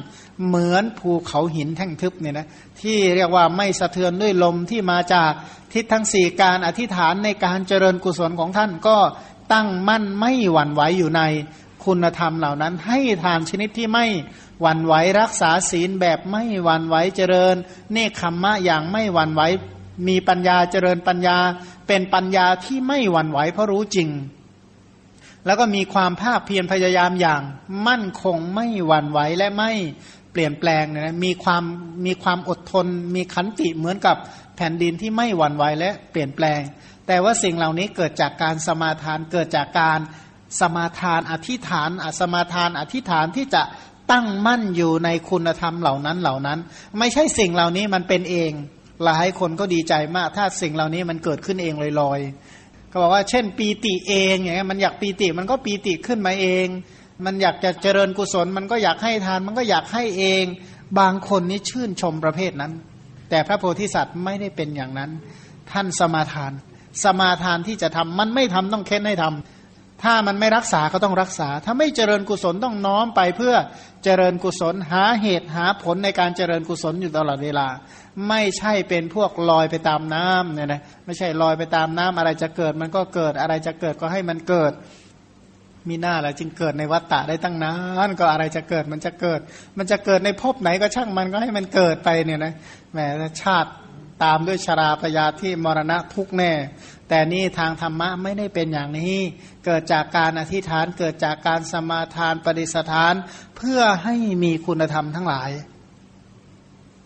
[0.46, 2.48] เหมือนภูเขาหินแท่งทึบเนี่ยนะ
[2.80, 5.32] ที่เรียกว่าไม่สะเทือนด้วยลมที่มาจาก
[5.72, 8.96] ทิศทั้งสี่การอธิษฐานในการเจริญกุศลของท่านก็
[9.52, 11.22] ตั้งมั่นไม่หวั่นไหวอยู่ใน
[11.84, 14.06] คุณธรรมเหล่านั้น ให้ทานชนิดที่ไม่
[14.60, 17.56] หวั่นไหวรักษาศีลแบบไม่หวั่นไหวเจริญ
[17.92, 19.42] เนคขมมะอย่างไม่หวั่นไหว
[20.08, 21.38] มีปัญญาเจริญปัญญา
[21.88, 24.08] เป็นปัญญาที่ไม่หวั่นไหวเพราะรู้จริง
[25.46, 27.42] แล้วก็มีความภาคเพียรพยายามอย่าง
[27.88, 29.72] มั่นคงไม่หวั่นไหวและไม่
[30.32, 31.62] เปลี่ยนแปลงนะมีความ
[32.06, 34.16] มีความอดทน มีขันติเหมือนกับ
[34.56, 36.60] แผ่นดินที่ไม่หวั่นไหวและเปลี่ยนแปลง
[37.12, 40.00] แต่ว่าสิ่งเหล่านี้เกิดจากการสมาทานเกิดจากการ
[40.60, 43.62] สมาทานอธิษฐานอสมาทานอธิษฐานที่จะ
[44.12, 46.58] ตั้งมั่นอยู่ในคุณธรรมเหล่านั้นเหล่านั้น
[46.98, 48.52] ไม่ใช่สิ่งเหล่านี้มันเป็นเอง
[49.04, 56.66] หลายคนก็ดีใจมาก ถ้าสิ่งเหล่านี้มันเกิดขึ้นเองลอยๆก็บอกว่าเช่น ปีติเองอย่างเงี้ยมันอยากปีติมันก็ปีติขึ้นมาเอง
[57.24, 60.44] มันอยากจะเจริญกุศล มันก็อยากให้ทาน มันก็อยากให้เอง
[60.98, 62.72] บางคนนี่ชื่นชมประเภทนั้น
[63.30, 65.10] แต่พระโพธิสัตว์ไม่ได้เป็นอย่างนั้น
[65.72, 66.52] ท่านสมาทาน
[67.04, 73.54] สมาทานที่จะทำมันไม่ทำต้องเค้นให้ทำถ้ามันไม่รักษาก็ต้องรักษา ถ้าไม่เจริญกุศลต้องน้อมไปเพื่อ
[74.04, 77.68] เจริญกุศลหาเหตุหาผลในการเจริญกุศลอยู่ตลอดเวลา
[78.28, 84.72] ไม่ใช่เป็นพวกลอยไปตามน้ำเนี่ยนะไม่ใช่ลอยไปตามน้ำอะไรจะเกิดมันก็เกิดอะไรจะเกิดก็ให้มันเกิด
[85.88, 87.74] มีหน้าแหละจึงเกิดในวัฏฏะได้ตั้งนา
[88.08, 89.40] นก็อะไรจะเกิดมันจะเกิด
[89.78, 92.52] มันจะเกิดในภพไหนก็ช่างมันก็ให้มันเกิดไปเนี่ยนะ
[92.92, 92.98] แหม
[93.42, 93.70] ชาติ
[94.24, 96.52] ตามด้วยชราพยาที่มรณะทุกแน่
[97.08, 99.16] แต่นี่ทางธรรมะไม่ได้เป็นอย่างนี้
[99.64, 103.14] เกิดจากการอธิษฐานเกิดจากการสมาทานปฏิสถาน
[103.56, 105.50] เพื่อให้มีคุณธรรมทั้งหลาย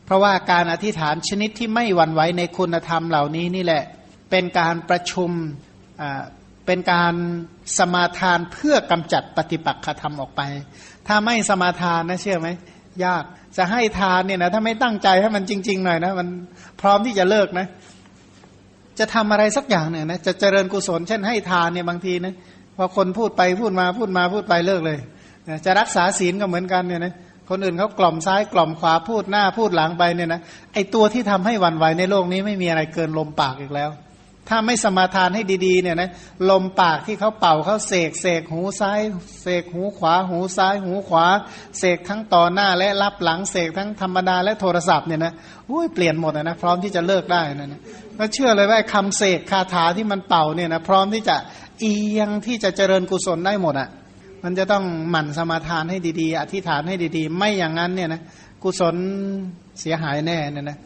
[0.04, 3.82] เพราะว่าการอธิษฐานชนิดที่ไม่หวั่นไหวในคุณธรรมเหล่านี้นี่แหละ
[4.30, 5.30] เป็นการประชุม
[6.66, 7.14] เป็นการ
[7.78, 10.40] สมาทานเพื่อกำจัดปฏิปักษ์ธรรมออกไป
[11.06, 12.48] ถ้าไม่สมาทานนะเชื่อไหม
[13.04, 13.24] ยาก
[13.56, 16.28] จะให้ทานเนี่ยนะถ้าไม่ตั้งใจให้มันจริง ๆ หน่อยนะมัน
[16.80, 17.66] พร้อมที่จะเลิกนะ
[18.98, 22.34] จะทำอะไรสักอย่างเนี่ยนะจะเจริญกุศลเช่นให้ทานเนี่ยบางทีนะ
[22.76, 24.98] พอคนพูดไปพูดมาพูดมาพูดไปเลิกเลย
[25.48, 27.14] นะจะรักษาศีลก็เหมือนกันเนี่ยนะ
[27.50, 30.40] คนอื่นเขากล่อมซ้ายกล่อมขวาพูดหน้าพูดหลังไปเนี่ยนะ
[30.74, 33.90] ไอตัวที่ทำให้วันไหวในโลกนี้ไม่มีอะไรเกินลมปากอีกแล้ว
[34.48, 36.10] ถ้าไม่สมาทานให้ดีๆเนี่ยนะ
[36.50, 39.00] ลมปากที่เขาเป่าเขาเสกเสกหูซ้าย
[39.42, 41.26] เสกหูขวา หูซ้าย หูขวา
[41.78, 45.32] เสกทั้งต่อหน้าและรับหลังเสกทั้งธรรมดาและโทรศัพท์เนี่ยนะ
[45.70, 47.80] อุ้ยเปลี่ยนหมดนะพร้อมที่จะเลิกได้นะนะ
[48.18, 51.36] ก็เชื่อเลยว่าคำเสกคาถาที่มันเป่าเนี่ยนะพร้อมที่จะ
[51.80, 53.88] เอียงที่จะเจริญกุศลได้หมดอะ
[54.44, 58.20] มันจะต้องหมั่นสมาทานให้ดีๆ อธิษฐานให้ดีๆ ไม่อย่างนั้นเนี่ยนะ
[58.62, 58.94] กุศล
[59.80, 60.78] เสียหายแน่เนี่ยนะ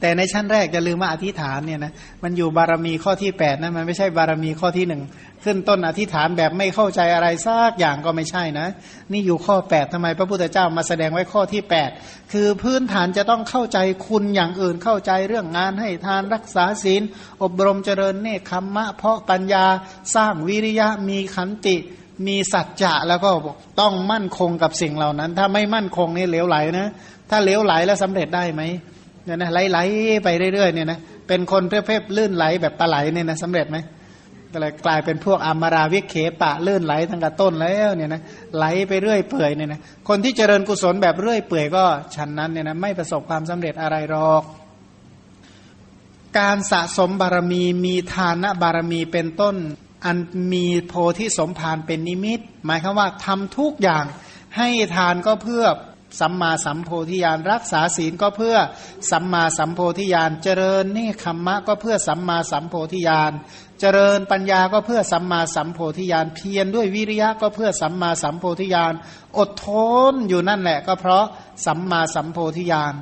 [0.00, 1.92] แต่ในชั้นแรกจะลืมว่าอธิษฐานเนี่ยนะ
[2.22, 5.02] มันอยู่บารมีข้อที่8ปดนะมันไม่ใช่บารมีข้อที่หนึ่ง
[5.44, 8.66] ขึ้นต้นอธิษฐานแบบไม่เข้าใจอะไรซากอย่างก็ไม่ใช่นะ
[9.12, 11.62] นี่อยู่ข้อ8ทำไมพระพุทธเจ้ามาแสดงไว้ข้อที่
[11.96, 17.02] 8คือพื้นฐานจะต้องเข้าใจคุณอย่างอื่นเข้าใจเรื่องงานให้ทานรักษาศีล
[17.42, 19.64] อบรมเจริญเนคขมมะ เพาะปัญญา
[20.14, 21.76] สร้างวิริยะมีขันติ
[22.26, 23.30] มีสัจจะแล้วก็
[23.80, 26.88] ต้องมั่นคงกับสิ่งเหล่านั้น ถ้าไม่มั่นคงนี่เหลวไหลนะ
[27.30, 28.62] ถ้าเหลวไหลแล้วสำเร็จได้ไหม
[29.28, 30.98] เนี่ยนะไหลๆไปเรื่อยๆเนี่ยนะ
[31.28, 33.78] เป็นคนเพื่อๆลื่นไหลแบบปลาไหลเนี่ยนะสำเร็จไหม
[34.52, 38.22] ก็เลยกลายเป็นพวกอมาราวิเขปะลื่นไหลตั้งแต่ต้นแล้วเนี่ยนะ
[38.56, 41.84] ไหลไปเรื่อยเปื่อยเนี่ยนะคนที่เจริญกุศลแบบเรื่อยเปื่อยก็
[42.14, 44.42] ชั้นนั้นเนี่ยนะไม่ประสบความสำเร็จอะไรหรอก
[46.38, 49.56] การสะสมบารมีมีทานบารมีเป็นต้น
[50.04, 50.16] อัน
[50.52, 54.04] มีโพธิสมภารเป็นนิมิต หมายคือว่าทำทุกอย่าง
[54.56, 55.64] ให้ทานก็เพื่อ
[56.20, 58.56] สัมมาสัมโพธิญาณรักษาศีลก็เพื่อ
[59.10, 63.32] สัมมาสัมโพธิญาณเจริญเนคขมมะก็เพื่อสัมมาสัมโพธิญาณ
[63.80, 68.92] เจริญปัญญาก็เพื่อสัมมาสัมโพธิญาณเพียรด้วยวิริยะก็เพื่อสัมมาสัมโพธิญาณ
[69.38, 69.68] อดท
[70.12, 71.26] นอยู่นั่นแหละ ก็เพราะ
[71.66, 72.94] สัมมาสัมโพธิญาณ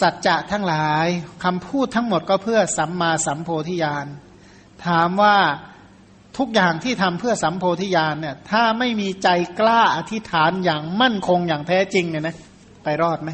[0.00, 1.06] สัจจะทั้งหลาย
[1.44, 4.06] คำพูดทั้งหมดก็เพื่อสัมมาสัมโพธิญาณ
[4.86, 5.36] ถามว่า
[6.40, 9.28] ทุกอย่างที่ทำเพื่อสัมโพธิญาณเนี่ย ถ้าไม่มีใจ
[9.60, 12.34] กล้าอธิษฐานอย่างมั่นคงอย่างแท้จริงเนี่ยนะ
[12.84, 13.30] ไปรอดไหม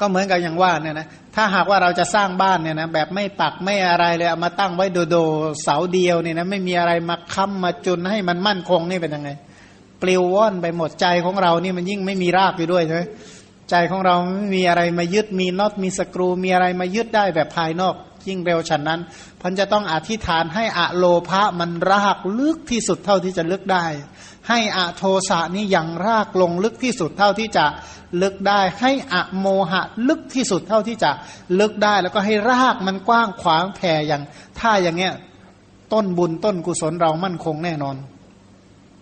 [0.00, 5.16] ก็เหมือนกับอย่างว่าเนี่ยนะถ้าหากว่าเราจะสร้างบ้านเนี่ยนะแบบไม่ปักไม่อะไรเลยเอามาตั้งไว้โดโด
[5.62, 9.30] เสาเดียวเนี่ยนะไม่มีอะไรมาค้ำมาจุนให้มันมั่นคงนี่เป็นยังไง
[10.02, 13.02] ปลิวว่อนไปหมดใจของเรานี่มันยิ่งไม่มีรากอยู่ด้วยใช่ไหม
[13.70, 17.94] ใจของเราไม่มีอะไรมายึดมีน็อตมีสกรูมีอะไรมายึดได้แบบภายนอก
[18.28, 19.00] ยิ่งเร็วฉันนั้น
[19.40, 23.86] พันจะต้องอธิษฐานให้อะโลภะมันรากลึกที่สุดเท่าที่จะลึกได้
[24.48, 27.66] ให้อะโทสะนี่อย่างรากลงลึกที่สุดเท่าที่จะ
[28.22, 31.10] ลึกได้ ให้อะโมหะลึกที่สุดเท่าที่จะ
[31.60, 34.22] ลึกได้ แล้วก็ให้รากมันกว้างขวางแผ่อย่าง
[34.58, 35.14] ถ้าอย่างเงี้ย
[35.92, 37.96] ต้นบุญต้นกุศลเรามั่นคงแน่นอน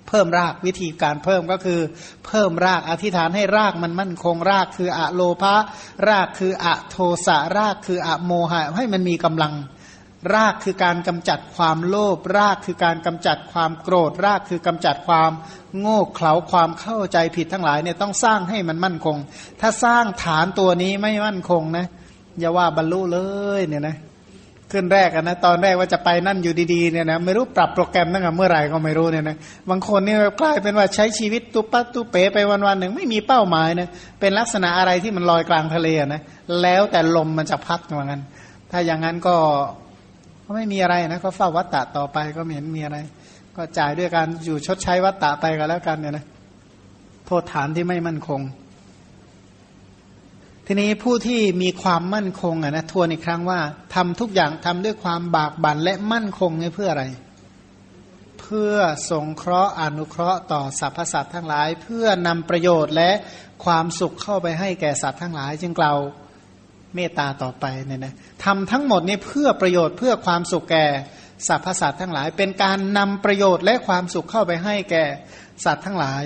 [0.08, 1.80] เพิ่มรากวิธีการเพิ่มก็คือ
[2.26, 5.54] เพิ่มรากอธิษฐานให้รากมันมั่นคงรากคืออะโลภะ
[6.08, 9.54] รากคืออะโทสะรากคืออะโมหะให้มันมีกำลัง
[10.34, 15.30] รากคือการกำจัดความโลภรากคือการกำจัดความโกรธ รากคือกำจัดความ
[15.78, 19.16] โง่เขลาความเข้าใจผิดทั้งหลายเนี่ยต้องสร้างให้มันมั่นคง
[19.60, 21.86] ถ้าสร้างฐานตัวนี้ไม่มั่นคงนะ
[22.38, 23.18] อย่าว่าบรรลุเล
[23.58, 23.96] ยเนี่ยนะ
[24.72, 29.36] ขึ้นแรกนะตอนแรกว่าจะไปนั่นอยู่ดีๆเนี่ยนะไม่รู้ปรับโปรแกรมตั้งแต่เมื่อไหร่ก็ไม่รู้เนี่ยนะ
[29.70, 33.88] บางคนนี่กลายเป็นว่าใช้ชีวิตตุปัตตุเป๋ไปวันๆหนึ่งไม่มีเป้าหมายนะ
[34.20, 36.22] เป็นลักษณะอะไรที่มันลอยกลางทะเลนะ
[36.62, 38.22] แล้วแต่ลมมันจะพัดเหมือนกัน
[38.70, 39.36] ถ้าอย่างนั้นก็
[40.44, 42.98] ก็ไม่มีอะไรนะก็เฝ้าวัตตะต่อไปก็ไม่เห็นมีอะไร
[43.56, 46.24] ก็จ่ายด้วยการอยู่ชดใช้วัตตะไปก็แล้วกันเนี่ยนะ
[47.26, 48.40] โทษฐานที่ไม่มั่นคง
[50.70, 53.60] ทีนี้ผู้ที่มีความมั่นคงอะนะทวนอีกครั้งว่า
[53.94, 57.04] ทำทุกอย่างทำด้วยความบากบั่นและมั่นคงนี่เพื่ออะไร
[58.40, 58.74] เพื่อ
[59.10, 63.10] สงเคราะห์อนุเคราะห์ต่อสรรพสัตว์ทั้งหลาย เพื่อนำประโยชน์และ
[63.64, 65.98] ความสุขเข้าไปให้แก่สัตว์ทั้งหลาย จึงกล่าว
[66.94, 68.14] เมตตาต่อไปเนี่ยนะ
[68.44, 70.86] ทำทั้งหมดนี้เพื่อประโยชน์เพื่อความสุขแก่
[71.48, 75.04] สรรพสัตว์ทั้งหลาย เป็นการนำประโยชน์และความสุขเข้าไปให้แก่
[75.64, 76.22] สัตว์ทั้งหลาย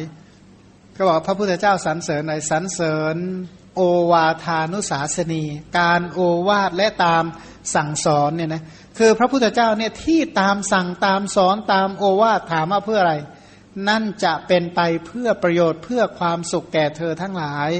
[0.97, 3.19] ก็บอกพระพุทธเจ้าสรรเสริญในสรรเสริญ
[3.75, 3.81] โอ
[4.13, 5.43] วาทานุสาสนี
[5.79, 7.25] การโอวาทและตาม
[7.75, 8.63] สั่งสอนเนี่ยนะ
[8.99, 13.15] คือพระพุทธเจ้าเนี่ยที่ตามสั่งตามสอนตามโอวาทถามว่าเพื่ออะไร
[13.89, 17.71] นั่นจะเป็นไปเพื่อประโยชน์เพื่อความสุขแก่เธอทั้งหลาย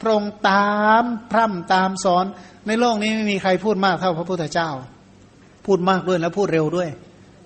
[0.00, 2.24] พระองค์ตามพร่ำตามสอน
[2.66, 4.70] ในโลกนี้ไม่มีใครพูดมากเท่าพระพุทธเจ้า
[5.66, 6.90] พูดมากด้วยแล้วพูดเร็วด้วย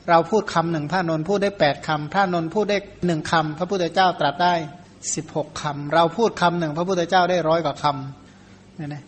[0.08, 4.54] เราพูดคำหนึ่งพระนนทพูดได้แปดคำพระนนทพูดได้หนึ่งคำพระพุทธเจ้าตรัสได้
[5.14, 9.04] สิบหกคำ เราพูดคำหนึ่งพระพุทธเจ้าได้ร้อยกว่าคำเนี่ยนะ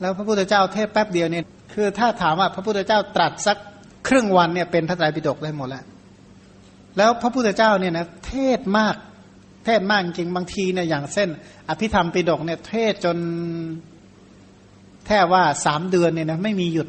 [0.00, 1.44] แล้วพระพุทธเจ้าเทศแป๊บเดียวเนี่ย
[1.74, 3.56] คือถ้าถามว่าพระพุทธเจ้าตรัสสัก
[4.08, 5.84] ครึ่งวันเนี่ยเป็นพระไตรปิฎกได้หมดแล้ว
[6.96, 8.96] แล้วพระพุทธเจ้าเนี่ยนะเทศมาก
[9.64, 11.28] เทศมากจริงบางทีเนี่ยอย่างเส้น
[11.68, 13.16] อภิธรรมปิฎกเนี่ยเทศจน
[15.06, 16.88] แทบว่าสามเดือนเนี่ยนะไม่มีหยุด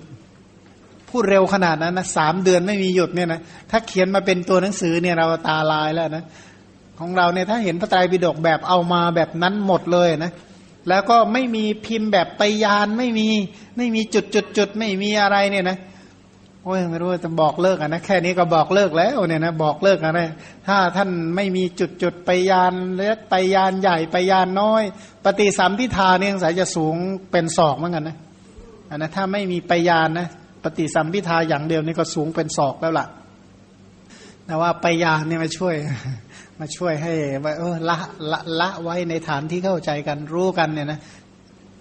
[1.09, 6.23] พูดเร็วขนาดนั้นนะสามเดือนไม่มีหยุดเนี่ยนะถ้าเขียนมาเป็นตัวหนังสือเนี่ยเราตาลายแล้วนะ
[6.99, 10.32] ของเราเนี่ยถ้าเห็นพระไตรปิฎกแบบเอามาแบบนั้นหมดเลยนะ
[10.90, 13.28] แล้วก็ไม่มีพิมพ์แบบไปยานไม่มี
[13.78, 15.78] ไม่มีจุดจุดจุดไม่มีอะไรเนี่ยนะ
[16.64, 20.22] โอ้ยไม่รู้จะบอกเลิกอะนะแค่นี้ก็บอกเลิกแล้วเนี่ยนะบอกเลิกอะไร
[20.68, 24.84] ถ้าท่านไม่มีจุดจุดไปยานเล็กไปยานใหญ่ไปยานน้อย
[25.26, 26.95] ปฏิสัมพิธาเนี่ยสายจะสูง
[27.32, 28.18] เป็นศอกเหมือนกันนะ
[28.90, 30.28] อันนะถ้าไม่มีไปยานนะ
[30.64, 33.06] ปฏิสัมพิธาอย่างเดียวนี่ก็สูงเป็นศอกแล้วล่ะ
[34.45, 35.76] แต่ว่าไปยานเนี่ยมาช่วย
[36.59, 37.13] มาช่วยให้
[37.43, 37.97] ว่าเออละ
[38.31, 40.99] ละละไว้ในฐานที่เข้าใจกันรู้กันเนี่ยนะ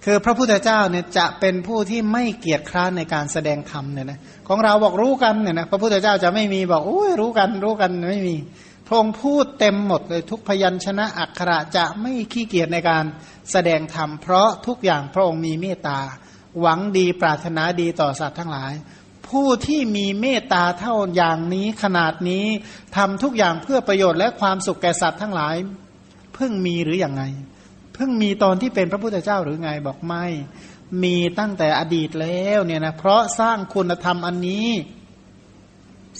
[0.04, 4.18] คือพระพุทธเจ้าเนี่ยจะเป็นผู้ที่ไม่เกียจคร้านในการแสดงธรรมเนี่ยนะ
[4.48, 8.36] ของเราบอกรู้กันเนี่ยนะพระพุทธเจ้าจะไม่มีบอกโอ้ยรู้กันรู้กันไม่มี
[8.86, 13.04] พระองค์พูดเต็มหมดเลยทุกพยัญชนะอักขระจะไม่ขี้เกียจในการ
[13.52, 16.00] แสดงธรรมเพราะทุกอย่างพระองค์มีเมตตา
[16.60, 18.72] หวังดีปรารถนาดีต่อสัตว์ทั้งหลาย
[19.32, 22.46] ผู้ที่มีเมตตาเท่าอย่างนี้ขนาดนี้
[22.96, 25.54] ทำทุกอย่างเพื่อประโยชน์และความสุขแก่สัตว์ทั้งหลาย
[26.34, 27.22] เพิ่งมีหรืออย่างไง
[27.94, 30.26] เพิ่งมีตอนที่เป็นพระพุทธเจ้าหรือไงบอกไม่
[31.02, 34.68] มีตั้งแต่อดีตแล้วเนี่ยนะเพราะสร้างคุณธรรมอันนี้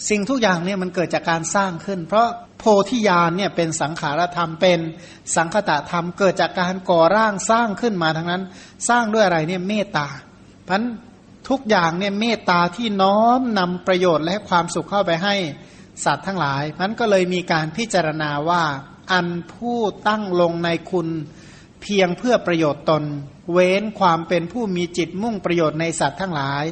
[0.08, 2.28] สิ่งทุกอย่างเนี่ยมันเกิดจากการสร้างขึ้น เพราะ
[2.58, 4.80] โพธิญาณเนี่ยเป็นสังขารธรรมเป็น
[5.36, 8.42] สังคตะธรรมเกิดจากการก่อร่างสร้างขึ้นมาทั้งนั้น
[8.88, 10.08] สร้างด้วยอะไรเนี่ยเมตตา
[10.68, 10.82] พัน
[11.48, 15.36] ทุกอย่างเนี่ยเมตตาที่น้อมนำประโยชน์และความสุขเข้าไปให้
[16.04, 18.64] สัตว์ทั้งหลายพันก็เลยมีการพิจารณาว่า
[19.12, 19.78] อันผู้
[20.08, 21.08] ตั้งลงในคุณ
[21.82, 23.02] เพียงเพื่อประโยชน์ตน
[23.52, 26.64] เว้นความเป็นผู้มีจิตมุ่งประโยชน์ในสัตว์ทั้งหลาย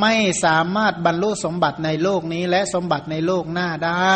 [0.00, 0.14] ไม่
[0.44, 4.14] สามารถบรรลุสมบัติในโลกนี้และสมบัติในโลกหน้าได้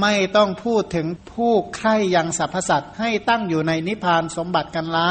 [0.00, 5.10] ไม่ต้องพูดถึงผู้ใคร่ยังสรรพสัตว์ให้ตั้งอยู่ในนิพพานสมบัติกันละ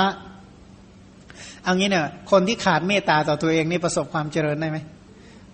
[1.64, 4.78] เอางี้เนี่ยคนที่ขาดเมตตาต่อตัวเองนี่ประสบความเจริญได้ไหม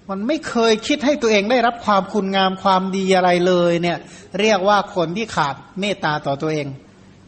[0.10, 3.98] มันไม่เคยคิดให้ตัวเองได้รับความคุณงามความดีอะไรเลยเนี่ย
[4.40, 6.68] เรียกว่าคนที่ขาดเมตตาต่อตัวเอง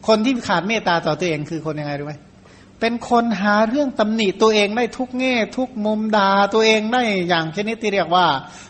[0.07, 2.15] คนที่ขาดเมตตาต่อตัวเองคือคนยังไงรู้ไหม
[2.79, 8.25] เป็นคนหาเรื่องตำหนิตัวเองได้ทุกแง่ ทุกมุมด่าตัวเองได้อย่างชนิดที่เรียกว่า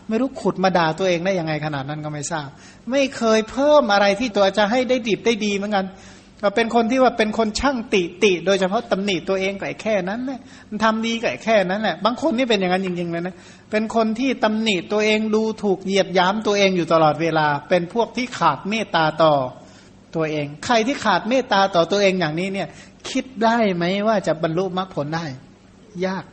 [0.07, 2.47] ไม่รู้ขุดมาด่าตัวเองได้ยังไงขนาดนั้นก็ไม่ทราบ
[2.91, 5.85] ไม่เคยเพิ่มอะไรที่ตัวจะให้ได้ดิบได้ดีเหมือนกัน
[6.55, 10.39] เป็นคนที่ว่าเป็นคนช่างติติโดยเฉพาะตำหนิตัวเองก็แค่นั้นแหละ
[10.69, 13.35] มันทำดีก็แค่นั้นแหละบางคนนี่เป็นอย่างนั้นจริงๆเลยนะ
[13.72, 19.34] เป็นคนที่ตำหนิตัวเองดูถูกเหยียดย้ำตัวเองอยู่ตลอดเวลา เป็นพวกที่ขาดเมตตาต่อ
[20.15, 22.68] ตัวเอง ใครที่ขาดเมตตาต่อตัวเองอย่างนี้เนี่ย
[23.09, 25.26] คิดได้ไหมว่าจะบรรลุมรรคผลได้
[26.07, 26.26] ยาก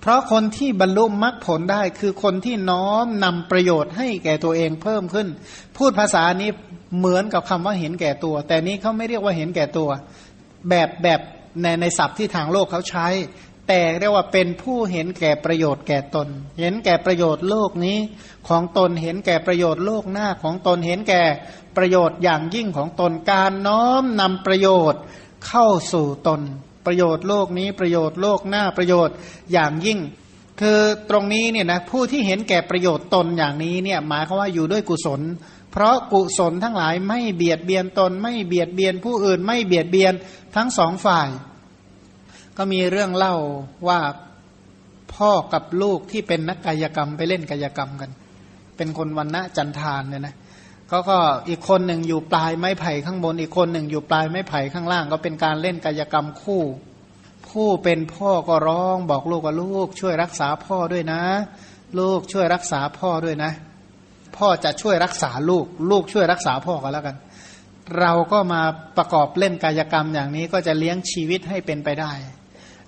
[0.00, 5.28] เพราะคนที่บรรลุมรรคผลได้ คือคนที่น้อมนำประโยชน์ให้แก่ตัวเองเพิ่มขึ้น
[5.76, 6.50] พูดภาษานี้
[6.98, 9.90] เหมือนกับคำว่าเห็นแก่ตัว แต่นี้เขาไม่เรียกว่าเห็นแก่ตัว
[10.68, 11.20] แบบแบบ
[11.62, 13.06] ในในศัพท์ที่ทางโลกเขาใช้
[13.68, 16.28] แต่เรียกว่าเป็นผู้เห็นแก่ประโยชน์แก่ตน
[16.60, 17.98] เห็นแก่ประโยชน์โลกนี้
[18.48, 21.22] ของตนเห็นแก่ประโยชน์โลกหน้าของตนเห็นแก่
[21.76, 25.00] ประโยชน์อย่างยิ่งของตนการน้อมนำประโยชน์
[25.46, 26.40] เข้าสู่ตน
[26.86, 29.14] ประโยชน์โลกนี้ประโยชน์โลกหน้าประโยชน์
[29.52, 29.98] อย่างยิ่ง
[30.60, 30.80] คือ
[31.10, 35.20] ตรงนี้เนี่ยนะผู้ที่เห็นแก่ประโยชน์ตนอย่างนี้เนี่ยหมายความว่าอยู่ด้วยกุศล
[35.74, 40.14] เพราะกุศลทั้งหลายไม่เบียดเบียนตน ไม่เบียดเบียนผู้อื่น ไม่เบียดเบียน
[40.56, 41.28] ทั้งสองฝ่าย
[42.56, 43.36] ก็มีเรื่องเล่า
[43.88, 44.00] ว่า
[45.14, 48.10] พ่อกับลูกที่เป็นนักกายกรรมไปเล่นกายกรรมกัน
[48.76, 50.34] เป็นคนวันณะจันทานเนี่ยนะ
[50.90, 51.18] ก็ก็
[51.48, 56.62] อีกคนหนึ่งอยู่ปลายไม้ไผ่ข้างบน อีกคนหนึ่งอยู่ปลายไม้ไผ่ข้างล่าง ก็เป็นการเล่นกายกรรมคู่
[57.48, 61.22] ผู้เป็นพ่อก็ร้องบอกลูกว่าลูก ช่วยรักษาพ่อด้วยนะ
[61.98, 63.52] ลูกช่วยรักษาพ่อด้วยนะ
[64.36, 67.16] พ่อจะช่วยรักษาลูก ลูกช่วยรักษาพ่อก็แล้วกัน
[68.00, 68.62] เราก็มา
[68.96, 72.12] ประกอบเล่นกายกรรมอย่างนี้ก็จะเลี้ยงชีวิตให้เป็นไปได้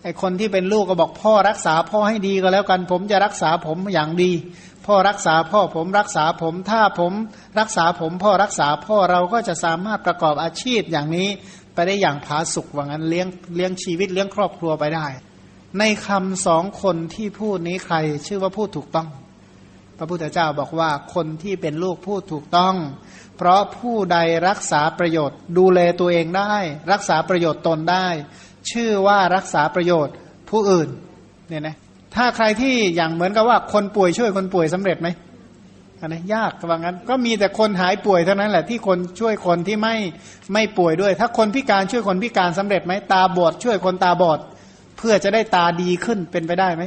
[0.02, 4.32] ไอคนที่เป็นลูกก็บอกพ่อรักษาพ่อให้ดีก็แล้วกัน ผมจะรักษาผมอย่างดี
[4.86, 7.12] พ่อรักษาพ่อผมรักษาผมถ้าผม
[7.60, 11.28] รักษาผมพ่อรักษาพ่อเราก็จะสามารถประกอบอาชีพอย่างนี้
[11.74, 15.06] ไปได้อย่างผาสุกว่างั้นเลี้ยงเลี้ยงชีวิตเลี้ยงครอบครัวไปได้
[15.78, 17.96] ในคำสองคนที่พูดนี้ใคร
[18.26, 19.08] ชื่อว่าพูดถูกต้อง
[19.98, 22.74] พระพุทธเจ้าบอกว่าคนที่เป็นลูกพูดถูกต้อง
[23.36, 24.18] เพราะผู้ใด
[24.48, 26.54] รักษาประโยชน์ ดูแลตัวเองได้
[26.92, 28.06] รักษาประโยชน์ตนได้
[28.70, 30.14] ชื่อว่ารักษาประโยชน์
[30.50, 30.88] ผู้อื่น
[31.48, 31.76] เนี่ยนะ
[32.16, 35.08] ถ้าใครที่อย่างเหมือนกับว่าคนป่วยช่วยคนป่วยสำเร็จไหม
[36.00, 39.96] อันนี้ยากว่างั้น ก็มีแต่คนหายป่วยเท่านั้นแหละที่คนช่วยคนที่ไม่
[40.52, 44.38] ไม่ป่วยด้วย ถ้าคนพิการช่วยคนพิการสำเร็จไหมตาบอดช่วยคนตาบอด
[44.98, 46.84] เพื่อจะได้ตาดีขึ้นเป็นไปได้ไหม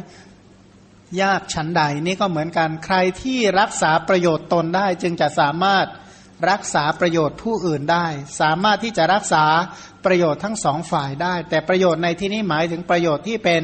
[1.22, 5.86] ยากฉันใดนี่ก็เหมือนกันใครที่รักษาประโยชน์ตนได้ จึงจะสามารถ
[6.50, 8.08] รักษาประโยชน์ผู้อื่นได้
[8.42, 9.46] สามารถที่จะรักษา
[10.06, 13.62] ประโยชน์ทั้งสองฝ่ายได้ แต่ประโยชน์ในที่นี้หมายถึงประโยชน์ที่เป็น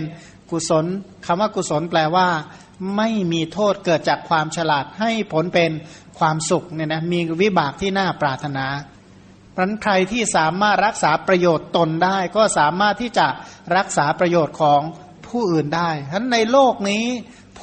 [0.51, 0.85] กุศล
[1.25, 2.27] คำว่ากุศลแปลว่า
[2.97, 5.71] ไม่มีโทษเกิดจากความฉลาดให้ผลเป็น
[6.19, 8.65] ความสุขเนี่ยนะมีวิบากที่น่าปรารถนา
[9.55, 13.27] พราะใครที่สามารถรักษาประโยชน์ตนได้ ก็สามารถที่จะ
[13.77, 14.81] รักษาประโยชน์ของ
[15.27, 17.05] ผู้อื่นได้ฉะนั้นในโลกนี้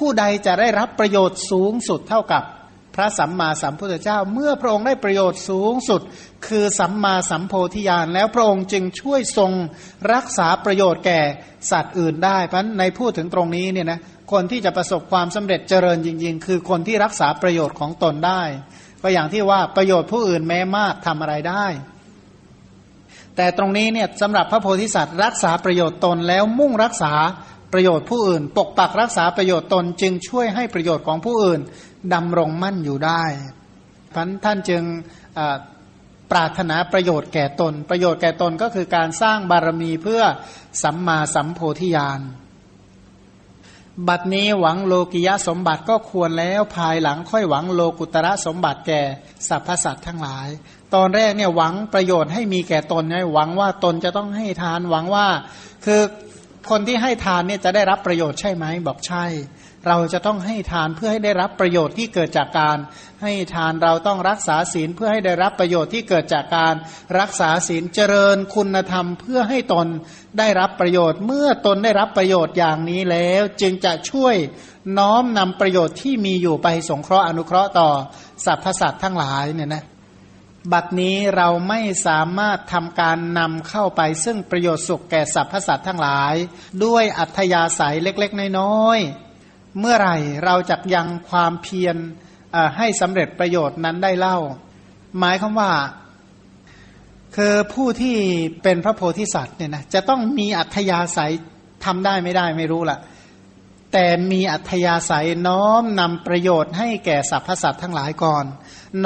[0.02, 2.42] ผู้ใดจะได้รับประโยชน์สูงสุดเท่ากับ
[2.94, 6.00] พระสัมมาสัมพุทธเจ้า เมื่อพระองค์ได้ประโยชน์สูงสุด
[6.46, 9.52] คือสัมมาสัมโพธิญาณแล้วพระองค์จึงช่วยทรง
[10.12, 11.20] รักษาประโยชน์แก่
[11.70, 14.00] สัตว์อื่นได้เพราะในพูดถึงตรงนี้เนี่ยนะ
[14.32, 18.42] คนที่จะประสบความสำเร็จเจริญจริง ๆ คือคนที่รักษาประโยชน์ของตนได้
[19.02, 21.66] ก็อย่างที่ว่าประโยชน์ผู้อื่นแม้มากทำอะไรได้
[23.36, 27.12] แต่ตรงนี้เนี่ยสำหรับพระโพธิสัตว์รักษาประโยชน์ตนแล้วมุ่งรักษา
[27.72, 31.60] ประโยชน์ผู้อื่น ปกปักรักษาประโยชน์ตนจึงช่วยให้ประโยชน์ของผู้อื่น
[32.14, 33.22] ดำรงมั่นอยู่ได้
[34.14, 34.82] พันท่านจึง
[36.30, 40.22] ปรารถนาประโยชน์แก่ตน ประโยชน์แก่ตนก็คือการสร้างบารมีเพื่อ
[40.82, 42.20] สัมมาสัมโพธิญาณ
[44.08, 49.00] บัดนี้หวังโลกิยะสมบัติก็ควรแล้วภายหลังค่อยหวังโลกุตระสมบัติแก่
[49.48, 50.48] สรรพสัตว์ทั้งหลาย
[50.94, 55.26] ตอนแรกเนี่ยหวังประโยชน์ให้มีแก่ตนไงหวังว่าตนจะต้องให้ทานหวังว่า
[55.84, 56.00] คือ
[56.70, 59.24] คนที่ให้ทานเนี่ยจะได้รับประโยชน์ใช่ไหมบอกใช่
[59.88, 62.76] เราจะต้องให้ทานเพื่อให้ได้รับประโยชน์ที่เกิดจากการ
[63.22, 66.74] ให้ทานเราต้องรักษาศีลเพื่อให้ได้รับประโยชน์ที่เกิดจากการ
[67.18, 69.86] รักษาศีลเจริญคุณธรรม เพื่อให้ตน
[70.38, 74.36] ได้รับประโยชน์ เมื่อตนได้รับประโยชน์อย่างนี้แล้ว จึงจะช่วย
[74.98, 77.88] น้อมนำประโยชน์ที่มีอยู่ไปสงเคราะห์อนุเคราะห์ต่อ
[78.44, 79.84] สรรพสัตว์ทั้งหลายเนี่ยนะ
[80.70, 86.34] บัดนี้เราไม่สามารถทำการนำเข้าไป ซึ่งประโยชน์สุขแก่สรรพสัตว์ทั้งหลาย
[86.84, 91.96] ด้วยอัธยาศัยเล็กๆ น้อยๆ เมื่อไหร่เราจะยังความเพียร
[92.78, 94.38] ให้สำเร็จประโยชน์นั้นได้เล่า
[95.18, 95.72] หมายคำว่า
[97.36, 98.16] คือผู้ที่
[98.62, 101.32] เป็นพระโพธิสัตว์เนี่ยนะจะต้องมีอัธยาศัย
[101.84, 102.98] ทำได้ไม่ได้ไม่รู้ละ
[103.92, 108.44] แต่มีอัธยาศัยน้อมนำประโยชน์ให้แก่สรรพสัตว์ทั้งหลายก่อน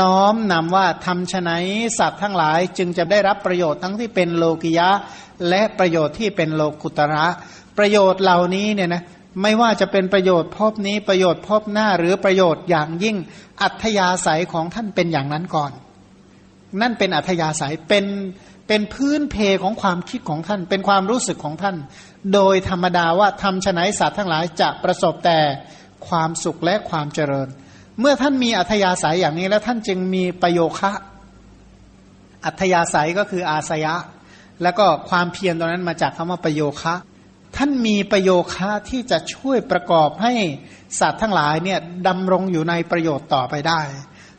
[0.00, 1.56] น้อมนำว่าทำชนะ
[1.98, 4.88] สัตว์ทั้งหลายจึงจะได้รับประโยชน์ทั้งที่เป็นโลกิยะ
[5.48, 7.26] และประโยชน์ที่เป็นโลกุตระ
[7.78, 9.02] ประโยชน์เหล่านี้เนี่ยนะ
[9.42, 13.16] ไม่ว่าจะเป็นประโยชน์พบนี้ประโยชน์พบหน้าหรือประโยชน์อย่างยิ่ง
[13.62, 15.72] อัธยาศัยของท่านเป็นอย่างนั้นก่อน
[16.80, 18.04] นั่นเป็นอัธยาศัยเป็น
[18.68, 21.76] เป็นพื้นเพของความคิดของท่าน เป็นความรู้สึกของท่าน
[22.34, 25.38] โดยธรรมดาว่าทำชนะสัตว์ทั้งหลายจะประสบแต่
[26.08, 27.48] ความสุขและความเจริญ
[28.00, 30.92] เมื่อท่านมีอัธยาศัยอย่างนี้แล้วท่านจึงมีประโยคะ
[32.44, 33.94] อัธยาศัยก็คืออาสยะ
[34.62, 36.94] แล้วก็ความเพียรตรงนั้นมาจากคำว่าประโยคะ
[37.56, 40.32] ท่านมีประโยคะที่จะช่วยประกอบให้
[41.00, 41.78] สัตว์ทั้งหลายเนี่ย
[42.08, 43.80] ดำรงอยู่ในประโยชน์ต่อไปได้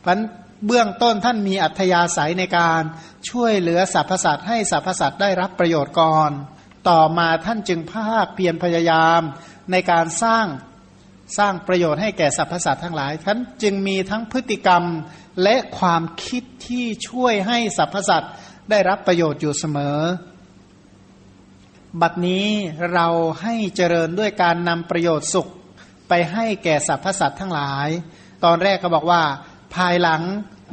[0.00, 0.18] เพราะ
[0.66, 2.82] เบื้องต้นท่านมีอัธยาศัยในการ
[3.30, 6.30] ช่วยเหลือสรรพสัตว์ให้สรรพสัตว์ได้รับประโยชน์ก่อน
[6.88, 9.20] ต่อมาท่านจึงภาคเพียรพยายาม
[9.70, 10.46] ในการสร้าง
[11.36, 14.82] สร้างประโยชน์ให้แก่สรรพสัตว์ทั้งหลายท่านจึงมีทั้งพฤติกรรม
[15.42, 18.32] และความคิดที่ช่วยให้สรรพสัตว์
[18.70, 19.98] ได้รับประโยชน์อยู่เสมอ
[22.00, 22.46] บัดนี้
[22.92, 23.08] เรา
[23.42, 25.48] ให้เจริญด้วยการนำประโยชน์สุข
[26.08, 27.88] ไปให้แก่สรรพสัตว์ทั้งหลาย
[28.44, 29.22] ตอนแรกก็บอกว่า
[29.74, 30.22] ภายหลัง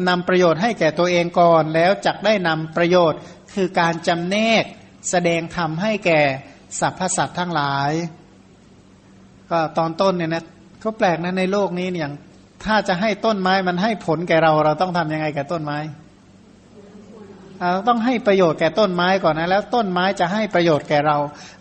[0.08, 3.20] นำประโยชน์ให้แก่ตัวเองก่อน แล้วจักได้นำประโยชน์
[3.54, 4.64] คือการจำแนก
[5.10, 6.22] แสดงธรรมให้แก่
[6.80, 7.92] สรรพสัตว์ทั้งหลาย
[9.52, 10.44] ก็ตอนต้นเนี่ยนะ
[10.84, 12.14] ก็แปลกนะในโลกนี้อย่าง
[12.66, 15.78] ถ้าจะให้ต้นไม้มันให้ผลแก่เรา เราต้องทํำยังไงแก่ต้นไม้
[17.74, 21.18] เราต้องให้ประโยชน์แก่ต้นไม้ก่อนนะแล้วต้นไม้จะให้ประโยชน์แก่เรา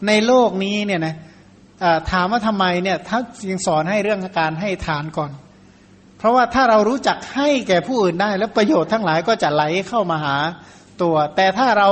[0.06, 1.14] ในโลกนี้เนี่ยนะ
[2.10, 3.18] ถามว่าทำไมเนี่ยถ้า
[3.50, 5.30] ยังสอนให้เรื่องการให้ทานก่อน
[6.18, 10.36] เพราะว่าถ้าเรารู้จักให้แก่ผู้อื่นได้ แล้วประโยชน์ทั้งหลายก็จะไหลเข้ามาหา
[11.02, 11.88] ตัว แต่ถ้าเรา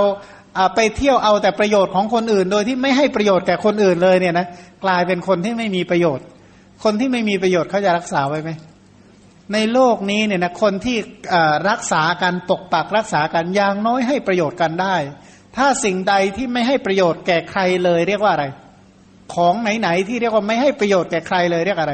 [0.75, 4.47] ไปเที่ยวเอาแต่ประโยชน์ของคนอื่น โดยที่ไม่ให้ประโยชน์แก่คนอื่นเลยเนี่ยนะ
[4.85, 6.25] กลายเป็นคนที่ไม่มีประโยชน์
[6.85, 8.51] คนที่ไม่มีประโยชน์เขาจะรักษาไว้ไหม
[9.53, 10.97] ในโลกนี้เนี่ยนะคนที่
[11.71, 14.97] รักษาการปกปักรักษากันอย่างน้อยให้ประโยชน์กันได้
[15.57, 18.47] ถ้าสิ่งใดที่ไม่ให้ประโยชน์แก่ใครเลย เรียกว่าอะไร
[19.35, 21.93] ของไหนๆที่เรียกว่าไม่ให้ประโยชน์แก่ใครเลยเรียกอะไร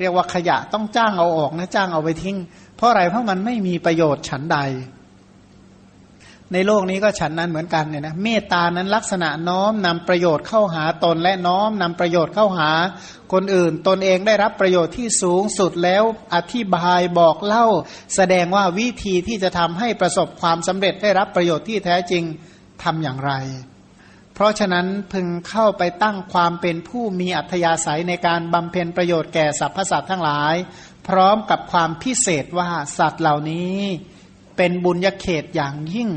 [0.00, 2.36] เรียกว่าขยะต้องจ้างเอาออกนะจ้างเอาไปทิ้ง
[2.76, 4.58] เพราะอะไรเพราะมันไม่มีประโยชน์ฉันใด
[6.52, 12.70] ในโลกนี้ก็ฉันนั้นเหมือนกันเนี่ยนะเมตตานั้นลักษณะน้อมนำประโยชน์เข้าหาตนและน้อมนำประโยชน์เข้าหา
[13.32, 16.02] คนอื่น ตนเองได้รับประโยชน์ที่สูงสุดแล้ว
[16.34, 17.66] อธิบายบอกเล่า
[18.16, 22.24] แสดงว่าวิธีที่จะทำให้ประสบความสำเร็จได้รับประโยชน์ที่แท้จริง
[22.82, 23.32] ทำอย่างไร
[24.34, 30.54] เพราะฉะนั้นพึงเข้าไปตั้งความเป็นผู้มีอัธยาศัยในการบำเพ็ญประโยชน์แก่สรรพสัตว์ทั้งหลาย
[31.08, 33.78] พร้อมกับความพิเศษว่าสัตว์เหล่านี้
[34.56, 36.10] เป็นบุญยเขตอย่างยิ่ง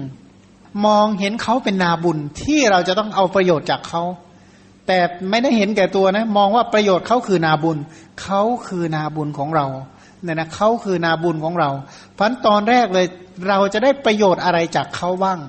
[0.85, 4.03] มองเห็นเขาเป็นนาบุญที่เราจะต้องเอาประโยชน์จากเขา
[4.88, 4.99] แต่
[5.30, 7.77] ไม่ได้เห็นแก่ตัวนะ มองว่าประโยชน์เขาคือนาบุญ
[8.22, 9.68] เขาคือนาบุญของเรา
[10.23, 11.69] เนี่ยนะเขาคือนาบุญของเรา
[12.14, 13.05] เพราะตอนแรกเลย
[13.47, 15.39] เราจะได้ประโยชน์อะไรจากเขาบ้าง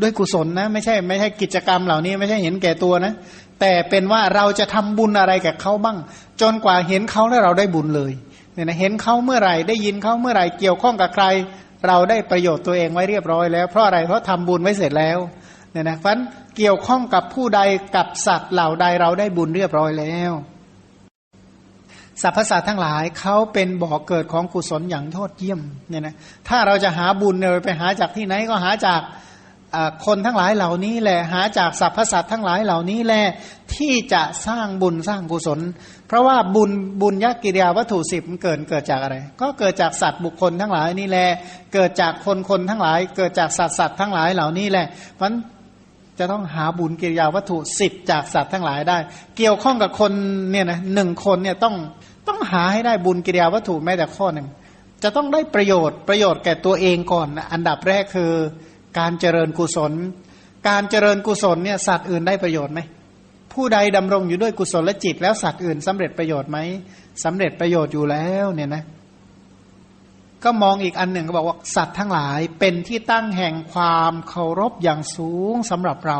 [0.00, 3.12] ด้วยกุศลนะ ไม่ใช่ไม่ใช่กิจกรรมเหล่านี้ ไม่ใช่เห็นแก่ตัวนะ
[3.60, 5.98] แต่เป็นว่าเราจะทำบุญอะไรกับเขาบ้าง
[6.40, 8.12] จนกว่าเห็นเขาแล้วเราได้บุญเลย
[8.54, 11.24] เนี่ยนะเห็นเขาเมื่อไหร่ได้ยินเขาเมื่อไหร่เกี่ยวข้องกับใคร
[11.88, 15.18] เราได้ประโยชน์ตัวเองไว้เรียบร้อยแล้ว เพราะอะไรเพราะทำบุญไว้เสร็จแล้ว
[15.72, 16.16] เนี่ยนะเพราะ
[16.56, 17.60] เกี่ยวข้องกับผู้ใด
[17.96, 20.32] กับสัตว์เหล่าใดเราได้บุญเรียบร้อยแล้ว
[22.22, 26.14] สรรพสัตว์ทั้งหลายเขาเป็นบ่อเกิดของกุศลอย่างโทษเยี่ยมเนี่ยนะ
[26.48, 29.00] ถ้าเราจะหาบุญเนี่ยไปหาจากที่ไหนก็หาจาก
[30.06, 33.24] คนทั้งหลายเหล่านี้แหละหาจากสรรพสัตว์ทั้งหลายเหล่านี้แหละ
[33.74, 35.60] ที่จะสร้างบุญสร้างกุศล
[36.10, 36.70] เพราะว่าบุญ
[37.02, 41.28] บุญยักกิริยาวัตถุสิบมันเกิดเกิดจากอะไร ก็เกิดจากสัตว์บุคคลทั้งหลายนี่แหละ
[41.74, 45.32] เกิดจากคนคนทั้งหลาย เกิดจากสัตว์สัตว์ทั้งหลายเหล่านี้แหละเพราะ
[46.18, 48.98] จะต้องหาบุญกิริยาวัตถุสิบจากสัตว์ทั้งหลายได้
[49.36, 50.12] เกี่ยวข้องกับคน
[50.50, 51.74] เนี่ยนะหนึ่งคนเนี่ยต้อง
[52.28, 54.46] ต้องหาให้ได้บุญกิริยาวัตถุแม้แต่ข้อหนึ่ง
[55.02, 58.32] จะต้องได้ประโยชน์ประโยชน์แก่ตัวเองก่อน อันดับแรกคือ
[58.98, 59.92] การเจริญกุศล
[60.68, 62.80] การเจริญกุศลเนี่ยสัตว์อื่นได้ประโยชน์ไหม
[63.52, 66.58] ผู้ใดดำรงอยู่ด้วยกุศลและจิต แล้วสัตว์อื่นสำเร็จประโยชน์ไหม
[67.24, 68.84] สำเร็จประโยชน์อยู่แล้วเนี่ยนะ
[70.44, 76.18] ก็มองอีกอันหนึ่งก็บอกว่าสัตว์ทั้งหลายเป็นที่ตั้งแห่งความเคารพอย่างสูงสำหรับเรา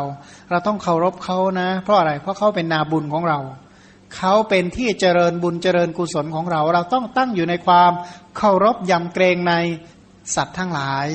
[0.49, 3.39] เราต้องเคารพเขานะ เพราะอะไรเพราะเขาเป็นนาบุญของเรา
[4.15, 7.91] เขาเป็นที่เจริญบุญเจริญกุศลของเรา เราต้องตั้งอยู่ในความ
[8.37, 9.53] เคารพยำเกรงใน
[10.35, 11.07] สัตว์ทั้งหลาย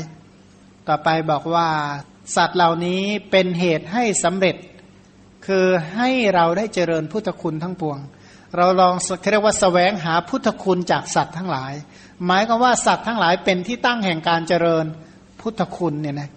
[0.88, 1.68] ต่อไปบอกว่า
[2.36, 4.56] สัตว์เหล่านี้เป็นเหตุให้สำเร็จ
[5.47, 5.66] คือ
[5.97, 7.98] ให้เราได้เจริญพุทธคุณทั้งปวง
[8.56, 8.94] เราลอง
[9.31, 11.73] เรียกว่าสแสวงหาพุทธคุณจากสัตว์ทั้งหลาย
[12.24, 14.85] หมายก็ว่าสัตว์ทั้งหลายเป็นที่ตั้งแห่งการเจริญ
[15.40, 16.31] พุทธคุณเนี่ยนะ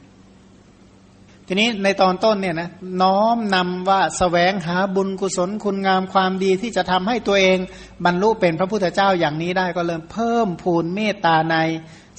[1.47, 2.69] ทีนี้ในตอนต้นเนี่ยนะ
[3.01, 7.57] น้อมนำว่าสแสวงหาบุญกุศลคุณงามความดีที่จะทำให้ตัวเอง
[8.05, 11.55] บรรลุเป็นพระพุทธเจ้าอย่างนี้ได้ก็เริ่มเพิ่มพูนเมตตาใน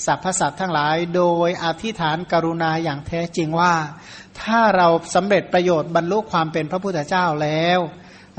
[0.07, 3.75] สรรพสัตว์ทั้งหลาย โดยอธิษฐานกรุณาอย่างแท้จริงว่า
[4.43, 7.81] ถ้าเราสำเร็จประโยชน์บรรลุความเป็นพระพุทธเจ้าแล้ว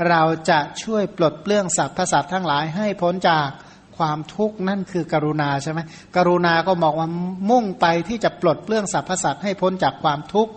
[0.08, 3.48] เราจะช่วยปลดเปลื้องสรรพสัตว์ทั้งหลายให้พ้นจาก
[3.96, 5.80] ความทุกข์นั่นคือกรุณาใช่ไหม
[6.16, 7.08] กรุณาก็บอกว่า
[7.50, 10.52] มุ่งไปที่จะปลดเปลื้องสรรพสัตว์ให้พ้นจากความทุกข์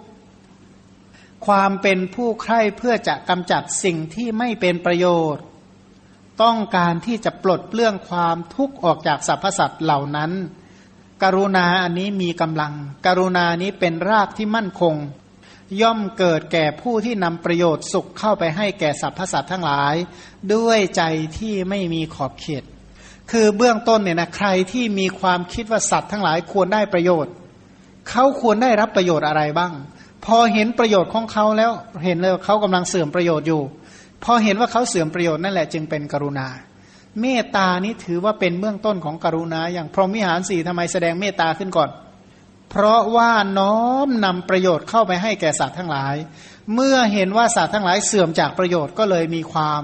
[1.47, 5.43] ความเป็นผู้ใคร่เพื่อจะกำจัดสิ่งที่ไม่เป็นประโยชน์
[6.43, 10.31] ต้องการที่จะปลดเปลื้องความทุกข์ออกจากสรรพสัตว์เหล่านั้น
[11.23, 12.73] กรุณาอันนี้มีกำลัง
[13.05, 14.95] กรุณานี้เป็นรากที่มั่นคง
[15.81, 19.95] ย่อมเกิดแก่ผู้ที่นำประโยชน์สุขเข้าไปให้แก่สรรพสัตว์ทั้งหลาย
[20.53, 21.03] ด้วยใจ
[21.37, 22.63] ที่ไม่มีขอบเขต
[23.31, 27.33] คือเบื้องต้นเนี่ยนะใครที่มีความคิดว่าสัตว์ทั้งหลายควรได้ประโยชน์
[28.09, 29.73] เขาควรได้รับประโยชน์อะไรบ้าง
[30.25, 31.71] พอเห็นประโยชน์ของเขาแล้ว
[32.03, 33.61] เห็นเลยเขากำลังเสื่อมประโยชน์อยู่
[34.23, 36.47] พอเห็นว่าเขาเสื่อมประโยชน์นั่นแหละจึงเป็นกรุณา
[37.21, 41.89] เมตตานี้ถือว่าเป็นเบื้องต้นของกรุณา อย่างพรหมิหารสี่ทำไมแสดงเมตตาขึ้นก่อน
[42.77, 46.15] เพราะว่าน้อมนำประโยชน์เข้าไปให้แก่สัตว์ทั้งหลาย
[46.75, 49.81] เมื่อเห็นว่าสัตว์ทั้งหลายเสื่อมจากประโยชน์ก็เลยมีความ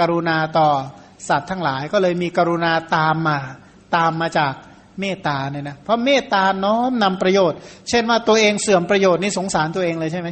[0.00, 0.70] กรุณาต่อ
[1.28, 3.38] สัตว์ทั้งหลายก็เลยมีกรุณาตามมา
[3.96, 4.52] ตามมาจาก
[5.00, 7.58] เมตตาเนี่ยนะเพราะเมตตาน้อมนำประโยชน์
[7.88, 10.28] เช่นว่าตัวเองเสื่อมประโยชน์นี่สงสารตัวเองเลยใช่ไหม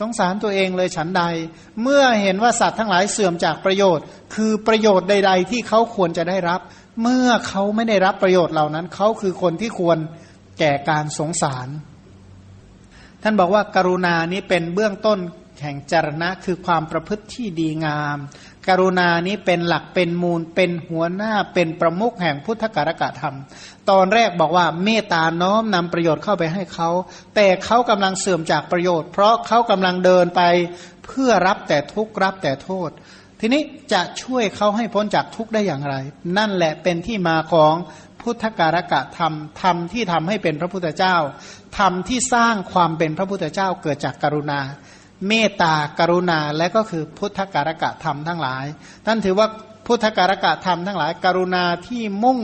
[0.00, 1.22] สงสารตัวเองเลยฉันใด
[1.82, 4.04] เมื่อเห็นว่าสัตว์ทั้งหลายเสื่อมจากประโยชน์
[4.34, 6.60] คือประโยชน์ใด ๆ ที่เขาควรจะได้รับ
[7.02, 9.98] เมื่อเขาไม่ได้รับประโยชน์เหล่านั้น เขาคือคนที่ควร
[10.58, 11.68] แก่การสงสาร
[13.22, 15.18] ท่านบอกว่าการุณานี้เป็นเบื้องต้น
[15.62, 18.18] แห่งจรณะคือความประพฤติที่ดีงาม
[18.68, 23.36] กรุณานี้เป็นหลักเป็นมูล เป็นหัวหน้าเป็นประมุขแห่งพุทธการกะธรรม
[23.90, 26.90] ตอนแรกบอกว่าเมตตาน้อมนำประโยชน์เข้าไปให้เขา
[27.34, 30.42] แต่เขากำลังเสื่อมจากประโยชน์ เพราะเขากำลังเดินไป
[31.06, 32.90] เพื่อรับแต่ทุกข์รับแต่โทษ
[33.40, 33.62] ทีนี้
[33.92, 35.94] จะช่วยเขาให้พ้นจากทุกข์ได้อย่างไร
[36.38, 37.74] นั่นแหละเป็นที่มาของ
[38.22, 41.16] พุทธการกะธรรมธรรมที่ทำให้เป็นพระพุทธเจ้า
[41.78, 44.60] ธรรมที่สร้างความเป็นพระพุทธเจ้าเกิดจากกรุณา
[45.28, 48.64] เมตตากรุณาและก็คือพุทธการกะธรรมทั้งหลาย
[49.06, 49.46] ท่านถือว่า
[49.86, 52.38] พุทธการกะธรรมทั้งหลาย กรุณาที่มุ่ง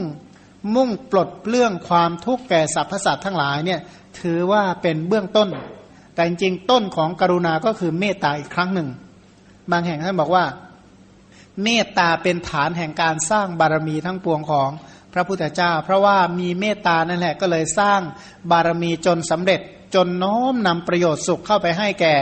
[0.75, 3.79] มุ่งปลดเรื่องความทุกข์แก่สรรพสัตว์ทั้งหลายเนี่ย
[4.19, 5.49] ถือว่าเป็นเบื้องต้น
[6.13, 8.89] แต่จริงต้นของกรุณาก็คือเมตตาอีกครั้งหนึ่ง
[9.71, 10.45] บางแห่งท่านบอกว่า
[11.63, 14.69] เมตตาเป็นฐานแห่งการสร้างบารมีทั้งปวงของ
[15.13, 18.01] พระพุทธเจ้า เพราะว่ามีเมตตานั่นแหละก็เลยสร้าง
[18.51, 19.61] บารมีจนสำเร็จ
[19.95, 22.15] จนน้อมนำประโยชน์สุขเข้าไปให้แก่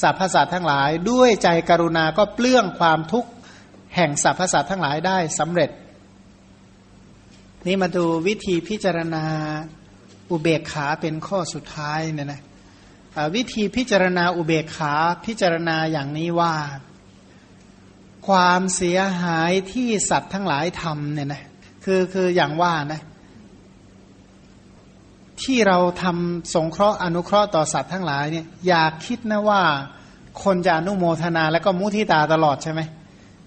[0.00, 3.30] สรรพสัตว์ทั้งหลาย ด้วยใจกรุณาก็เปลื้องความทุกข์
[3.96, 5.70] แห่งสรรพสัตว์ทั้งหลายได้สำเร็จ
[7.66, 9.24] นี่มาดูวิธีพิจารณา
[10.30, 12.40] อุเบกขาเป็นข้อสุดท้ายเนี่ยนะ
[13.34, 14.94] วิธีพิจารณาอุเบกขา
[15.26, 16.54] พิจารณาอย่างนี้ว่า
[18.28, 21.44] ความเสียหายที่สัตว์ทั้งหลายทำเนี่ยนะ
[21.84, 23.00] คือคืออย่างว่านะ
[25.42, 29.62] ที่เราทำสงเคราะห์อนุเคราะห์ต่อสัตว์ทั้งหลายเนี่ยอยากคิดนะว่า
[30.44, 32.80] คนจะอนุโมทนาแล้วก็มุทิตาตลอดใช่ไหม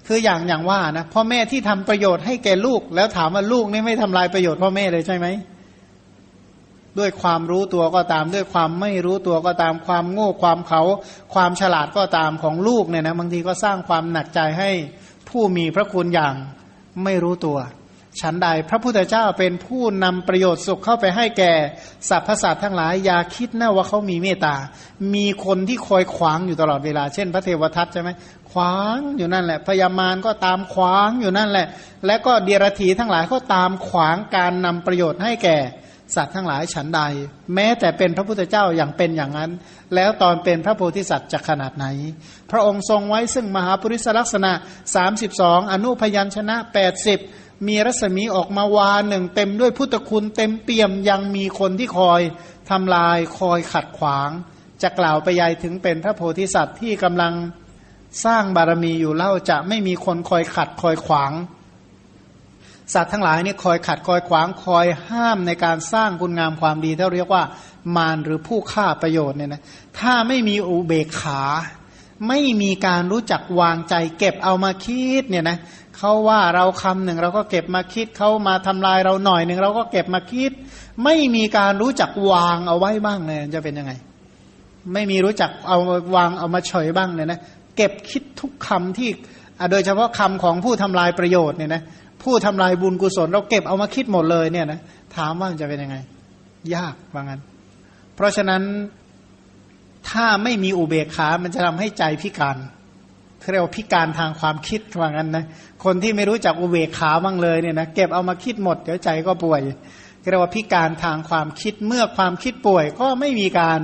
[0.07, 5.27] คืออย่างอย่างว่านะพ่อแม่ที่ทำประโยชน์ให้แก่ลูก แล้วถามว่าลูกนี่ไม่ทำลายประโยชน์พ่อแม่เลยใช่ไหม
[6.99, 10.81] ด้วยความรู้ตัวก็ตาม ด้วยความไม่รู้ตัวก็ตาม ความโง่ความเขา
[11.33, 14.71] ความฉลาดก็ตามของลูกเนี่ยนะบางทีก็สร้างความหนักใจให้
[15.29, 16.35] ผู้มีพระคุณอย่าง
[17.03, 17.57] ไม่รู้ตัว
[18.21, 21.53] ฉันใดพระพุทธเจ้าเป็นผู้นำประโยชน์สุขเข้าไปให้แก่
[22.09, 24.55] สรรพสัตว์ทั้งหลาย อย่าคิดนะว่าเขามีเมตตา
[25.15, 28.09] มีคนที่คอยขวางอยู่ตลอดเวลา เช่น พระเทวทัตใช่ไหม
[28.51, 31.67] ขวางอยู่นั่นแหละพยามารก็ตามขวางอยู่นั่นแหละ
[32.05, 35.57] และก็เดียรถีทั้งหลายก็ตามขวางการนำประโยชน์ให้แก่
[36.15, 37.01] สัตว์ทั้งหลายฉันใด
[37.53, 39.51] แม้แต่เป็นพระพุทธเจ้าอย่างเป็นอย่างนั้น
[39.95, 41.85] แล้วตอนเป็นพระโพธิสัตว์จะขนาดไหน
[42.51, 44.51] พระองค์ทรงไว้ซึ่งมหาปริศลักษณะ
[45.11, 52.21] 32 อนุพยัญชนะ 80 มีรัศมีออกมาวาหนึ่งเต็มด้วยพุทธคุณเต็มเปี่ยมยังมีคนที่คอย
[52.69, 54.29] ทำลายคอยขัดขวาง
[54.81, 57.33] จะกล่าวไปยายถึงเป็นพระโพธิสัตว์ที่กำลัง
[58.25, 61.31] สร้างบารมีอยู่เล่าจะไม่มีคนคอยขัดคอยขวาง
[62.93, 67.43] สัตว์ทั้งหลายนี่คอยขัดคอยขวางคอยห้ามในการสร้างคุณงามความดีที่เรียกว่า
[67.95, 69.61] มารหรือผู้ฆ่าประโยชน์เนี่ยนะ
[69.99, 71.41] ถ้าไม่มีอุเบกขา
[72.27, 75.57] ไม่มีการรู้จักวางใจ เก็บเอามาคิดเนี่ยนะ
[75.97, 80.51] เขาว่าเราคำหนึ่งเราก็เก็บมาคิดเขามาทำลายเราหน่อยหนึ่งเราก็เก็บมาคิด
[81.03, 83.91] ไม่มีการรู้จักวางเอาไว้บ้างเลยจะเป็นยังไง
[84.93, 85.77] ไม่มีรู้จักเอา
[86.15, 87.39] วางเอามาเฉยบ้างเนี่ยนะ
[87.75, 89.09] เก็บคิดทุกคำที่
[89.71, 91.81] โดยเฉพาะคำของผู้ทำลายประโยชน์เนี่ยนะ
[92.23, 94.79] ผู้ทำลายบุญกุศลเราเก็บเอามาคิดหมดเลยเนี่ยนะ
[95.15, 95.97] ถามว่าจะเป็นยังไง
[96.75, 97.41] ยากว่างั้น
[98.15, 98.61] เพราะฉะนั้น
[100.09, 102.57] ถ้าไม่มีอุเบกขา มันจะทำให้ใจพิการ
[103.51, 105.45] เรียกว่าพิการทางความคิดว่างั้นนะ
[105.83, 109.61] คนที่ไม่รู้จักอุเบกขาบ้างเลยเนี่ยนะเก็บเอามาคิดหมดเดี๋ยวใจก็ป่วย
[110.29, 113.79] เรียกว่าพิการทางความคิดเมื่อความคิดป่วย ก็ไม่มีการ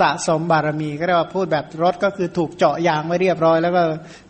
[0.00, 3.82] สะสมบารมีก็เรียกว่าพูดแบบรถก็คือถูกเจาะยางไว้เรียบร้อย แล้วก็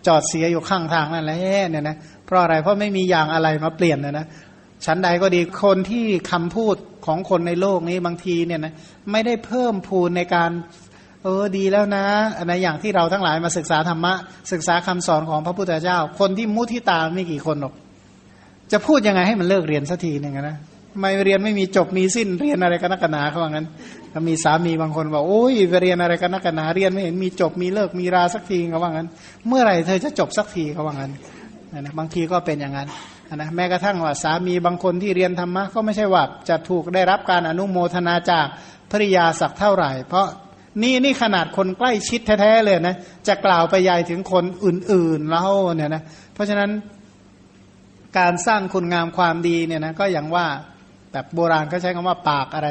[0.06, 1.38] จอดเสียอยู่ข้างทางนั่นแหละ
[1.70, 1.96] เนี่ยนะ
[2.26, 4.26] เพราะอะไรเพราะไม่มียางอะไรมาเปลี่ยนนะนะ
[4.84, 6.76] ชั้นใดก็ดีคนที่คำพูด
[7.06, 8.74] ของคนในโลกนี้บางทีเนี่ยนะ
[9.12, 10.50] ไม่ได้เพิ่มพูนในการ
[11.24, 12.04] เออดีแล้วนะ
[12.48, 14.12] ในอย่างที่เราทั้งหลายมาศึกษาธรรมะ
[14.52, 17.74] ศึกษาคำสอนของพระพุทธเจ้า คนที่มุทิตาไม่กี่คนหรอก
[18.72, 20.56] จะพูดยังไงให้มันเลิกเรียนสักทีหนึ่งนะ
[21.00, 23.66] ไม่เรียนไม่มีจบมีสิ้นเรียนอะไรกันนักหนาเขาว่างั้น
[24.12, 29.08] ถ้ามีสามีบางคนบอกโอ้ยไปเรียนอะไรกันนักหนาเรียนไม่เห็นมีจบมีเลิกมีราสักทีเขาว่างั้น
[29.48, 31.12] เมื่อไหร่เธอจะจบสักทีเขาว่างั้น
[31.80, 32.88] นะบางทีก็เป็นอย่างนั้น
[33.34, 38.46] นะแม้กระทั่งว่าสามีบางคนที่เรียนธรรมะก็ไม่ใช่ว่าจะถูกได้รับการอนุโมทนาจาก
[38.90, 40.26] ภริยาสักเท่าไหร่ เพราะ
[40.82, 42.96] นี่นี่ขนาดคนใกล้ชิดแท้ๆเลยนะ
[43.28, 46.02] จะกล่าวไปยายถึงคนอื่นๆแล้วเนี่ยนะ
[46.34, 46.70] เพราะฉะนั้น
[48.18, 50.46] การสร้างคุณงามความดีเนี่ยนะก็อย่างว่า
[51.12, 52.68] แบบโบราณเขาใช้คำว่าปากอะไร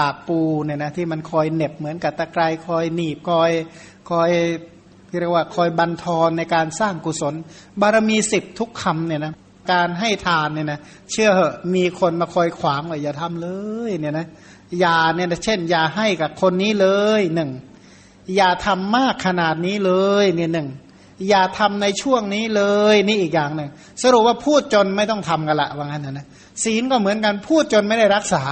[0.00, 3.50] ปากปูเนี่ยนะที่มันคอยเน็บเหมือนกับตะไคร้คอยหนีบคอย
[4.10, 4.30] คอย
[5.20, 7.34] เรียกว่าคอยบันทอนในการสร้างกุศล
[7.80, 9.32] บารมีสิบทุกคำเนี่ยนะ
[9.72, 10.78] การให้ทานเนี่ยนะ
[11.10, 13.48] เชื่อเหอะมีคนมาคอยขวางว่าอย่าทำเล
[13.88, 14.26] ยเนี่ยนะ
[14.80, 16.88] อย่าเนี่ยเช่น อย่าให้กับคนนี้เล
[17.18, 17.50] ยหนึ่ง
[18.36, 19.92] อย่าทำมากขนาดนี้เล
[20.22, 20.68] ยเนี่ยหนึ่ง
[21.28, 23.68] อย่าทำในช่วงนี้เลยนี่อีกอย่างหนึ่ง
[24.02, 26.26] สรุปว่าพูดจนไม่ต้องทำกันละว่างั้นนะ
[26.64, 28.42] ศีลก็เหมือนกันพูดจนไม่ได้รักษา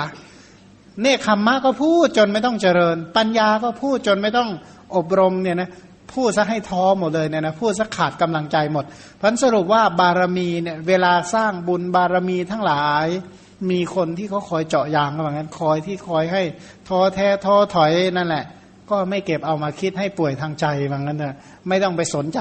[1.01, 4.51] เนคขมมะก็พูดจนไม่ต้องเจริญ ปัญญาก็พูดจนไม่ต้อง
[4.97, 5.70] อบรมเนี่ยนะ
[6.12, 8.85] พูดซะให้ท้อหมดเลยเนี่ยนะพูดซะขาดกำลังใจหมด
[9.20, 13.07] พันสรุปว่าบารมีเนี่ยเวลาสร้างบุญบารมีทั้งหลาย
[13.70, 16.43] มีคนที่เขาคอยเจาะยางก็แบบนั้นคอยที่คอยให้
[16.89, 18.44] ท้อแท้ท้อถอยนั่นแหละ
[18.90, 21.36] ก็ไม่เก็บเอามาคิดให้ป่วยทางใจบางนั้นเถอะ
[21.68, 22.40] ไม่ต้องไปสนใจ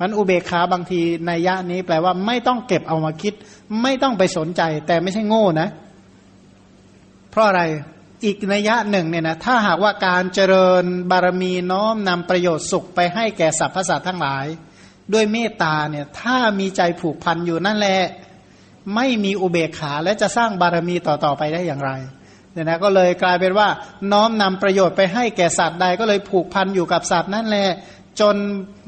[0.00, 3.34] มันอุเบกขาบางทีในยะนี้แปลว่าไม่ต้องเก็บเอามาคิด
[3.82, 5.68] ไม่ต้องไปสนใจ แต่ไม่ใช่โง่นะ
[7.30, 7.62] เพราะอะไร
[8.24, 14.46] อีกนัยยะหนึ่งเนี่ยนะถ้าหากว่าการเจริญบารมีน้อมนำประโยชน์สุขไปให้แก่สรรพสัตว์ทั้งหลาย
[15.12, 18.00] ด้วยเมตตาเนี่ยถ้ามีใจผูกพันอยู่นั่นแหละ
[18.94, 21.92] ไม่มีอุเบกขาและจะสร้างบารมีต่อๆไปได้อย่างไร
[22.52, 23.68] เนี่ยนะก็เลยกลายเป็นว่า
[24.12, 27.68] น้อมนำประโยชน์ไปให้แก่สัตว์ใดก็เลยผูกพันอยู่กับสัตว์นั่นแหละ
[28.20, 28.36] จน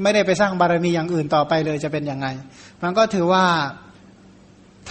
[0.03, 2.27] ไม่ได้ไปสร้างบารมีอย่างอื่นต่อไปเลยจะเป็นยังไง
[2.83, 3.45] มันก็ถือว่า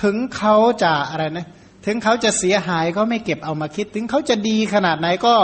[0.01, 1.47] ถึงเขาจะอะไรนะ
[1.85, 5.35] ถึงเขาจะเสียหายก็ไม่เก็บเอามาคิด ถึงเขาจะดีขนาดไหนก็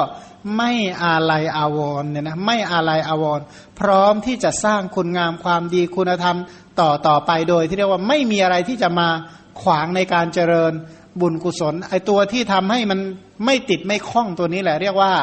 [0.58, 0.72] ไม่
[1.04, 3.40] อาลัยอาวรเนี่ยนะไม่อาลัยอาวร
[3.80, 6.38] พร้อมที่จะสร้างคุณงามความดีคุณธรรม
[6.80, 9.10] ต่อต่อไปโดย ที่เรียกว่าไม่มีอะไรที่จะมา
[9.62, 10.74] ขวางในการเจริญ
[11.22, 13.00] บุญกุศล ไอตัวที่ทำให้มัน
[13.46, 15.14] ไม่ติดไม่คล้องตัวนี้แหละ เรียกว่า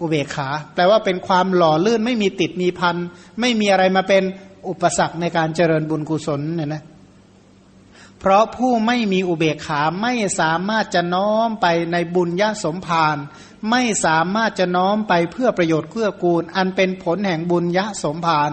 [0.00, 2.96] อุเบกขา แปลว่าเป็นความหล่อลื่นไม่มีติดมีพัน
[3.40, 4.22] ไม่มีอะไรมาเป็น
[4.68, 6.82] อุปสรรคในการเจริญบุญกุศลเนี่ยนะ
[8.18, 13.16] เพราะผู้ไม่มีอุเบกขาไม่สามารถจะน้อมไปในบุญญาสมภาร
[13.70, 18.50] ไม่สามารถจะน้อมไปเพื่อประโยชน์เพื่อกูล อันเป็นผลแห่งบุญญาสมภาร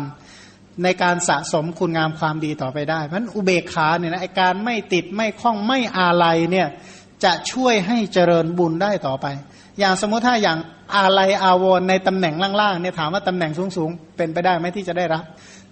[0.84, 6.68] ในการสะสมคุณงามความดีต่อไปได้เพราะนั้นอุเบกขาเนี่ยนะการไม่ติดไม่คล้องไม่อาลัยเนี่ย
[7.24, 9.26] จะช่วยให้เจริญบุญได้ต่อไป
[9.80, 10.58] อย่างสมมติถ้าอย่าง
[10.96, 15.24] อาลัยอาวรในตำแหน่งล่างๆเนี่ยถามว่าตำแหน่งสูงๆเป็นไปได้ไหมที่จะได้รับ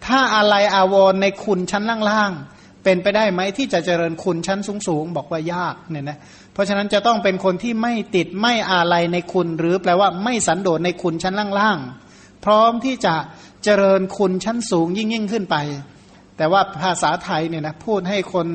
[0.06, 6.18] ถ้าอาลัยอาวรในคุณชั้นล่างๆเป็นไปได้ไหมที่จะเจริญคุณชั้นสูงๆบอกว่ายากเนี่ยนะ
[6.54, 13.16] เพราะฉะนั้นจะต้องเป็นคนที่ไม่ติดไม่อาลัยในคุณ หรือแปลว่าไม่สันโดษในคุณชั้นล่างๆพร้อมที่จะ
[13.64, 15.56] เจริญคุณชั้นสูงยิ่งยิ่งขึ้นไป
[16.38, 18.48] แต่ว่าภาษาไทยเนี่ยนะพูดให้คน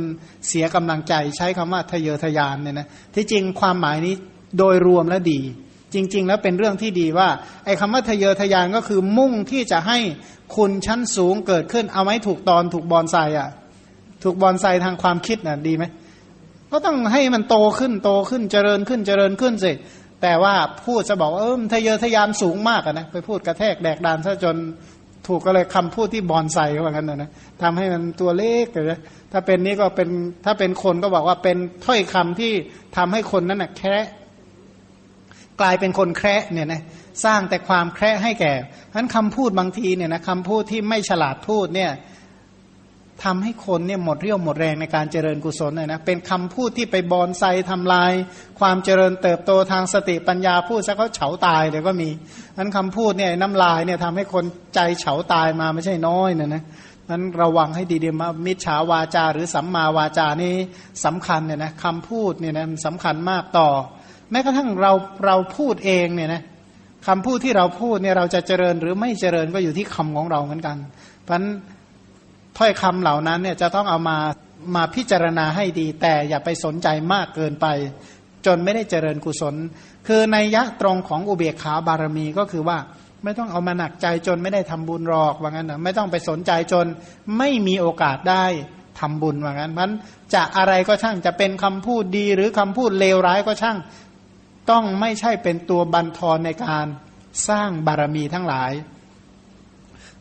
[0.48, 4.14] เสียกำลังใจใช้คำว่าทะเยอทะยานเนี่ยนะที่จริงความหมายนี้
[4.58, 5.40] โดยรวมแล้วดี
[5.94, 7.28] จริง ๆ แล้วเป็นเรื่องที่ดีว่า
[7.64, 9.98] ไอ้คำว่าทะเยอทะยานก็คือมุ่งที่จะให้
[10.56, 13.48] คุณชั้นสูงเกิดขึ้น เอาไว้ถูกตอนถูกบอลไซอะ
[14.22, 15.84] ถูกบอลไซทางความคิดน่ะดีไหม
[16.72, 19.72] ก็ต้องให้มันโตขึ้นโตขึ้นเจริญขึ้นเจริญขึ้นสิ
[20.22, 20.54] แต่ว่า
[20.84, 24.56] พูดจะบอกว่าเออทะเยอทะยานสูงมากนะไปพูดกระแทกแดกดานซะจน
[25.26, 27.30] ถูกก็เลยคำพูดที่บอลไซว่างั้นนะนะ
[27.62, 29.00] ทำให้มันตัวเล็กเลย
[29.32, 30.08] ถ้าเป็นนี้ก็เป็น
[30.44, 32.52] ถ้าเป็นคนก็บอกว่าเป็นถ้อยคำที่
[32.96, 34.04] ทำให้คนนั้นนะแคะ
[35.60, 36.82] กลายเป็นคนแคร์เนี่ยนะ
[37.24, 38.52] สร้างแต่ความแคร์ให้แก่
[38.90, 41.90] ฉะนั้นคำพูดบางทีเนี่ยนะคำพูดที่ไม่ฉลาดพูดเนี่ย
[43.22, 48.12] ทำให้คนเนี่ยหมดเรี่ยวหมดแรงในการเจริญกุศลเลยนะเป็นคำพูดที่ไปบอนไซทำลาย
[48.60, 52.10] ความเจริญเติบโตทางสติปัญญาพูดซะเขาเฉาตายเลยก็มี
[52.56, 56.64] นั้นคำพูดเนี่ยน้ำลายเนี่ยทำให้คนใจเฉาตายมาไม่ใช่น้อยนี่ยนะ
[57.10, 60.54] นั้นระวังให้ดีๆมามิจฉาวาจาหรือสัมมาวาจานี่
[61.04, 63.68] สำคัญเนี่ยนะคำพูดเนี่ยนะสำคัญมากต่อ
[64.30, 64.92] แม้กระทั่งเรา
[65.26, 66.42] เราพูดเองเนี่ยนะ
[67.06, 70.76] คำพูดที่เราพูดเนี่ยเราจะเจริญหรือไม่เจริญก็อยู่ที่คำของเราเหมือนกัน
[71.22, 71.46] เพราะฉะนั้น
[72.58, 74.18] ถ้อยคำเหล่านั้นเนี่ยจะต้องเอามา
[74.76, 77.66] มาพิจารณาให้ดี แต่อย่าไปสนใจมากเกินไป
[78.46, 79.54] จนไม่ได้เจริญกุศล
[80.06, 82.78] คือในยะตรงของอุเบกขาบารมีก็คือว่า
[83.24, 86.86] ไม่ต้องเอามาหนักใจจนไม่ได้ทำบุญหรอกว่างั้นนะไม่ต้องไปสนใจจน
[87.38, 88.44] ไม่มีโอกาสได้
[89.00, 89.90] ทำบุญว่างั้นมัน
[90.34, 93.78] จะอะไรก็ช่างจะเป็นคำพูดดีหรือคำพูดเลวร้ายก็ช่าง
[94.70, 96.86] ต้องไม่ใช่เป็นตัวบันทอนในการ
[97.48, 98.72] สร้างบารมีทั้งหลาย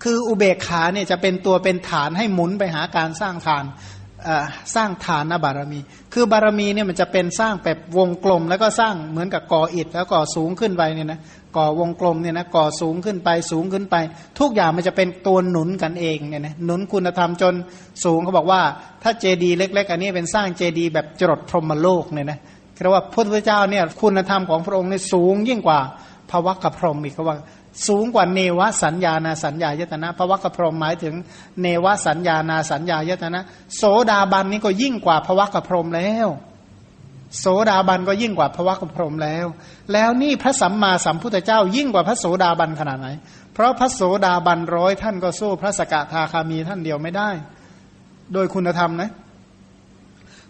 [0.03, 3.65] คืออุเบกขาเนี่ยจะเป็นตัวเป็นฐานให้หมุนไปหาการสร้างฐาน
[4.75, 5.79] สร้างฐานบารมี
[6.13, 11.19] คือบารมีเนี่ยมันจะเป็นสร้างแบบวงกลม แล้วก็สร้างเหมือนกับก่ออิฐแล้วก่อสูงขึ้นไปเนี่ยนะ
[11.57, 13.95] ก่อวงกลมเนี่ยนะก่อสูงขึ้นไปสูงขึ้นไป
[14.39, 17.53] ทุกอย่างมันจะเป็นตัวหนุนกันเองเนี่ยนะหนุนคุณธรรมจน
[18.03, 18.61] สูงเขาบอกว่า
[19.03, 22.39] ถ้าเจดีเล็ก ๆ อันนี้เป็นสร้างเจดีแบบจรดพรหมโลกเนี่ยนะ
[22.81, 25.79] เรียกว่าพระพุทธเจ้าเนี่ยคุณธรรมของพระองค์เนี่ยสูงยิ่งกว่า
[26.29, 27.37] ภวะกับพรหมอีกเขาว่า
[27.87, 31.15] สูงกว่าเนวสัญญานาสัญญายตนะพระวักพรมหมายถึง
[31.61, 33.41] เนวสัญญานาสัญญายตนะ
[33.77, 36.27] โสดาบันนี่ก็ยิ่งกว่าพระวักพรมแล้ว
[37.39, 39.45] โสดาบันก็ยิ่งกว่าพระวักพรมแล้ว
[39.93, 43.07] แล้วนี่พระสัมมาสัมพุทธเจ้า ยิ่งกว่าพระโสดาบันขนาดไหน
[43.53, 47.29] เพราะพระโสดาบันร้อยท่านก็สู้พระสกทาคามีท่านเดียวไม่ได้
[48.33, 49.11] โดยคุณธรรมนะ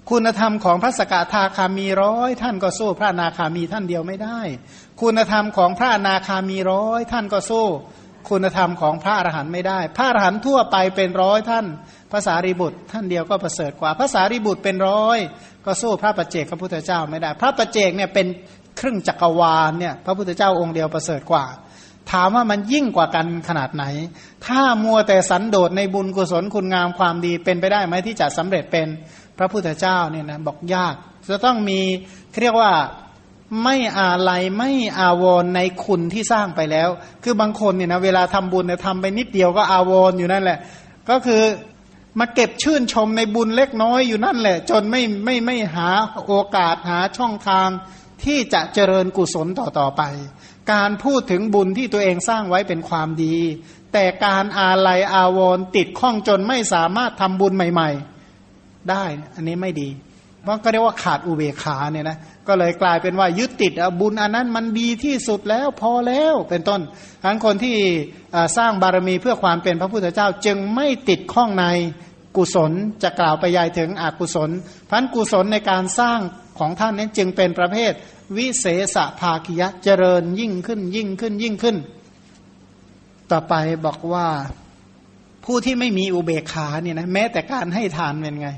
[0.09, 4.39] คุณธรรมของพระสกทาคามีร้อยท่านก็สู้พระนาคามีท่านเดียวไม่ได้
[5.02, 7.68] คุณธรรมของพระนาคามีร้อยท่านก็สู้
[8.30, 11.65] คุณธรรมของพระอรหันต์ไม่ได้ พระอรหันต์ทั่วไปเป็นร้อยท่าน
[12.11, 15.20] ภาษารีบุตรท่านเดียวก็ประเสริฐกว่าภาษารีบุตรเป็นร้อย
[15.65, 18.28] ก็สู้พระปัจเจกพระพุทธเจ้าไม่ได้ พระปัจเจกเนี่ยเป็น
[18.80, 21.45] ครึ่งจักรวาลเนี่ยพระพุทธเจ้าองค์เดียวประเสริฐกว่า
[22.11, 23.86] ถามว่ามันยิ่งกว่ากันขนาดไหน
[24.45, 28.88] ถ้ามัวแต่สันโดษในบุญกุศลคุณงามความดีเป็นไปได้ไหมที่จะสำเร็จเป็น
[29.38, 30.95] พระพุทธเจ้าเนี่ยนะบอกยาก
[31.30, 31.80] จะต้องมี
[32.41, 32.72] เรียกว่า
[33.61, 36.89] ไม่อาลัยไม่อาวรในคุณที่สร้างไปแล้ว
[37.23, 40.59] คือบางคนเนี่ยนะเวลาทำบุญเนี่ยทำไปนิดเดียวก็อาวรอยู่นั่นแหละ
[41.09, 41.41] ก็คือ
[42.19, 45.89] มาเก็บชื่นชมในบุญเล็กน้อยอยู่นั่นแหละ จนไม่ไม่ไม่หา
[46.27, 47.69] โอกาสหาช่องทาง
[48.23, 50.01] ที่จะเจริญกุศลต่อต่อไป
[50.73, 53.35] การพูดถึงบุญที่ตัวเองสร้างไว้เป็นความดี
[53.93, 57.89] แต่การอาลัยอาวรติดข้องจนไม่สามารถทำบุญใหม่
[58.39, 59.03] ๆ ได้
[59.35, 59.89] อันนี้ไม่ดี
[60.41, 62.17] เพราะก็เรียกว่าขาดอุเบกขาเนี่ยนะ
[62.48, 66.82] ก็เลยกลายเป็นว่ายึดติดบุญอันนั้นมันดีที่สุดแล้วพอแล้วเป็นต้น
[67.26, 67.76] ทั้งคนที่
[68.57, 71.65] สร้างบารมีเพื่อความเป็นพระพุทธเจ้าจึงไม่ติดข้องใน
[72.38, 72.72] กุศล
[73.03, 74.49] จะกล่าวไปยายถึงอกุศล
[74.90, 76.20] พันกุศลในการสร้าง
[76.60, 77.91] ของท่านนี้จึงเป็นประเภท
[78.38, 78.65] วิเศ
[78.95, 81.78] ษภาคิยะเจริญยิ่งขึ้นยิ่งขึ้นยิ่งขึ้น
[83.32, 83.53] ต่อไป
[83.86, 84.28] บอกว่า
[85.45, 88.49] ผู้ที่ไม่มีอุเบกขาเนี่ยนะแม้แต่การให้ทานเป็นไง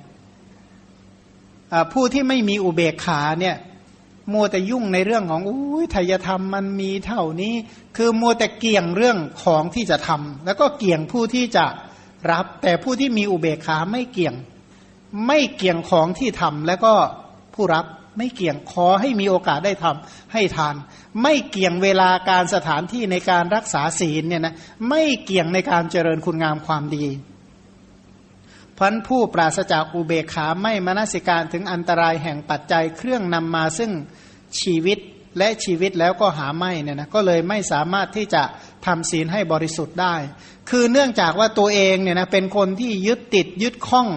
[1.93, 3.55] ผู้ที่ไม่มีอุเบกขาเนี่ย
[4.33, 7.53] มัวแต่ยุ่งในเรื่องของอุ้ยทายธรรมมันมีเท่านี้
[7.97, 11.65] คือมัวแต่เกี่ยงเรื่องของที่จะทำแล้วก็เกี่ยงผู้ที่จะ
[12.31, 14.35] รับ แต่ผู้ที่มีอุเบกขาไม่เกี่ยง
[15.27, 16.93] ไม่เกี่ยงของที่ทำแล้วก็
[17.53, 17.85] ผู้รับ
[18.17, 20.75] ไม่เกี่ยงขอให้มีโอกาสได้ทำให้ทาน
[21.21, 24.55] ไม่เกี่ยงเวลาการสถานที่ในการรักษาศีลเนี่ยนะ
[24.89, 27.05] ไม่เกี่ยงในการเจริญคุณงามความดี
[28.79, 33.91] พันผู้ปราศจากอุเบกขาไม่มนสิการถึงอันตรายแห่งปัจจัยเครื่องนำมาซึ่ง
[34.61, 34.99] ชีวิต
[35.37, 38.43] และชีวิตแล้วก็หาไม่เนี่ยนะก็เลยไม่สามารถที่จะ
[38.85, 40.15] ทำศีลให้บริสุทธิ์ได้
[40.69, 44.07] คือเนื่องจากว่าตัวเองเนี่ยนะเป็นคนที่ยึดติดยึดข้อง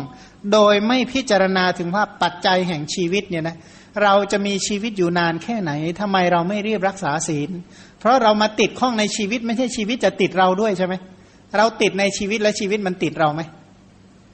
[0.52, 3.56] โดยไม่พิจารณาถึงว่าปัจจัยแห่งชีวิตเนี่ยนะ
[4.02, 5.70] เราจะมีชีวิตอยู่นานแค่ไหน
[6.00, 7.50] ทำไมเราไม่รีบรักษาศีล
[8.00, 10.94] เพราะเรามาติดข้องในชีวิตไม่ใช่ชีวิตจะติดเราด้วยใช่ไหม
[11.56, 13.42] เราติดในชีวิตและชีวิตมันติดเราไหม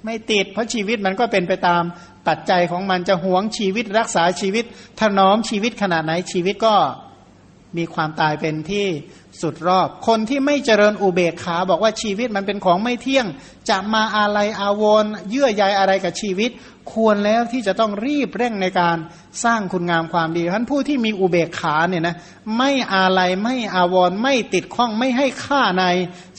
[0.04, 1.82] ไม่ติดเพราะชีวิตมันก็เป็นไปตาม
[2.28, 4.64] ปัจจัยของมันจะหวงชีวิตรักษาชีวิต
[5.00, 6.74] ถนอมชีวิตขนาดไหนชีวิตก็
[7.76, 8.86] มีความตายเป็นที่
[9.42, 13.26] สุดรอบ คนที่ไม่เจริญอุเบกขา บอกว่าชีวิตมันเป็นของไม่เที่ยง
[13.70, 16.50] จะมาอะไรอาวรเยื่อใยอะไรกับชีวิต
[16.92, 18.96] ควรแล้วที่จะต้องรีบเร่งในการ
[19.44, 22.16] สร้างคุณงามความดีท่านผู้ที่มีอุเบกขาเนี่ยนะ
[22.56, 25.84] ไม่อะไรไม่อาวรไม่ติดข้องไม่ให้ค่าใน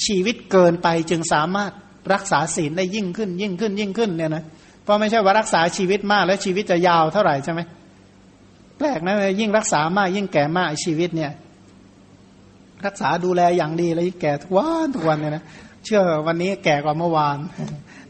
[0.05, 1.71] ชีวิตเกินไปจึงสามารถ
[2.13, 4.43] รักษาศีลได้ยิ่งขึ้น ยิ่งขึ้น ยิ่งขึ้นเนี่ยนะ
[4.83, 7.61] เพราะไม่ใช่ว่ารักษาชีวิตมากแล้วชีวิตจะยาวเท่าไหร่ใช่ไหม
[8.77, 11.31] แปลกนะยิ่งรักษามาก ยิ่งแก่มากชีวิตเนี่ย
[12.85, 15.43] รักษาดูแลอย่างดีแล้วแก่ทุกวันทุกวันเนี่ยนะ
[15.83, 17.37] เชื่อวันนี้แก่กว่าเมื่อวาน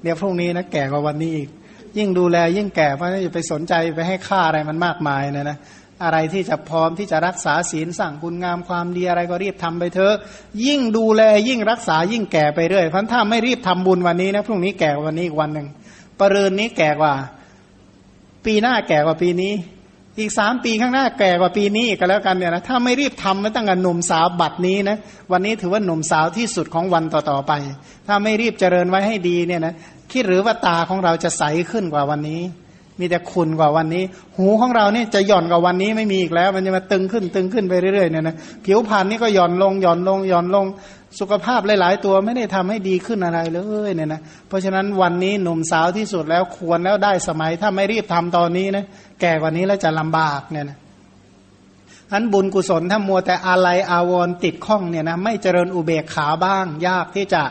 [0.01, 1.49] เดี๋ยวพรุ่งนี้นะแก่กว่าวันนี้อีก
[1.97, 5.57] ยิ่งดูแลยิ่งแก่เพราะอย่าไปสนใจไปให้ค่าอะไรมันมากมายนะนะ
[6.03, 10.15] อะไรที่จะพร้อมที่จะรักษาศีลสั่งคุณงามความดีอะไรก็รีบทำไปเถอะ
[10.65, 15.67] ยิ่งดูแลยิ่งรักษายิ่งแก่ไปเรื่อยเพราะถ้าไม่รีบทำบุญวันนี้นะพรุ่งนี้แก่กว่าวันนี้อีกวันหนึ่ง
[16.19, 17.13] ปรืนนี้แก่กว่า
[18.45, 19.53] ปีหน้าแก่กว่าปีนี้
[20.19, 24.97] อีกสามปีข้างหน้าแก่กว่าปีนี้อีกแล้วกันเนี่ยนะถ้าไม่รีบทำไม่ตั้งแต่หนุ่มสาวบัดนี้นะ
[25.31, 27.51] วันนี้ถือว่าหนุ่มสาวที่สุดของวันต่อๆไป
[28.07, 29.73] ถ้าไม่รีบเจริญไว้ให้ดีเนี่ยนะ
[30.11, 32.41] คิดหรือว่าตาของเราจะใสขึ้นกว่าวันนี้
[32.99, 34.03] มีแต่คุณกว่าวันนี้
[34.37, 38.35] หูของเราเนี่ยจะหย่อนกว่าวันนี้ไม่มีอีกแล้ว มันจะมาตึงขึ้นตึงขึ้นไปเรื่อยๆเนี่ยนะ
[38.65, 40.65] ผิวพรรณนี่ก็หย่อนลงหย่อนลงหย่อนลง
[41.19, 48.85] สุขภาพหลาย ๆ ตัวไม่ได้ทำให้ดีขึ้นอะไรเลยเนี่ยนะเพราะฉะนั้นวันนี้หนุ่มสาวที่สุดแล้วควรแล้วได้สมัยถ้าไม่รีบทำตอนนี้นะ
[49.21, 50.77] แก่กว่านี้แล้วจะลำบากเนี่ยนะ
[52.13, 57.41] อันบุญกุศลถ้ามัวแต่อะไรอาวรติดข้องเนี่ยนะไม่เจริญอุเบกขาบ้าง ยากที่จะ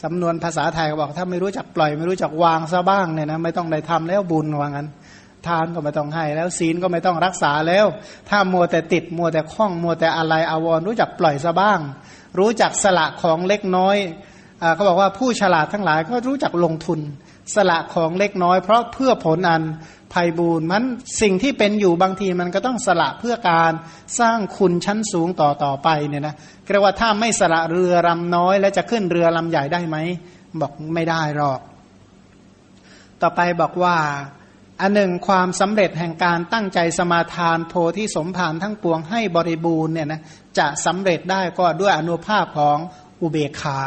[0.00, 4.88] สำนวนภาษาไทยก็บอก ถ้าไม่รู้จักปล่อยไม่รู้จักวางซะบ้างเนี่ยนะไม่ต้องได้ทำแล้วบุญว่างั้น
[5.46, 7.86] ทานก็ไม่ต้องให้แล้วศีลก็ไม่ต้องรักษาแล้ว
[8.28, 11.80] ถ้ามัวแต่ติดมัวแต่คล้องมัวแต่อะไรอาวรรู้จักปล่อยซะบ้าง
[12.38, 13.96] รู้จักสละของเล็กน้อย
[14.74, 17.00] เขาบอกว่าผู้ฉลาดทั้งหลายก็รู้จักลงทุน
[17.54, 19.62] สละของเล็กน้อย เพราะเพื่อผลอัน
[20.12, 20.84] ภัยบูนมัน
[21.20, 23.72] สิ่งที่เป็นอยู่บางทีมันก็ต้องสละเพื่อการ
[24.20, 26.34] สร้างคุณชั้นสูงต่อต่อไปเนี่ยนะ
[26.72, 29.96] เรียกว่าถ้าไม่สละเรือลำน้อย แล้วจะขึ้นเรือลำใหญ่ได้ไหม
[30.60, 31.60] บอกไม่ได้หรอก
[33.22, 33.96] ต่อไปบอกว่า
[34.80, 40.20] อันหนึ่งความสำเร็จแห่งการตั้งใจสมาทานโพธิสมภารทั้งปวงให้บริบูรณ์เนี่ยนะ
[40.58, 42.78] จะสำเร็จได้ก็ด้วยอนุภาพของ
[43.20, 43.80] อุเบกขา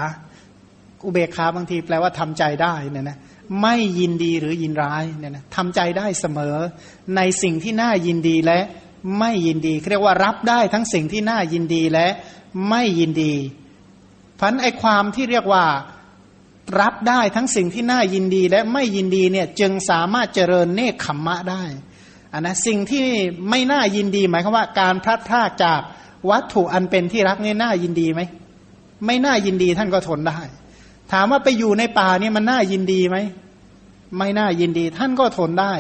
[1.06, 3.18] อุเบกขาบางทีแปลว่าทำใจได้เนี่ยนะ
[3.62, 6.56] ไม่ยินดีหรือยินร้ายเนี่ยนะทำใจได้เสมอ
[7.16, 8.60] ในสิ่งที่น่ายินดีและ
[9.20, 12.08] ไม่ยินดีเรียกว่ารับได้ทั้งสิ่งที่น่ายินดีและ
[12.70, 13.34] ไม่ยินดี
[14.40, 15.66] พันไอความที่เรียกว่า
[16.82, 21.64] รับได้ทั้งสิ่งที่น่ายินดีและไม่ยินดีเนี่ยจึงสามารถเจริญเนคขมมะได้
[22.34, 23.06] อันนะสิ่งที่
[23.50, 25.80] ไม่น่ายินดีหมายความว่าการพลัดพรากจาก
[26.30, 28.22] วัตถุอันเป็นที่รักนี่น่ายินดีไหม
[29.06, 30.40] ไม่น่ายินดีท่านก็ทนได้
[31.12, 33.18] ถามว่าไปอยู่ในป่าเนี่ยมันน่ายินดีไหม
[34.18, 35.74] ไม่น่ายินดี ท่านก็ทนได้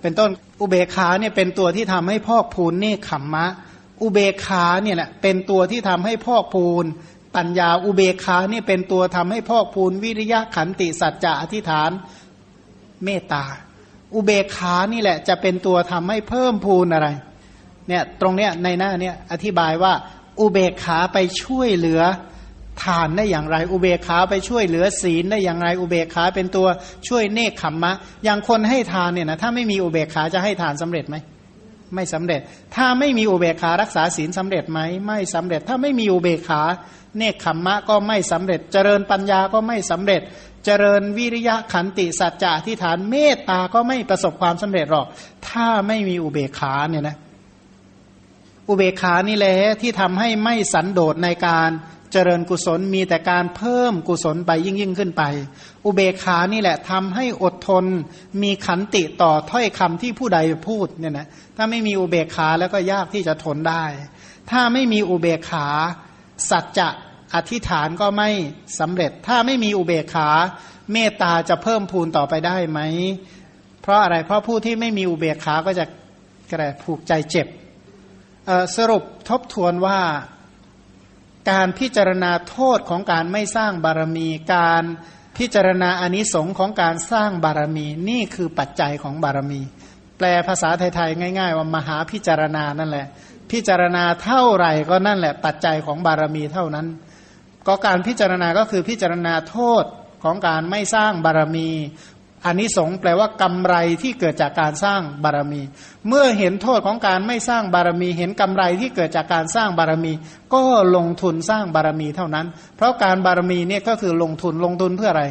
[0.00, 0.30] เป็นต้น
[0.60, 3.46] อุเบกขาเนี่ยเป็นตัวที่ทำให้พอกพูนเนคขมมะ
[4.02, 6.84] อุเบกขาเนี่ยแหละเป็นตัวที่ทำให้พอกพูน
[7.36, 11.90] ปัญญาอุเบกขาเนี่ยเป็นตัวทำให้พอกพูนวิริยะขันติสัจจะอธิษฐาน
[13.04, 13.44] เมตตา
[14.14, 17.08] อุเบกขานี่แหละจะเป็นตัวทำให้เพิ่มพูนอะไร
[17.88, 19.92] เนี่ยตรงเนี้ยในหน้าเนี่ยอธิบายว่า
[20.40, 22.02] อุเบกขาไปช่วยเหลือ
[22.82, 26.66] ทานได้อย่างไรอุเบกขาไปช่วยเหลือศีลได้อย่างไรอุเบกขาเป็นตัว
[27.08, 27.92] ช่วยเนคขมมะ
[28.24, 31.16] อย่างคนให้ทานเนี่ยนะถ้าไม่มีอุเบกขาจะให้ทานสำเร็จไหม
[31.94, 32.40] ไม่สำเร็จ
[32.76, 36.62] ถ้าไม่มีอุเบกขารักษาศีลสำเร็จไหมไม่สำเร็จ ถ้าไม่มีอุเบกขา
[37.18, 40.22] เนคขมมะก็ไม่สำเร็จ เจริญปัญญาก็ไม่สำเร็จ
[40.64, 45.06] เจริญวิริยะขันติสัจจะที่ฐานเมตตาก็ไม่ประสบความสำเร็จหรอก
[45.48, 47.16] ถ้าไม่มีอุเบกขาเนี่ยนะ
[48.68, 51.70] อุเบกขานี่แหละที่ทำให้ไม่สันโดษในการ
[52.12, 55.22] เจริญกุศลมีแต่การเพิ่มกุศลไปยิ่งยิ่งขึ้นไป
[55.84, 57.84] อุเบกขานี่แหละทำให้อดทน
[58.42, 61.26] มีขันติต่อถ้อยคำที่ผู้ใดพูดเนี่ยนะ
[61.56, 63.84] ถ้าไม่มีอุเบกขาแล้วก็ยากที่จะทนได้
[64.50, 65.66] ถ้าไม่มีอุเบกขา
[66.50, 66.88] สัจจะ
[67.34, 68.30] อธิษฐานก็ไม่
[68.80, 70.28] สำเร็จ ถ้าไม่มีอุเบกขา
[70.92, 72.80] เมตตาจะเพิ่มพูนต่อไปได้ไหม
[73.82, 75.84] เพราะอะไรเพราะผู้ที่ไม่มีอุเบกขาก็จะ
[76.52, 77.46] กระผูกใจเจ็บ
[78.76, 80.00] สรุปทบทวนว่า
[81.50, 84.84] การพิจารณาโทษของการไม่สร้างบารมี การ
[85.38, 89.60] พิจารณาอนิสงค์ของการสร้างบารมีนี่คือปัจจัยของบารมี
[90.18, 93.06] แปลภาษาไทยๆง่าย ๆ ว่ามหาพิจารณานั่นแหละ
[93.50, 96.86] พิจารณาเท่าไหร่ก็นั่นแหละ ปัจจัยของบารมีเท่านั้น
[97.66, 99.84] ก็การพิจารณาก็คือพิจารณาโทษ
[100.24, 101.70] ของการไม่สร้างบารมี
[102.46, 105.62] อันนี้สงแปลว่ากำไรที่เกิดจากการสร้างบารมี
[106.08, 110.12] เมื่อเห็นโทษของการไม่สร้างบารมี เห็นกำไรที่เกิดจากการสร้างบารมี
[110.54, 110.62] ก็
[110.96, 112.46] ลงทุนสร้างบารมีเท่านั้น
[112.76, 115.24] เพราะการบารมีเนี่ยก็คือลงทุนลงทุนเพื่ออะไร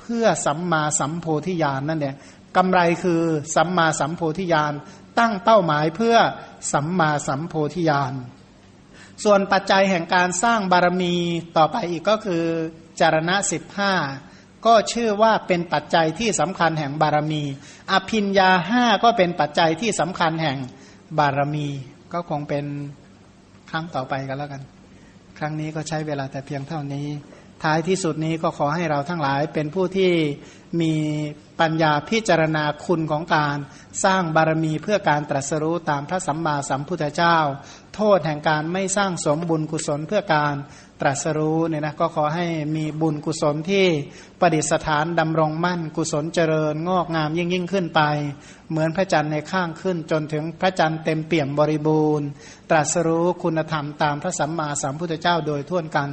[0.00, 2.16] เพื่อสัมมาสัมโพธิญาณนั่นเอง
[2.56, 3.22] กำไรคือ
[3.54, 4.72] สัมมาสัมโพธิญาณ
[5.18, 6.16] ตั้งเป้าหมายเพื่อ
[6.72, 8.12] สัมมาสัมโพธิญาณ
[9.24, 11.14] ส่วนปัจจัยแห่งการสร้างบารมี
[11.56, 12.44] ต่อไปอีกก็คือ
[13.00, 13.92] จารณะสิบห้า
[14.66, 17.42] ก็ชื่อว่าเป็นปัจจัยที่สำคัญแห่งบารมี
[17.92, 20.58] อภินยาห้าก็เป็นปัจจัยที่สำคัญแห่ง
[21.18, 21.66] บารมี
[22.12, 22.64] ก็คงเป็น
[23.70, 24.62] ครั้งต่อไปกันแล้วกัน
[25.38, 27.06] ครั้งนี้ก็ใช้เวลาแต่เพียงเท่านี้
[27.62, 30.12] ท้ายที่สุดนี้ก็ขอให้เราทั้งหลายเป็นผู้ที่
[30.80, 30.94] มี
[31.60, 33.56] ปัญญาพิจารณาคุณของการ
[34.04, 37.38] สร้างบารมีเพื่อการตรัสรู้ตามพระสัมมาสัมพุทธเจ้า
[37.94, 40.54] โทษแห่งการไม่สร้างสมบุญกุศลเพื่อการ
[41.00, 43.86] ตรัสรู้เนี่ยนะก็ขอให้มีบุญกุศลที่
[44.40, 48.00] ประดิษฐานดำรงมั่นกุศลเจริญงอกงามยิ่งยิ่งขึ้นไป
[48.70, 52.26] เหมือนพระจันทร์ในข้างขึ้นจนถึงพระจันทร์เต็มเปี่ยมบริบูรณ์
[52.70, 56.10] ตรัสรู้คุณธรรมตามพระสัมมาสัมพุทธเจ้าโดยทั่วกัน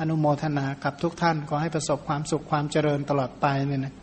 [0.00, 3.94] อนุโมทนากับทุกท่าน ขอให้ประสบความสุขความเจริญตลอดไปเนี่ยนะ